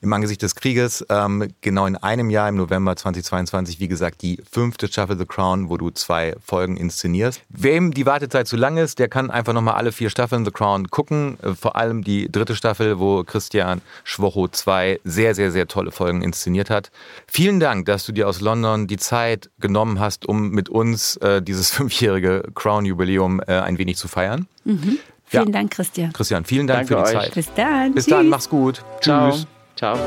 im 0.03 0.11
Angesicht 0.11 0.41
des 0.41 0.55
Krieges. 0.55 1.05
Ähm, 1.09 1.47
genau 1.61 1.85
in 1.85 1.95
einem 1.95 2.29
Jahr, 2.29 2.49
im 2.49 2.55
November 2.55 2.95
2022, 2.95 3.79
wie 3.79 3.87
gesagt, 3.87 4.21
die 4.21 4.37
fünfte 4.51 4.87
Staffel 4.87 5.17
The 5.17 5.25
Crown, 5.25 5.69
wo 5.69 5.77
du 5.77 5.89
zwei 5.91 6.35
Folgen 6.45 6.75
inszenierst. 6.75 7.41
Wem 7.49 7.93
die 7.93 8.05
Wartezeit 8.05 8.47
zu 8.47 8.57
lang 8.57 8.77
ist, 8.77 8.99
der 8.99 9.07
kann 9.07 9.31
einfach 9.31 9.53
nochmal 9.53 9.75
alle 9.75 9.93
vier 9.93 10.09
Staffeln 10.09 10.43
The 10.43 10.51
Crown 10.51 10.89
gucken. 10.89 11.37
Äh, 11.41 11.53
vor 11.55 11.77
allem 11.77 12.03
die 12.03 12.29
dritte 12.29 12.55
Staffel, 12.55 12.99
wo 12.99 13.23
Christian 13.23 13.81
Schwocho 14.03 14.49
zwei 14.49 14.99
sehr, 15.05 15.35
sehr, 15.35 15.51
sehr 15.51 15.67
tolle 15.67 15.91
Folgen 15.91 16.21
inszeniert 16.21 16.69
hat. 16.69 16.91
Vielen 17.25 17.61
Dank, 17.61 17.85
dass 17.85 18.05
du 18.05 18.11
dir 18.11 18.27
aus 18.27 18.41
London 18.41 18.87
die 18.87 18.97
Zeit 18.97 19.49
genommen 19.59 19.99
hast, 19.99 20.25
um 20.25 20.49
mit 20.49 20.67
uns 20.67 21.15
äh, 21.17 21.41
dieses 21.41 21.71
fünfjährige 21.71 22.43
Crown-Jubiläum 22.53 23.39
äh, 23.47 23.53
ein 23.59 23.77
wenig 23.77 23.95
zu 23.95 24.09
feiern. 24.09 24.47
Mhm. 24.65 24.99
Vielen 25.25 25.47
ja. 25.47 25.51
Dank, 25.51 25.71
Christian. 25.71 26.11
Christian, 26.13 26.43
vielen 26.43 26.67
Dank 26.67 26.89
Danke 26.89 27.05
für 27.05 27.11
die 27.11 27.17
euch. 27.17 27.23
Zeit. 27.23 27.33
Bis 27.35 27.53
dann. 27.55 27.93
Bis 27.93 28.05
Tschüss. 28.05 28.13
dann, 28.13 28.27
mach's 28.27 28.49
gut. 28.49 28.83
Ciao. 29.01 29.31
Tschüss. 29.31 29.47
Ciao. 29.75 29.97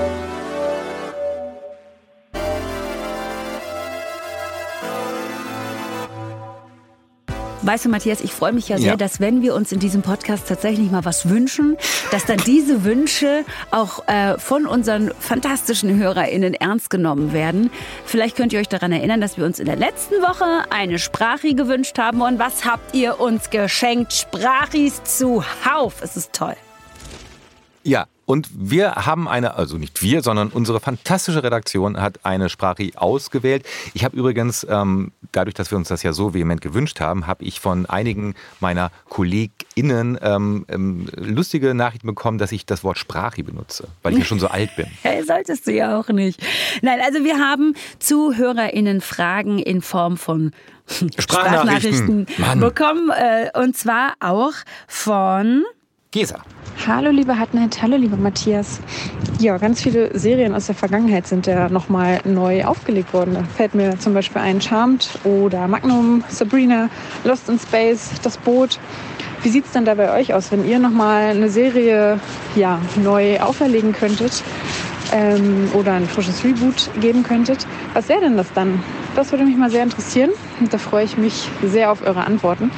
weißt 7.62 7.84
du, 7.84 7.88
Matthias, 7.88 8.20
ich 8.20 8.32
freue 8.32 8.52
mich 8.52 8.68
ja 8.68 8.78
sehr, 8.78 8.90
Ja. 8.90 8.96
dass 8.96 9.18
wenn 9.18 9.42
wir 9.42 9.54
uns 9.54 9.72
in 9.72 9.80
diesem 9.80 10.02
Podcast 10.02 10.46
tatsächlich 10.46 10.90
mal 10.90 11.04
was 11.04 11.28
wünschen, 11.28 11.76
dass 12.12 12.24
dann 12.24 12.38
diese 12.38 12.84
Wünsche 12.84 13.44
auch 13.72 14.06
äh, 14.06 14.38
von 14.38 14.66
unseren 14.66 15.10
fantastischen 15.18 15.96
HörerInnen 15.98 16.54
ernst 16.54 16.90
genommen 16.90 17.32
werden. 17.32 17.70
Vielleicht 18.04 18.36
könnt 18.36 18.52
ihr 18.52 18.60
euch 18.60 18.68
daran 18.68 18.92
erinnern, 18.92 19.20
dass 19.20 19.36
wir 19.36 19.44
uns 19.44 19.58
in 19.58 19.66
der 19.66 19.74
letzten 19.76 20.14
Woche 20.22 20.44
eine 20.70 20.98
Sprachi 21.00 21.54
gewünscht 21.54 21.98
haben. 21.98 22.20
Und 22.22 22.38
was 22.38 22.64
habt 22.64 22.94
ihr 22.94 23.18
uns 23.20 23.50
geschenkt? 23.50 24.12
Sprachis 24.12 25.02
zuhauf. 25.02 26.02
Es 26.02 26.16
ist 26.16 26.32
toll. 26.32 26.54
Ja, 27.82 28.06
und 28.26 28.48
wir 28.52 28.96
haben 28.96 29.28
eine, 29.28 29.54
also 29.54 29.78
nicht 29.78 30.02
wir, 30.02 30.20
sondern 30.20 30.48
unsere 30.48 30.80
fantastische 30.80 31.42
Redaktion 31.42 32.00
hat 32.00 32.20
eine 32.24 32.48
Sprache 32.48 32.90
ausgewählt. 32.96 33.64
Ich 33.94 34.04
habe 34.04 34.16
übrigens, 34.16 34.66
ähm, 34.68 35.12
dadurch, 35.30 35.54
dass 35.54 35.70
wir 35.70 35.78
uns 35.78 35.88
das 35.88 36.02
ja 36.02 36.12
so 36.12 36.34
vehement 36.34 36.60
gewünscht 36.60 37.00
haben, 37.00 37.28
habe 37.28 37.44
ich 37.44 37.60
von 37.60 37.86
einigen 37.86 38.34
meiner 38.58 38.90
KollegInnen 39.08 40.18
ähm, 40.20 40.66
ähm, 40.68 41.06
lustige 41.14 41.72
Nachrichten 41.74 42.08
bekommen, 42.08 42.38
dass 42.38 42.50
ich 42.50 42.66
das 42.66 42.82
Wort 42.82 42.98
Sprachi 42.98 43.44
benutze, 43.44 43.86
weil 44.02 44.12
ich 44.14 44.18
ja 44.18 44.24
schon 44.24 44.40
so 44.40 44.48
alt 44.48 44.74
bin. 44.76 44.86
Hey, 45.02 45.22
solltest 45.22 45.68
du 45.68 45.72
ja 45.72 46.00
auch 46.00 46.08
nicht. 46.08 46.42
Nein, 46.82 46.98
also 47.04 47.22
wir 47.22 47.38
haben 47.38 47.74
ZuhörerInnen 48.00 49.00
Fragen 49.00 49.60
in 49.60 49.80
Form 49.82 50.16
von 50.16 50.50
Sprachnachrichten. 51.18 52.26
Mann. 52.38 52.58
bekommen. 52.60 53.10
Äh, 53.10 53.50
und 53.58 53.76
zwar 53.76 54.14
auch 54.20 54.52
von 54.88 55.64
Gesa. 56.16 56.38
Hallo 56.86 57.10
liebe 57.10 57.38
Hartnett, 57.38 57.82
hallo 57.82 57.98
lieber 57.98 58.16
Matthias. 58.16 58.80
Ja, 59.38 59.58
ganz 59.58 59.82
viele 59.82 60.18
Serien 60.18 60.54
aus 60.54 60.64
der 60.64 60.74
Vergangenheit 60.74 61.26
sind 61.26 61.46
ja 61.46 61.68
nochmal 61.68 62.22
neu 62.24 62.64
aufgelegt 62.64 63.12
worden. 63.12 63.34
Da 63.34 63.42
fällt 63.54 63.74
mir 63.74 63.98
zum 63.98 64.14
Beispiel 64.14 64.40
ein 64.40 64.62
Charmed 64.62 65.10
oder 65.24 65.68
Magnum, 65.68 66.24
Sabrina, 66.30 66.88
Lost 67.24 67.50
in 67.50 67.58
Space, 67.58 68.12
Das 68.22 68.38
Boot. 68.38 68.80
Wie 69.42 69.50
sieht 69.50 69.66
es 69.66 69.72
denn 69.72 69.84
da 69.84 69.94
bei 69.94 70.10
euch 70.18 70.32
aus, 70.32 70.50
wenn 70.50 70.66
ihr 70.66 70.78
nochmal 70.78 71.32
eine 71.32 71.50
Serie 71.50 72.18
ja, 72.54 72.80
neu 73.04 73.38
auferlegen 73.38 73.92
könntet 73.92 74.42
ähm, 75.12 75.68
oder 75.74 75.92
ein 75.92 76.06
frisches 76.06 76.42
Reboot 76.42 76.88
geben 76.98 77.24
könntet? 77.24 77.66
Was 77.92 78.08
wäre 78.08 78.20
denn 78.20 78.38
das 78.38 78.50
dann? 78.54 78.82
Das 79.16 79.32
würde 79.32 79.44
mich 79.44 79.58
mal 79.58 79.70
sehr 79.70 79.82
interessieren 79.82 80.30
und 80.60 80.72
da 80.72 80.78
freue 80.78 81.04
ich 81.04 81.18
mich 81.18 81.50
sehr 81.62 81.92
auf 81.92 82.00
eure 82.00 82.24
Antworten. 82.24 82.70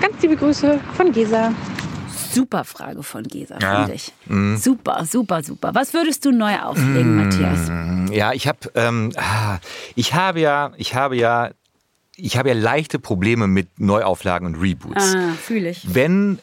Ganz 0.00 0.20
liebe 0.22 0.34
Grüße 0.34 0.80
von 0.96 1.12
Gesa. 1.12 1.52
Super 2.32 2.64
Frage 2.64 3.02
von 3.02 3.24
Gesa, 3.24 3.58
Ja. 3.60 3.86
finde 3.86 3.94
ich. 3.94 4.12
Super, 4.62 5.04
super, 5.04 5.42
super. 5.42 5.74
Was 5.74 5.92
würdest 5.94 6.24
du 6.24 6.30
neu 6.32 6.56
auflegen, 6.58 7.16
Matthias? 7.16 7.70
Ja, 8.14 8.32
ich 8.32 8.46
habe, 8.48 8.58
ähm, 8.74 9.12
ah, 9.16 9.58
ich 9.94 10.14
habe 10.14 10.40
ja, 10.40 10.72
ich 10.76 10.94
habe 10.94 11.16
ja, 11.16 11.50
ich 12.16 12.36
habe 12.36 12.50
ja 12.50 12.54
leichte 12.54 12.98
Probleme 12.98 13.46
mit 13.46 13.78
Neuauflagen 13.80 14.46
und 14.46 14.56
Reboots. 14.60 15.14
Ah, 15.14 15.32
fühle 15.40 15.70
ich. 15.70 15.94
Wenn 15.94 16.38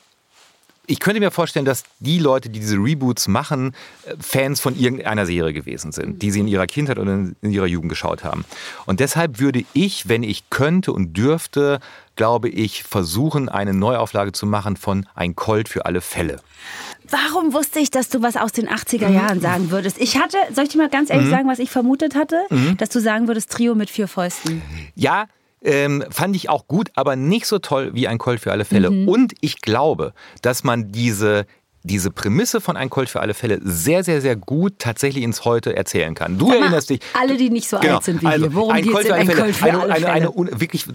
ich 0.89 1.01
könnte 1.01 1.19
mir 1.19 1.31
vorstellen, 1.31 1.65
dass 1.65 1.83
die 1.99 2.17
Leute, 2.17 2.49
die 2.49 2.59
diese 2.59 2.77
Reboots 2.77 3.27
machen, 3.27 3.75
äh, 4.05 4.15
Fans 4.19 4.61
von 4.61 4.75
irgendeiner 4.75 5.25
Serie 5.25 5.53
gewesen 5.53 5.91
sind, 5.91 6.21
die 6.21 6.31
sie 6.31 6.39
in 6.39 6.47
ihrer 6.47 6.65
Kindheit 6.65 6.97
oder 6.97 7.13
in 7.13 7.51
ihrer 7.51 7.67
Jugend 7.67 7.89
geschaut 7.89 8.23
haben. 8.23 8.45
Und 8.85 9.01
deshalb 9.01 9.39
würde 9.39 9.63
ich, 9.73 10.07
wenn 10.07 10.23
ich 10.23 10.49
könnte 10.49 10.93
und 10.93 11.15
dürfte, 11.15 11.79
glaube 12.15 12.49
ich, 12.49 12.83
versuchen, 12.83 13.49
eine 13.49 13.73
Neuauflage 13.73 14.31
zu 14.31 14.45
machen 14.45 14.77
von 14.77 15.05
Ein 15.13 15.35
Colt 15.35 15.67
für 15.67 15.85
alle 15.85 16.01
Fälle. 16.01 16.39
Warum 17.09 17.53
wusste 17.53 17.79
ich, 17.79 17.91
dass 17.91 18.09
du 18.09 18.21
was 18.21 18.37
aus 18.37 18.53
den 18.53 18.67
80er 18.67 19.09
Jahren 19.09 19.39
sagen 19.41 19.71
würdest? 19.71 19.97
Ich 19.99 20.17
hatte, 20.17 20.37
soll 20.53 20.63
ich 20.63 20.71
dir 20.71 20.77
mal 20.77 20.89
ganz 20.89 21.09
ehrlich 21.09 21.29
sagen, 21.29 21.47
was 21.47 21.59
ich 21.59 21.69
vermutet 21.69 22.15
hatte? 22.15 22.43
Dass 22.77 22.89
du 22.89 22.99
sagen 22.99 23.27
würdest, 23.27 23.51
Trio 23.51 23.75
mit 23.75 23.89
vier 23.89 24.07
Fäusten. 24.07 24.61
Ja, 24.95 25.27
ähm, 25.63 26.03
fand 26.09 26.35
ich 26.35 26.49
auch 26.49 26.67
gut, 26.67 26.91
aber 26.95 27.15
nicht 27.15 27.47
so 27.47 27.59
toll 27.59 27.91
wie 27.93 28.07
ein 28.07 28.17
Colt 28.17 28.39
für 28.39 28.51
alle 28.51 28.65
Fälle. 28.65 28.89
Und 29.07 29.33
ich 29.41 29.61
glaube, 29.61 30.13
dass 30.41 30.63
man 30.63 30.91
diese 30.91 31.45
diese 31.87 32.11
Prämisse 32.11 32.61
von 32.61 32.77
ein 32.77 32.89
Colt 32.89 33.09
für 33.09 33.19
alle 33.21 33.33
Fälle 33.33 33.59
sehr, 33.63 34.03
sehr, 34.03 34.21
sehr 34.21 34.35
gut 34.35 34.73
tatsächlich 34.77 35.23
ins 35.23 35.45
Heute 35.45 35.75
erzählen 35.75 36.13
kann. 36.13 36.37
Du 36.37 36.47
mal, 36.47 36.57
erinnerst 36.57 36.89
dich. 36.89 36.99
alle, 37.19 37.37
die 37.37 37.49
nicht 37.49 37.67
so 37.69 37.77
alt 37.77 38.03
sind 38.03 38.21
wie 38.21 38.27
also, 38.27 38.45
wir, 38.45 38.53
worum 38.53 38.73
ein 38.73 38.83
geht's 38.83 38.93
Colt 38.93 39.05
in 39.05 39.11
für 39.11 39.15
alle 39.15 39.21
ein 39.21 39.27
Fälle? 39.27 39.41
Colt 39.41 39.55
für 39.55 39.65
eine, 39.65 39.79
alle 39.79 39.93
eine, 39.93 40.01
Fälle? 40.01 40.13
eine, 40.13 40.31
un- 40.31 40.59
wirklich, 40.59 40.85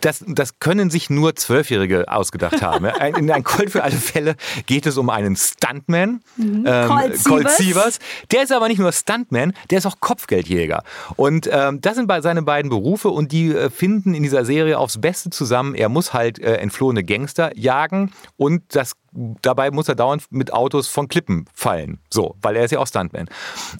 das, 0.00 0.24
das 0.26 0.58
können 0.58 0.90
sich 0.90 1.08
nur 1.08 1.34
Zwölfjährige 1.36 2.12
ausgedacht 2.12 2.60
haben. 2.62 2.86
In 3.16 3.30
ein 3.30 3.44
Colt 3.44 3.70
für 3.70 3.82
alle 3.84 3.96
Fälle 3.96 4.36
geht 4.66 4.86
es 4.86 4.98
um 4.98 5.08
einen 5.10 5.36
Stuntman, 5.36 6.20
ähm, 6.38 6.64
Colt 6.64 7.24
Colt 7.24 7.50
Sievers. 7.50 7.98
Der 8.32 8.42
ist 8.42 8.52
aber 8.52 8.68
nicht 8.68 8.78
nur 8.78 8.92
Stuntman, 8.92 9.52
der 9.70 9.78
ist 9.78 9.86
auch 9.86 10.00
Kopfgeldjäger. 10.00 10.82
Und 11.16 11.48
ähm, 11.52 11.80
das 11.80 11.94
sind 11.96 12.10
seine 12.20 12.42
beiden 12.42 12.70
Berufe 12.70 13.08
und 13.08 13.30
die 13.30 13.54
äh, 13.54 13.70
finden 13.70 14.14
in 14.14 14.22
dieser 14.24 14.44
Serie 14.44 14.78
aufs 14.78 15.00
Beste 15.00 15.30
zusammen. 15.30 15.74
Er 15.74 15.88
muss 15.88 16.12
halt 16.12 16.38
äh, 16.40 16.56
entflohene 16.56 17.04
Gangster 17.04 17.56
jagen 17.56 18.10
und 18.36 18.62
das 18.70 18.96
dabei 19.12 19.70
muss 19.70 19.88
er 19.88 19.94
dauernd 19.94 20.24
mit 20.30 20.52
Autos 20.52 20.88
von 20.88 21.08
Klippen 21.08 21.46
fallen. 21.54 22.00
So, 22.10 22.36
weil 22.42 22.56
er 22.56 22.64
ist 22.64 22.70
ja 22.70 22.78
auch 22.78 22.86
Stuntman. 22.86 23.28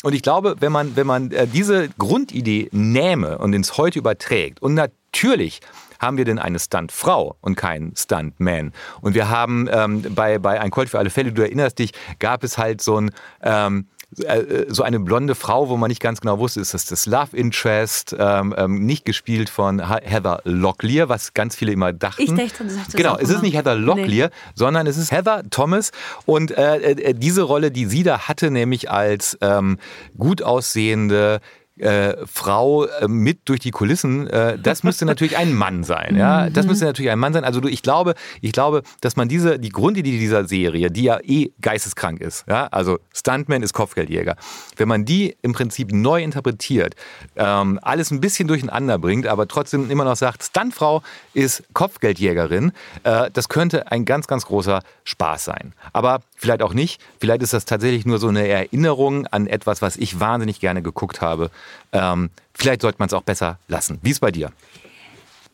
Und 0.02 0.14
ich 0.14 0.22
glaube, 0.22 0.56
wenn 0.60 0.72
man, 0.72 0.96
wenn 0.96 1.06
man 1.06 1.30
äh, 1.30 1.46
diese 1.46 1.88
Grundidee 1.98 2.68
nähme 2.72 3.38
und 3.38 3.52
ins 3.52 3.76
Heute 3.76 3.98
überträgt 3.98 4.60
und 4.62 4.74
natürlich 4.74 5.60
haben 6.00 6.16
wir 6.16 6.24
denn 6.24 6.38
eine 6.38 6.58
Stuntfrau 6.58 7.36
und 7.42 7.56
keinen 7.56 7.94
Stuntman. 7.94 8.72
Und 9.02 9.14
wir 9.14 9.28
haben 9.28 9.68
ähm, 9.70 10.02
bei, 10.14 10.38
bei 10.38 10.58
Ein 10.58 10.70
Colt 10.70 10.88
für 10.88 10.98
alle 10.98 11.10
Fälle, 11.10 11.32
du 11.32 11.42
erinnerst 11.42 11.78
dich, 11.78 11.92
gab 12.18 12.42
es 12.42 12.56
halt 12.56 12.80
so 12.80 12.98
ein 12.98 13.10
ähm, 13.42 13.88
äh, 13.99 13.99
so 14.12 14.82
eine 14.82 14.98
blonde 14.98 15.36
Frau, 15.36 15.68
wo 15.68 15.76
man 15.76 15.88
nicht 15.88 16.00
ganz 16.00 16.20
genau 16.20 16.40
wusste, 16.40 16.60
ist 16.60 16.74
das 16.74 16.84
das 16.86 17.06
Love 17.06 17.36
Interest, 17.36 18.14
ähm, 18.18 18.54
ähm, 18.56 18.84
nicht 18.84 19.04
gespielt 19.04 19.48
von 19.48 19.88
Heather 19.88 20.40
Locklear, 20.44 21.08
was 21.08 21.32
ganz 21.32 21.54
viele 21.54 21.72
immer 21.72 21.92
dachten. 21.92 22.22
Ich 22.22 22.34
dachte, 22.34 22.64
du 22.64 22.70
sagst 22.70 22.88
das 22.88 22.94
Genau, 22.94 23.16
es 23.16 23.30
ist 23.30 23.42
nicht 23.42 23.54
Heather 23.54 23.76
Locklear, 23.76 24.30
sondern 24.54 24.88
es 24.88 24.96
ist 24.96 25.12
Heather 25.12 25.44
Thomas. 25.50 25.92
Und 26.26 26.50
äh, 26.50 26.78
äh, 26.78 27.14
diese 27.14 27.42
Rolle, 27.42 27.70
die 27.70 27.86
sie 27.86 28.02
da 28.02 28.26
hatte, 28.26 28.50
nämlich 28.50 28.90
als 28.90 29.38
ähm, 29.42 29.78
gut 30.18 30.42
aussehende 30.42 31.40
äh, 31.80 32.16
Frau 32.26 32.84
äh, 32.84 33.08
mit 33.08 33.48
durch 33.48 33.60
die 33.60 33.70
Kulissen, 33.70 34.26
äh, 34.26 34.58
das 34.58 34.82
müsste 34.82 35.04
natürlich 35.04 35.36
ein 35.36 35.54
Mann 35.54 35.84
sein. 35.84 36.16
Ja? 36.16 36.50
Das 36.50 36.66
müsste 36.66 36.84
natürlich 36.84 37.10
ein 37.10 37.18
Mann 37.18 37.32
sein. 37.32 37.44
Also 37.44 37.60
du, 37.60 37.68
ich 37.68 37.82
glaube, 37.82 38.14
ich 38.40 38.52
glaube, 38.52 38.82
dass 39.00 39.16
man 39.16 39.28
diese, 39.28 39.58
die 39.58 39.70
Grundidee 39.70 40.18
dieser 40.18 40.46
Serie, 40.46 40.90
die 40.90 41.04
ja 41.04 41.18
eh 41.22 41.50
geisteskrank 41.60 42.20
ist, 42.20 42.44
ja? 42.48 42.68
also 42.70 42.98
Stuntman 43.14 43.62
ist 43.62 43.72
Kopfgeldjäger, 43.72 44.36
wenn 44.76 44.88
man 44.88 45.04
die 45.04 45.36
im 45.42 45.52
Prinzip 45.52 45.92
neu 45.92 46.22
interpretiert, 46.22 46.94
ähm, 47.36 47.78
alles 47.82 48.10
ein 48.10 48.20
bisschen 48.20 48.48
durcheinander 48.48 48.98
bringt, 48.98 49.26
aber 49.26 49.48
trotzdem 49.48 49.90
immer 49.90 50.04
noch 50.04 50.16
sagt, 50.16 50.44
Stuntfrau 50.44 51.02
ist 51.34 51.62
Kopfgeldjägerin, 51.72 52.72
äh, 53.04 53.30
das 53.32 53.48
könnte 53.48 53.90
ein 53.90 54.04
ganz, 54.04 54.26
ganz 54.26 54.46
großer 54.46 54.82
Spaß 55.04 55.44
sein. 55.44 55.72
Aber 55.92 56.20
vielleicht 56.36 56.62
auch 56.62 56.74
nicht. 56.74 57.00
Vielleicht 57.20 57.42
ist 57.42 57.52
das 57.52 57.64
tatsächlich 57.64 58.06
nur 58.06 58.18
so 58.18 58.28
eine 58.28 58.46
Erinnerung 58.48 59.26
an 59.26 59.46
etwas, 59.46 59.82
was 59.82 59.96
ich 59.96 60.20
wahnsinnig 60.20 60.60
gerne 60.60 60.82
geguckt 60.82 61.20
habe. 61.20 61.50
Ähm, 61.92 62.30
vielleicht 62.54 62.82
sollte 62.82 62.98
man 62.98 63.06
es 63.06 63.14
auch 63.14 63.22
besser 63.22 63.58
lassen. 63.68 63.98
Wie 64.02 64.10
ist 64.10 64.20
bei 64.20 64.30
dir? 64.30 64.50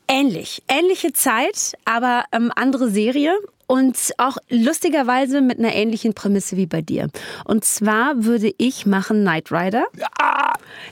Ähnlich. 0.09 0.63
Ähnliche 0.69 1.13
Zeit, 1.13 1.77
aber 1.85 2.25
ähm, 2.33 2.53
andere 2.55 2.91
Serie. 2.91 3.35
Und 3.67 3.97
auch 4.19 4.37
lustigerweise 4.49 5.41
mit 5.41 5.59
einer 5.59 5.75
ähnlichen 5.75 6.15
Prämisse 6.15 6.57
wie 6.57 6.67
bei 6.67 6.83
dir. 6.83 7.09
Und 7.45 7.65
zwar 7.65 8.25
würde 8.25 8.53
ich 8.59 8.87
machen 8.87 9.23
Knight 9.23 9.51
Rider. 9.51 9.87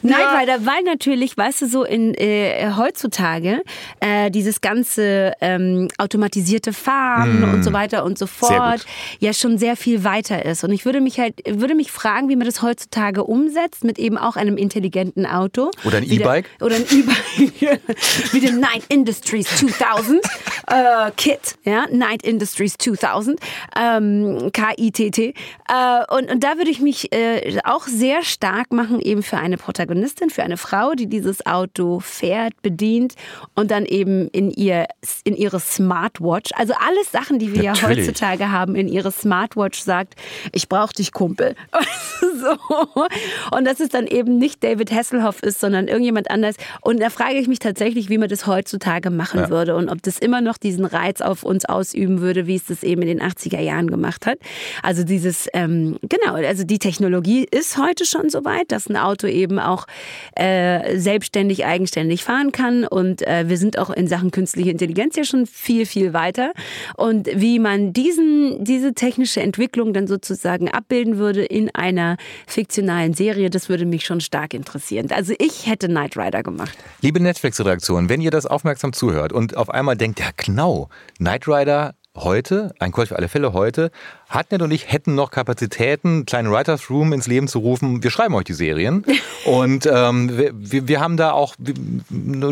Knight 0.00 0.40
Rider, 0.40 0.66
weil 0.66 0.82
natürlich, 0.84 1.36
weißt 1.36 1.62
du, 1.62 1.66
so 1.68 1.84
in 1.84 2.14
äh, 2.14 2.72
heutzutage 2.76 3.62
äh, 4.00 4.30
dieses 4.30 4.60
ganze 4.60 5.32
ähm, 5.40 5.88
automatisierte 5.98 6.72
Fahren 6.72 7.44
und 7.44 7.62
so 7.62 7.72
weiter 7.72 8.04
und 8.04 8.18
so 8.18 8.24
Mm. 8.24 8.28
Fort 8.28 8.86
ja 9.20 9.32
schon 9.32 9.58
sehr 9.58 9.76
viel 9.76 10.04
weiter 10.04 10.44
ist. 10.44 10.64
Und 10.64 10.72
ich 10.72 10.84
würde 10.84 11.00
mich 11.00 11.18
halt, 11.18 11.40
würde 11.48 11.74
mich 11.74 11.90
fragen, 11.92 12.28
wie 12.28 12.36
man 12.36 12.46
das 12.46 12.62
heutzutage 12.62 13.24
umsetzt 13.24 13.84
mit 13.84 13.98
eben 13.98 14.18
auch 14.18 14.36
einem 14.36 14.56
intelligenten 14.56 15.26
Auto. 15.26 15.70
Oder 15.84 15.98
ein 15.98 16.04
E-Bike. 16.04 16.48
Oder 16.60 16.76
ein 16.76 16.86
E-Bike. 16.90 17.80
wie 18.32 18.40
dem 18.40 18.60
Night 18.60 18.84
Industries 18.88 19.48
2000 19.56 20.20
äh, 20.68 21.10
Kit. 21.16 21.56
Ja, 21.64 21.86
Night 21.90 22.22
Industries 22.22 22.63
2000. 22.72 23.38
Ähm, 23.78 24.50
K-I-T-T. 24.52 25.34
Äh, 25.68 26.14
und, 26.14 26.30
und 26.30 26.42
da 26.42 26.56
würde 26.56 26.70
ich 26.70 26.80
mich 26.80 27.12
äh, 27.12 27.58
auch 27.64 27.86
sehr 27.86 28.22
stark 28.22 28.72
machen, 28.72 29.00
eben 29.00 29.22
für 29.22 29.36
eine 29.36 29.56
Protagonistin, 29.56 30.30
für 30.30 30.42
eine 30.42 30.56
Frau, 30.56 30.92
die 30.92 31.06
dieses 31.06 31.44
Auto 31.46 32.00
fährt, 32.00 32.60
bedient 32.62 33.14
und 33.54 33.70
dann 33.70 33.84
eben 33.84 34.28
in 34.28 34.50
ihr 34.50 34.86
in 35.24 35.36
ihre 35.36 35.60
Smartwatch, 35.60 36.50
also 36.54 36.74
alles 36.74 37.12
Sachen, 37.12 37.38
die 37.38 37.54
wir 37.54 37.62
ja 37.62 37.72
Natürlich. 37.72 38.08
heutzutage 38.08 38.50
haben, 38.50 38.74
in 38.74 38.88
ihre 38.88 39.12
Smartwatch 39.12 39.80
sagt, 39.80 40.14
ich 40.52 40.68
brauche 40.68 40.92
dich, 40.92 41.12
Kumpel. 41.12 41.54
so. 42.40 43.06
Und 43.56 43.64
dass 43.66 43.80
es 43.80 43.88
dann 43.88 44.06
eben 44.06 44.38
nicht 44.38 44.62
David 44.64 44.90
Hasselhoff 44.92 45.42
ist, 45.42 45.60
sondern 45.60 45.88
irgendjemand 45.88 46.30
anders. 46.30 46.56
Und 46.80 47.00
da 47.00 47.10
frage 47.10 47.34
ich 47.36 47.48
mich 47.48 47.58
tatsächlich, 47.58 48.08
wie 48.08 48.18
man 48.18 48.28
das 48.28 48.46
heutzutage 48.46 49.10
machen 49.10 49.40
Ja. 49.40 49.50
würde 49.50 49.76
und 49.76 49.88
ob 49.88 50.02
das 50.02 50.18
immer 50.18 50.40
noch 50.40 50.58
diesen 50.58 50.84
Reiz 50.84 51.20
auf 51.20 51.42
uns 51.42 51.64
ausüben 51.64 52.20
würde, 52.20 52.46
wie 52.46 52.53
wie 52.55 52.57
es 52.57 52.66
das 52.66 52.84
eben 52.84 53.02
in 53.02 53.09
den 53.09 53.20
80er 53.20 53.61
Jahren 53.61 53.90
gemacht 53.90 54.26
hat. 54.26 54.38
Also 54.82 55.02
dieses, 55.02 55.48
ähm, 55.55 55.96
genau, 56.02 56.34
also 56.34 56.62
die 56.62 56.78
Technologie 56.78 57.46
ist 57.50 57.76
heute 57.78 58.07
schon 58.07 58.30
so 58.30 58.44
weit, 58.44 58.70
dass 58.70 58.88
ein 58.88 58.96
Auto 58.96 59.26
eben 59.26 59.59
auch 59.59 59.86
äh, 60.36 60.96
selbstständig, 60.96 61.64
eigenständig 61.64 62.22
fahren 62.22 62.52
kann. 62.52 62.84
Und 62.84 63.26
äh, 63.26 63.48
wir 63.48 63.59
sind 63.59 63.78
auch 63.78 63.90
in 63.90 64.07
Sachen 64.07 64.30
künstliche 64.30 64.70
Intelligenz 64.70 65.16
ja 65.16 65.24
schon 65.24 65.46
viel, 65.46 65.84
viel 65.84 66.12
weiter. 66.12 66.52
Und 66.96 67.28
wie 67.34 67.59
man 67.59 67.92
diesen, 67.92 68.62
diese 68.64 68.94
technische 68.94 69.40
Entwicklung 69.40 69.92
dann 69.92 70.07
sozusagen 70.07 70.68
abbilden 70.68 71.18
würde 71.18 71.44
in 71.44 71.74
einer 71.74 72.16
fiktionalen 72.46 73.14
Serie, 73.14 73.50
das 73.50 73.68
würde 73.68 73.84
mich 73.84 74.05
schon 74.05 74.20
stark 74.20 74.55
interessieren. 74.55 75.09
Also 75.11 75.34
ich 75.38 75.66
hätte 75.66 75.88
Knight 75.88 76.16
Rider 76.16 76.44
gemacht. 76.44 76.78
Liebe 77.00 77.18
Netflix-Redaktion, 77.18 78.09
wenn 78.09 78.20
ihr 78.20 78.30
das 78.30 78.46
aufmerksam 78.46 78.92
zuhört 78.92 79.32
und 79.32 79.57
auf 79.57 79.70
einmal 79.70 79.96
denkt, 79.96 80.20
ja 80.20 80.28
genau, 80.36 80.88
Knight 81.18 81.48
Rider 81.48 81.94
heute, 82.16 82.72
ein 82.78 82.92
Kurs 82.92 83.08
für 83.08 83.16
alle 83.16 83.28
Fälle 83.28 83.52
heute, 83.52 83.90
Hartnett 84.28 84.62
und 84.62 84.70
ich 84.70 84.92
hätten 84.92 85.14
noch 85.14 85.30
Kapazitäten, 85.30 86.08
einen 86.08 86.26
kleinen 86.26 86.50
Writers 86.50 86.88
Room 86.88 87.12
ins 87.12 87.26
Leben 87.26 87.48
zu 87.48 87.58
rufen. 87.58 88.02
Wir 88.02 88.10
schreiben 88.10 88.34
euch 88.34 88.44
die 88.44 88.52
Serien. 88.52 89.04
und 89.44 89.86
ähm, 89.86 90.30
wir, 90.54 90.88
wir 90.88 91.00
haben 91.00 91.16
da 91.16 91.32
auch 91.32 91.54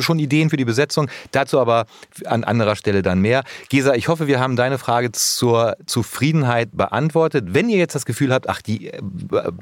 schon 0.01 0.19
Ideen 0.19 0.51
für 0.51 0.57
die 0.57 0.65
Besetzung. 0.65 1.09
Dazu 1.31 1.61
aber 1.61 1.87
an 2.25 2.45
anderer 2.45 2.77
Stelle 2.77 3.03
dann 3.03 3.21
mehr. 3.21 3.45
Gesa, 3.69 3.95
ich 3.95 4.09
hoffe, 4.09 4.27
wir 4.27 4.41
haben 4.41 4.57
deine 4.57 4.79
Frage 4.79 5.13
zur 5.13 5.77
Zufriedenheit 5.87 6.71
beantwortet. 6.73 7.47
Wenn 7.49 7.69
ihr 7.69 7.79
jetzt 7.79 7.95
das 7.95 8.07
Gefühl 8.07 8.33
habt, 8.33 8.49
ach, 8.49 8.63
die, 8.63 8.91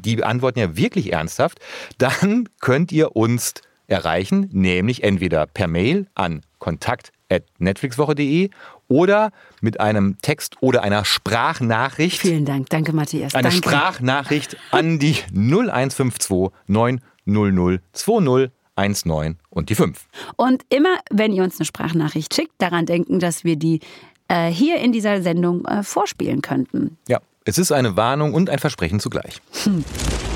die 0.00 0.24
antworten 0.24 0.58
ja 0.58 0.76
wirklich 0.76 1.12
ernsthaft, 1.12 1.60
dann 1.98 2.48
könnt 2.60 2.92
ihr 2.92 3.16
uns 3.16 3.54
erreichen, 3.86 4.48
nämlich 4.52 5.02
entweder 5.02 5.46
per 5.46 5.66
Mail 5.66 6.06
an 6.14 6.42
kontakt.netflixwoche.de 6.58 8.50
oder 8.90 9.30
mit 9.60 9.80
einem 9.80 10.18
Text 10.20 10.56
oder 10.60 10.82
einer 10.82 11.04
Sprachnachricht. 11.04 12.18
Vielen 12.18 12.44
Dank, 12.44 12.68
danke 12.68 12.92
Matthias. 12.92 13.34
Eine 13.34 13.48
danke. 13.48 13.68
Sprachnachricht 13.68 14.56
an 14.72 14.98
die 14.98 15.16
0152 15.32 16.50
900 16.66 17.80
2019 17.92 19.38
und 19.48 19.70
die 19.70 19.74
5. 19.74 20.06
Und 20.36 20.64
immer, 20.68 20.98
wenn 21.10 21.32
ihr 21.32 21.44
uns 21.44 21.58
eine 21.58 21.66
Sprachnachricht 21.66 22.34
schickt, 22.34 22.52
daran 22.58 22.84
denken, 22.84 23.20
dass 23.20 23.44
wir 23.44 23.56
die 23.56 23.80
äh, 24.28 24.48
hier 24.48 24.78
in 24.78 24.92
dieser 24.92 25.22
Sendung 25.22 25.64
äh, 25.66 25.82
vorspielen 25.82 26.42
könnten. 26.42 26.98
Ja, 27.08 27.20
es 27.44 27.58
ist 27.58 27.72
eine 27.72 27.96
Warnung 27.96 28.34
und 28.34 28.50
ein 28.50 28.58
Versprechen 28.58 28.98
zugleich. 29.00 29.40
Hm. 29.64 29.84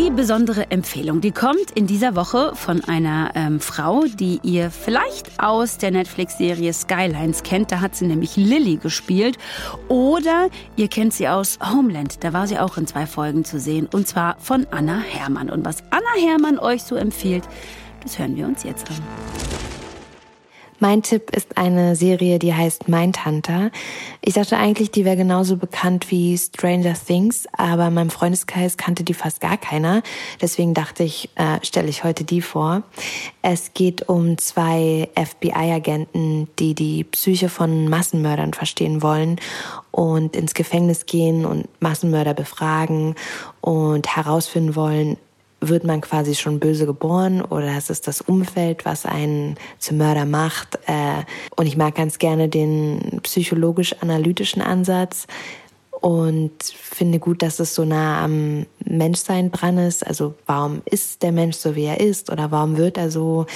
Die 0.00 0.08
besondere 0.08 0.70
Empfehlung, 0.70 1.20
die 1.20 1.30
kommt 1.30 1.72
in 1.74 1.86
dieser 1.86 2.16
Woche 2.16 2.52
von 2.54 2.82
einer 2.84 3.32
ähm, 3.34 3.60
Frau, 3.60 4.04
die 4.06 4.40
ihr 4.42 4.70
vielleicht 4.70 5.38
aus 5.38 5.76
der 5.76 5.90
Netflix-Serie 5.90 6.72
Skylines 6.72 7.42
kennt. 7.42 7.70
Da 7.70 7.80
hat 7.80 7.94
sie 7.94 8.06
nämlich 8.06 8.34
Lily 8.34 8.76
gespielt. 8.76 9.36
Oder 9.88 10.48
ihr 10.76 10.88
kennt 10.88 11.12
sie 11.12 11.28
aus 11.28 11.58
Homeland. 11.62 12.24
Da 12.24 12.32
war 12.32 12.46
sie 12.46 12.58
auch 12.58 12.78
in 12.78 12.86
zwei 12.86 13.04
Folgen 13.04 13.44
zu 13.44 13.60
sehen. 13.60 13.90
Und 13.92 14.08
zwar 14.08 14.36
von 14.38 14.66
Anna 14.70 15.00
Herrmann. 15.00 15.50
Und 15.50 15.66
was 15.66 15.82
Anna 15.90 16.26
Herrmann 16.26 16.58
euch 16.58 16.82
so 16.82 16.96
empfiehlt, 16.96 17.44
das 18.02 18.18
hören 18.18 18.36
wir 18.36 18.46
uns 18.46 18.62
jetzt 18.62 18.88
an. 18.88 19.69
Mein 20.82 21.02
Tipp 21.02 21.36
ist 21.36 21.58
eine 21.58 21.94
Serie, 21.94 22.38
die 22.38 22.54
heißt 22.54 22.88
Mindhunter. 22.88 23.70
Ich 24.22 24.32
dachte 24.32 24.56
eigentlich, 24.56 24.90
die 24.90 25.04
wäre 25.04 25.18
genauso 25.18 25.58
bekannt 25.58 26.10
wie 26.10 26.38
Stranger 26.38 26.94
Things, 26.94 27.46
aber 27.52 27.88
in 27.88 27.94
meinem 27.94 28.08
Freundeskreis 28.08 28.78
kannte 28.78 29.04
die 29.04 29.12
fast 29.12 29.42
gar 29.42 29.58
keiner. 29.58 30.02
Deswegen 30.40 30.72
dachte 30.72 31.02
ich, 31.02 31.28
äh, 31.34 31.58
stelle 31.62 31.90
ich 31.90 32.02
heute 32.02 32.24
die 32.24 32.40
vor. 32.40 32.82
Es 33.42 33.74
geht 33.74 34.08
um 34.08 34.38
zwei 34.38 35.10
FBI-Agenten, 35.16 36.48
die 36.58 36.74
die 36.74 37.04
Psyche 37.04 37.50
von 37.50 37.90
Massenmördern 37.90 38.54
verstehen 38.54 39.02
wollen 39.02 39.38
und 39.90 40.34
ins 40.34 40.54
Gefängnis 40.54 41.04
gehen 41.04 41.44
und 41.44 41.68
Massenmörder 41.80 42.32
befragen 42.32 43.16
und 43.60 44.16
herausfinden 44.16 44.76
wollen, 44.76 45.18
wird 45.60 45.84
man 45.84 46.00
quasi 46.00 46.34
schon 46.34 46.58
böse 46.58 46.86
geboren 46.86 47.42
oder 47.42 47.76
ist 47.76 47.90
es 47.90 48.00
das 48.00 48.20
Umfeld, 48.20 48.84
was 48.84 49.06
einen 49.06 49.56
zum 49.78 49.98
Mörder 49.98 50.24
macht? 50.24 50.78
Äh, 50.86 51.24
und 51.56 51.66
ich 51.66 51.76
mag 51.76 51.94
ganz 51.94 52.18
gerne 52.18 52.48
den 52.48 53.20
psychologisch-analytischen 53.22 54.62
Ansatz 54.62 55.26
und 56.00 56.52
finde 56.62 57.18
gut, 57.18 57.42
dass 57.42 57.60
es 57.60 57.74
so 57.74 57.84
nah 57.84 58.24
am 58.24 58.66
Menschsein 58.84 59.50
dran 59.52 59.76
ist. 59.78 60.06
Also 60.06 60.34
warum 60.46 60.82
ist 60.86 61.22
der 61.22 61.32
Mensch 61.32 61.56
so, 61.56 61.76
wie 61.76 61.84
er 61.84 62.00
ist 62.00 62.30
oder 62.30 62.50
warum 62.50 62.76
wird 62.76 62.96
er 62.96 63.10
so? 63.10 63.46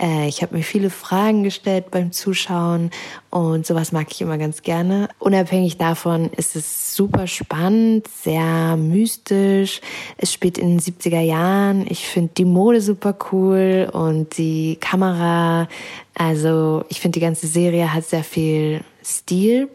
Äh, 0.00 0.28
ich 0.28 0.42
habe 0.42 0.56
mir 0.56 0.62
viele 0.62 0.90
Fragen 0.90 1.44
gestellt 1.44 1.90
beim 1.90 2.10
Zuschauen 2.10 2.90
und 3.30 3.66
sowas 3.66 3.92
mag 3.92 4.08
ich 4.10 4.20
immer 4.20 4.36
ganz 4.36 4.62
gerne. 4.62 5.08
Unabhängig 5.18 5.78
davon 5.78 6.30
ist 6.36 6.56
es 6.56 6.96
super 6.96 7.26
spannend, 7.26 8.08
sehr 8.08 8.76
mystisch. 8.76 9.80
Es 10.18 10.32
spielt 10.32 10.58
in 10.58 10.78
den 10.78 10.80
70er 10.80 11.20
Jahren. 11.20 11.86
Ich 11.88 12.06
finde 12.06 12.32
die 12.36 12.44
Mode 12.44 12.80
super 12.80 13.16
cool 13.30 13.88
und 13.92 14.36
die 14.38 14.76
Kamera. 14.80 15.68
Also 16.14 16.84
ich 16.88 17.00
finde 17.00 17.20
die 17.20 17.24
ganze 17.24 17.46
Serie 17.46 17.94
hat 17.94 18.04
sehr 18.04 18.24
viel 18.24 18.82
Stil. 19.04 19.68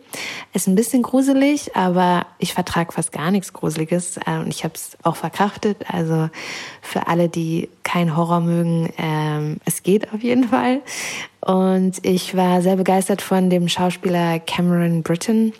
Ist 0.53 0.67
ein 0.67 0.75
bisschen 0.75 1.03
gruselig, 1.03 1.75
aber 1.75 2.25
ich 2.39 2.53
vertrage 2.53 2.91
fast 2.91 3.11
gar 3.11 3.31
nichts 3.31 3.53
Gruseliges 3.53 4.17
äh, 4.25 4.37
und 4.39 4.49
ich 4.49 4.63
habe 4.63 4.73
es 4.75 4.97
auch 5.03 5.15
verkraftet. 5.15 5.77
Also 5.91 6.29
für 6.81 7.07
alle, 7.07 7.29
die 7.29 7.69
kein 7.83 8.15
Horror 8.15 8.41
mögen, 8.41 8.93
ähm, 8.97 9.57
es 9.65 9.83
geht 9.83 10.13
auf 10.13 10.23
jeden 10.23 10.45
Fall. 10.45 10.81
Und 11.41 12.05
ich 12.05 12.35
war 12.35 12.61
sehr 12.61 12.75
begeistert 12.75 13.21
von 13.21 13.49
dem 13.49 13.69
Schauspieler 13.69 14.39
Cameron 14.39 15.03
Britton. 15.03 15.53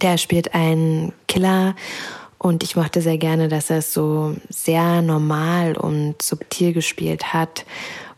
Der 0.00 0.16
spielt 0.16 0.54
einen 0.54 1.12
Killer 1.28 1.74
und 2.38 2.62
ich 2.62 2.74
mochte 2.74 3.00
sehr 3.02 3.18
gerne, 3.18 3.48
dass 3.48 3.70
er 3.70 3.78
es 3.78 3.92
so 3.92 4.34
sehr 4.48 5.00
normal 5.00 5.76
und 5.76 6.20
subtil 6.20 6.72
gespielt 6.72 7.32
hat. 7.32 7.64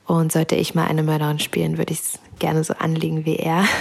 Und 0.07 0.33
sollte 0.33 0.55
ich 0.55 0.75
mal 0.75 0.87
eine 0.87 1.03
Mörderin 1.03 1.39
spielen, 1.39 1.79
würde 1.79 1.93
ich 1.93 2.01
es 2.01 2.19
gerne 2.39 2.65
so 2.65 2.75
anlegen 2.75 3.25
wie 3.25 3.37
er. 3.37 3.65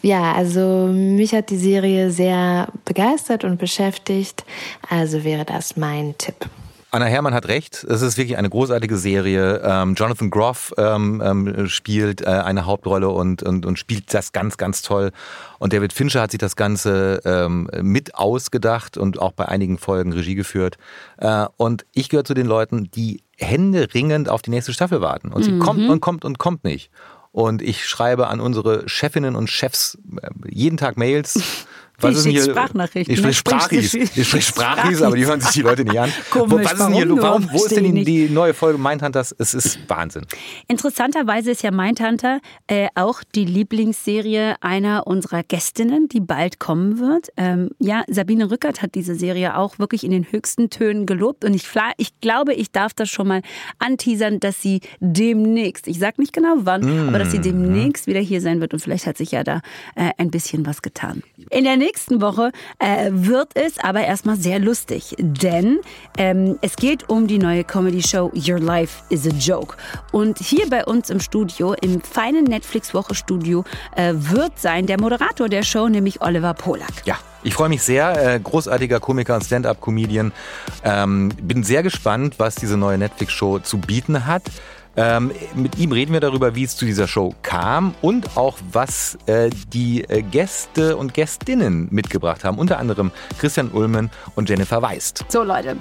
Ja, 0.00 0.32
also 0.32 0.88
mich 0.92 1.34
hat 1.34 1.50
die 1.50 1.56
Serie 1.56 2.12
sehr 2.12 2.68
begeistert 2.84 3.42
und 3.42 3.58
beschäftigt. 3.58 4.44
Also 4.88 5.24
wäre 5.24 5.44
das 5.44 5.76
mein 5.76 6.16
Tipp. 6.18 6.48
Anna 6.90 7.04
Herrmann 7.04 7.34
hat 7.34 7.48
recht. 7.48 7.84
Es 7.84 8.00
ist 8.00 8.16
wirklich 8.16 8.38
eine 8.38 8.48
großartige 8.48 8.96
Serie. 8.96 9.60
Ähm, 9.62 9.94
Jonathan 9.94 10.30
Groff 10.30 10.72
ähm, 10.78 11.22
ähm, 11.22 11.68
spielt 11.68 12.22
äh, 12.22 12.26
eine 12.26 12.64
Hauptrolle 12.64 13.10
und, 13.10 13.42
und, 13.42 13.66
und 13.66 13.78
spielt 13.78 14.14
das 14.14 14.32
ganz, 14.32 14.56
ganz 14.56 14.80
toll. 14.80 15.10
Und 15.58 15.74
David 15.74 15.92
Fincher 15.92 16.22
hat 16.22 16.30
sich 16.30 16.38
das 16.38 16.56
Ganze 16.56 17.20
ähm, 17.26 17.68
mit 17.82 18.14
ausgedacht 18.14 18.96
und 18.96 19.18
auch 19.18 19.32
bei 19.32 19.46
einigen 19.46 19.76
Folgen 19.76 20.14
Regie 20.14 20.34
geführt. 20.34 20.78
Äh, 21.18 21.44
und 21.58 21.84
ich 21.92 22.08
gehöre 22.08 22.24
zu 22.24 22.32
den 22.32 22.46
Leuten, 22.46 22.90
die 22.90 23.22
Hände 23.36 23.88
ringend 23.92 24.30
auf 24.30 24.40
die 24.40 24.50
nächste 24.50 24.72
Staffel 24.72 25.02
warten. 25.02 25.30
Und 25.30 25.42
sie 25.42 25.52
mhm. 25.52 25.58
kommt 25.58 25.90
und 25.90 26.00
kommt 26.00 26.24
und 26.24 26.38
kommt 26.38 26.64
nicht. 26.64 26.90
Und 27.30 27.62
ich 27.62 27.86
schreibe 27.86 28.28
an 28.28 28.40
unsere 28.40 28.88
Chefinnen 28.88 29.36
und 29.36 29.48
Chefs 29.50 29.98
äh, 30.22 30.30
jeden 30.48 30.76
Tag 30.76 30.96
Mails 30.96 31.40
was 32.00 32.16
ist 32.16 32.26
denn 32.26 32.32
hier? 32.32 32.44
Sprachnachrichten. 32.44 33.12
Ich 33.12 33.18
spreche 33.18 33.34
Sprachis. 33.34 33.94
Ich 33.94 34.28
spreche 34.28 34.52
Sprachis, 34.52 35.02
aber 35.02 35.16
die 35.16 35.26
hören 35.26 35.40
sich 35.40 35.50
die 35.50 35.62
Leute 35.62 35.84
nicht 35.84 35.98
an. 35.98 36.12
Komisch, 36.30 36.64
was 36.64 36.72
ist 36.74 36.80
denn 36.80 36.92
hier, 36.92 37.22
warum, 37.22 37.48
wo 37.52 37.64
ist 37.64 37.76
denn 37.76 37.92
die, 37.92 38.04
die, 38.04 38.28
neue 38.28 38.54
Folge 38.54 38.78
Mindhunters? 38.78 39.34
Es 39.36 39.52
ist 39.52 39.80
Wahnsinn. 39.88 40.24
Interessanterweise 40.68 41.50
ist 41.50 41.62
ja 41.62 41.72
Mindhunter 41.72 42.40
äh, 42.68 42.86
auch 42.94 43.22
die 43.34 43.44
Lieblingsserie 43.44 44.56
einer 44.60 45.08
unserer 45.08 45.42
Gästinnen, 45.42 46.08
die 46.08 46.20
bald 46.20 46.60
kommen 46.60 47.00
wird. 47.00 47.30
Ähm, 47.36 47.70
ja, 47.80 48.04
Sabine 48.06 48.48
Rückert 48.50 48.80
hat 48.80 48.94
diese 48.94 49.16
Serie 49.16 49.56
auch 49.56 49.80
wirklich 49.80 50.04
in 50.04 50.12
den 50.12 50.30
höchsten 50.30 50.70
Tönen 50.70 51.04
gelobt 51.04 51.44
und 51.44 51.52
ich, 51.52 51.66
ich 51.96 52.20
glaube, 52.20 52.54
ich 52.54 52.70
darf 52.70 52.94
das 52.94 53.08
schon 53.08 53.26
mal 53.26 53.42
anteasern, 53.80 54.38
dass 54.38 54.62
sie 54.62 54.82
demnächst, 55.00 55.88
ich 55.88 55.98
sage 55.98 56.20
nicht 56.20 56.32
genau 56.32 56.54
wann, 56.58 57.06
mm. 57.06 57.08
aber 57.08 57.18
dass 57.18 57.32
sie 57.32 57.40
demnächst 57.40 58.06
wieder 58.06 58.20
hier 58.20 58.40
sein 58.40 58.60
wird 58.60 58.72
und 58.72 58.78
vielleicht 58.78 59.06
hat 59.06 59.16
sich 59.16 59.32
ja 59.32 59.42
da 59.42 59.62
äh, 59.96 60.10
ein 60.18 60.30
bisschen 60.30 60.64
was 60.64 60.80
getan. 60.80 61.24
In 61.50 61.64
der 61.64 61.76
nächsten 61.76 61.87
Woche 62.20 62.52
äh, 62.78 63.10
wird 63.10 63.50
es 63.54 63.78
aber 63.78 64.00
erstmal 64.00 64.36
sehr 64.36 64.58
lustig, 64.58 65.14
denn 65.18 65.80
ähm, 66.16 66.58
es 66.60 66.76
geht 66.76 67.08
um 67.08 67.26
die 67.26 67.38
neue 67.38 67.64
Comedy-Show 67.64 68.32
Your 68.34 68.58
Life 68.58 69.02
is 69.08 69.26
a 69.26 69.30
Joke. 69.30 69.76
Und 70.12 70.38
hier 70.38 70.68
bei 70.68 70.84
uns 70.84 71.10
im 71.10 71.20
Studio, 71.20 71.74
im 71.80 72.00
feinen 72.00 72.44
Netflix-Woche-Studio, 72.44 73.64
äh, 73.96 74.12
wird 74.14 74.58
sein 74.58 74.86
der 74.86 75.00
Moderator 75.00 75.48
der 75.48 75.62
Show, 75.62 75.88
nämlich 75.88 76.20
Oliver 76.20 76.54
Polak. 76.54 77.06
Ja. 77.06 77.18
Ich 77.44 77.54
freue 77.54 77.68
mich 77.68 77.82
sehr, 77.82 78.34
äh, 78.34 78.40
großartiger 78.40 78.98
Komiker 78.98 79.36
und 79.36 79.44
Stand-up-Comedian. 79.44 80.32
Ähm, 80.82 81.28
bin 81.40 81.62
sehr 81.62 81.84
gespannt, 81.84 82.34
was 82.38 82.56
diese 82.56 82.76
neue 82.76 82.98
Netflix-Show 82.98 83.60
zu 83.60 83.78
bieten 83.78 84.26
hat. 84.26 84.42
Ähm, 84.98 85.30
mit 85.54 85.78
ihm 85.78 85.92
reden 85.92 86.12
wir 86.12 86.18
darüber, 86.18 86.56
wie 86.56 86.64
es 86.64 86.76
zu 86.76 86.84
dieser 86.84 87.06
Show 87.06 87.32
kam 87.42 87.94
und 88.02 88.36
auch 88.36 88.58
was 88.72 89.16
äh, 89.26 89.48
die 89.72 90.02
äh, 90.02 90.22
Gäste 90.22 90.96
und 90.96 91.14
Gästinnen 91.14 91.86
mitgebracht 91.92 92.42
haben. 92.42 92.58
Unter 92.58 92.80
anderem 92.80 93.12
Christian 93.38 93.70
Ulmen 93.70 94.10
und 94.34 94.48
Jennifer 94.48 94.82
Weist. 94.82 95.24
So 95.28 95.44
Leute, 95.44 95.76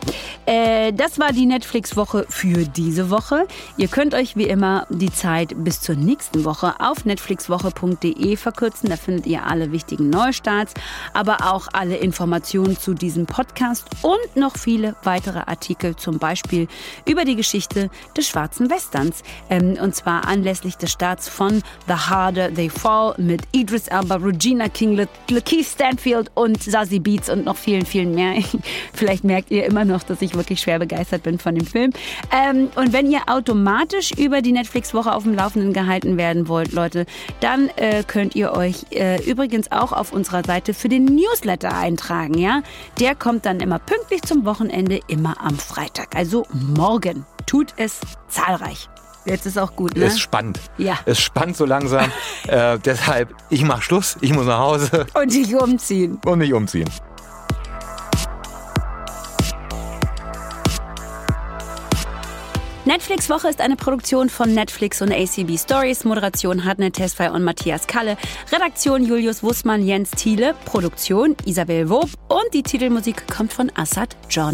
äh, 0.45 0.93
das 0.93 1.18
war 1.18 1.34
die 1.34 1.47
Netflix-Woche 1.47 2.28
für 2.30 2.65
diese 2.65 3.09
Woche. 3.09 3.47
Ihr 3.78 3.88
könnt 3.88 4.13
euch 4.13 4.36
wie 4.36 4.43
immer 4.43 4.86
die 4.91 5.11
Zeit 5.11 5.55
bis 5.63 5.82
zur 5.82 5.95
nächsten 5.95 6.45
Woche 6.45 6.76
auf 6.78 7.03
netflixwoche.de 7.03 8.36
verkürzen. 8.36 8.89
Da 8.89 8.97
findet 8.97 9.26
ihr 9.26 9.47
alle 9.47 9.72
wichtigen 9.72 10.11
Neustarts, 10.11 10.76
aber 11.15 11.51
auch 11.51 11.70
alle 11.74 11.97
Informationen 11.97 12.78
zu 12.78 12.93
diesem 12.93 13.26
Podcast 13.26 13.88
und 14.03 14.36
noch 14.39 14.57
viele 14.57 14.95
weitere 15.01 15.39
Artikel, 15.39 15.95
zum 15.95 16.20
Beispiel 16.20 16.68
über 17.07 17.26
die 17.26 17.36
Geschichte 17.36 17.89
des 18.15 18.28
schwarzen 18.28 18.70
Westerns. 18.70 19.06
Performance. 19.07 19.23
Ähm, 19.49 19.77
und 19.81 19.95
zwar 19.95 20.27
anlässlich 20.27 20.77
des 20.77 20.91
Starts 20.91 21.29
von 21.29 21.61
The 21.87 21.93
Harder 21.93 22.53
They 22.53 22.69
Fall 22.69 23.15
mit 23.17 23.41
Idris 23.51 23.87
Elba, 23.87 24.15
Regina 24.15 24.69
King, 24.69 25.07
Lakeith 25.29 25.65
Stanfield 25.65 26.31
und 26.35 26.61
Zazie 26.61 26.99
Beats 26.99 27.29
und 27.29 27.45
noch 27.45 27.57
vielen, 27.57 27.85
vielen 27.85 28.15
mehr. 28.15 28.43
Vielleicht 28.93 29.23
merkt 29.23 29.51
ihr 29.51 29.65
immer 29.65 29.85
noch, 29.85 30.03
dass 30.03 30.21
ich 30.21 30.35
wirklich 30.35 30.61
schwer 30.61 30.79
begeistert 30.79 31.23
bin 31.23 31.39
von 31.39 31.55
dem 31.55 31.65
Film. 31.65 31.91
Ähm, 32.31 32.69
und 32.75 32.93
wenn 32.93 33.09
ihr 33.11 33.21
automatisch 33.27 34.11
über 34.11 34.41
die 34.41 34.51
Netflix-Woche 34.51 35.13
auf 35.13 35.23
dem 35.23 35.35
Laufenden 35.35 35.73
gehalten 35.73 36.17
werden 36.17 36.47
wollt, 36.47 36.71
Leute, 36.73 37.05
dann 37.39 37.69
äh, 37.77 38.03
könnt 38.05 38.35
ihr 38.35 38.53
euch 38.53 38.85
äh, 38.91 39.23
übrigens 39.29 39.71
auch 39.71 39.91
auf 39.91 40.11
unserer 40.11 40.43
Seite 40.43 40.73
für 40.73 40.89
den 40.89 41.05
Newsletter 41.05 41.75
eintragen. 41.75 42.37
Ja? 42.37 42.61
Der 42.99 43.15
kommt 43.15 43.45
dann 43.45 43.59
immer 43.59 43.79
pünktlich 43.79 44.21
zum 44.23 44.45
Wochenende, 44.45 44.99
immer 45.07 45.39
am 45.41 45.57
Freitag. 45.57 46.15
Also 46.15 46.45
morgen. 46.51 47.25
Tut 47.47 47.73
es 47.77 48.01
zahlreich. 48.27 48.89
Jetzt 49.28 49.45
ist 49.45 49.57
auch 49.57 49.75
gut, 49.75 49.95
ne? 49.95 50.05
Es 50.05 50.13
ist 50.13 50.21
spannend. 50.21 50.59
Ja. 50.78 50.99
Es 51.05 51.19
ist 51.19 51.23
spannend 51.23 51.57
so 51.57 51.65
langsam. 51.65 52.11
äh, 52.47 52.80
deshalb, 52.80 53.34
ich 53.49 53.63
mach 53.63 53.82
Schluss, 53.82 54.17
ich 54.21 54.34
muss 54.34 54.45
nach 54.45 54.59
Hause. 54.59 55.05
Und 55.13 55.34
dich 55.34 55.53
umziehen. 55.55 56.19
Und 56.25 56.39
nicht 56.39 56.53
umziehen. 56.53 56.89
Netflix 62.86 63.30
Woche 63.30 63.49
ist 63.49 63.59
eine 63.59 63.75
Produktion 63.75 64.30
von 64.30 64.53
Netflix 64.53 65.01
und 65.01 65.11
ACB 65.11 65.57
Stories. 65.57 66.05
Moderation 66.05 66.63
Hartnett 66.63 66.93
Tesfay 66.93 67.28
und 67.28 67.43
Matthias 67.43 67.86
Kalle. 67.86 68.15
Redaktion 68.49 69.03
Julius 69.03 69.43
Wussmann, 69.43 69.86
Jens 69.86 70.11
Thiele. 70.11 70.55
Produktion 70.63 71.36
Isabel 71.43 71.89
Wob. 71.89 72.09
Und 72.30 72.53
die 72.53 72.63
Titelmusik 72.63 73.28
kommt 73.28 73.51
von 73.51 73.69
Assad 73.75 74.15
John. 74.30 74.53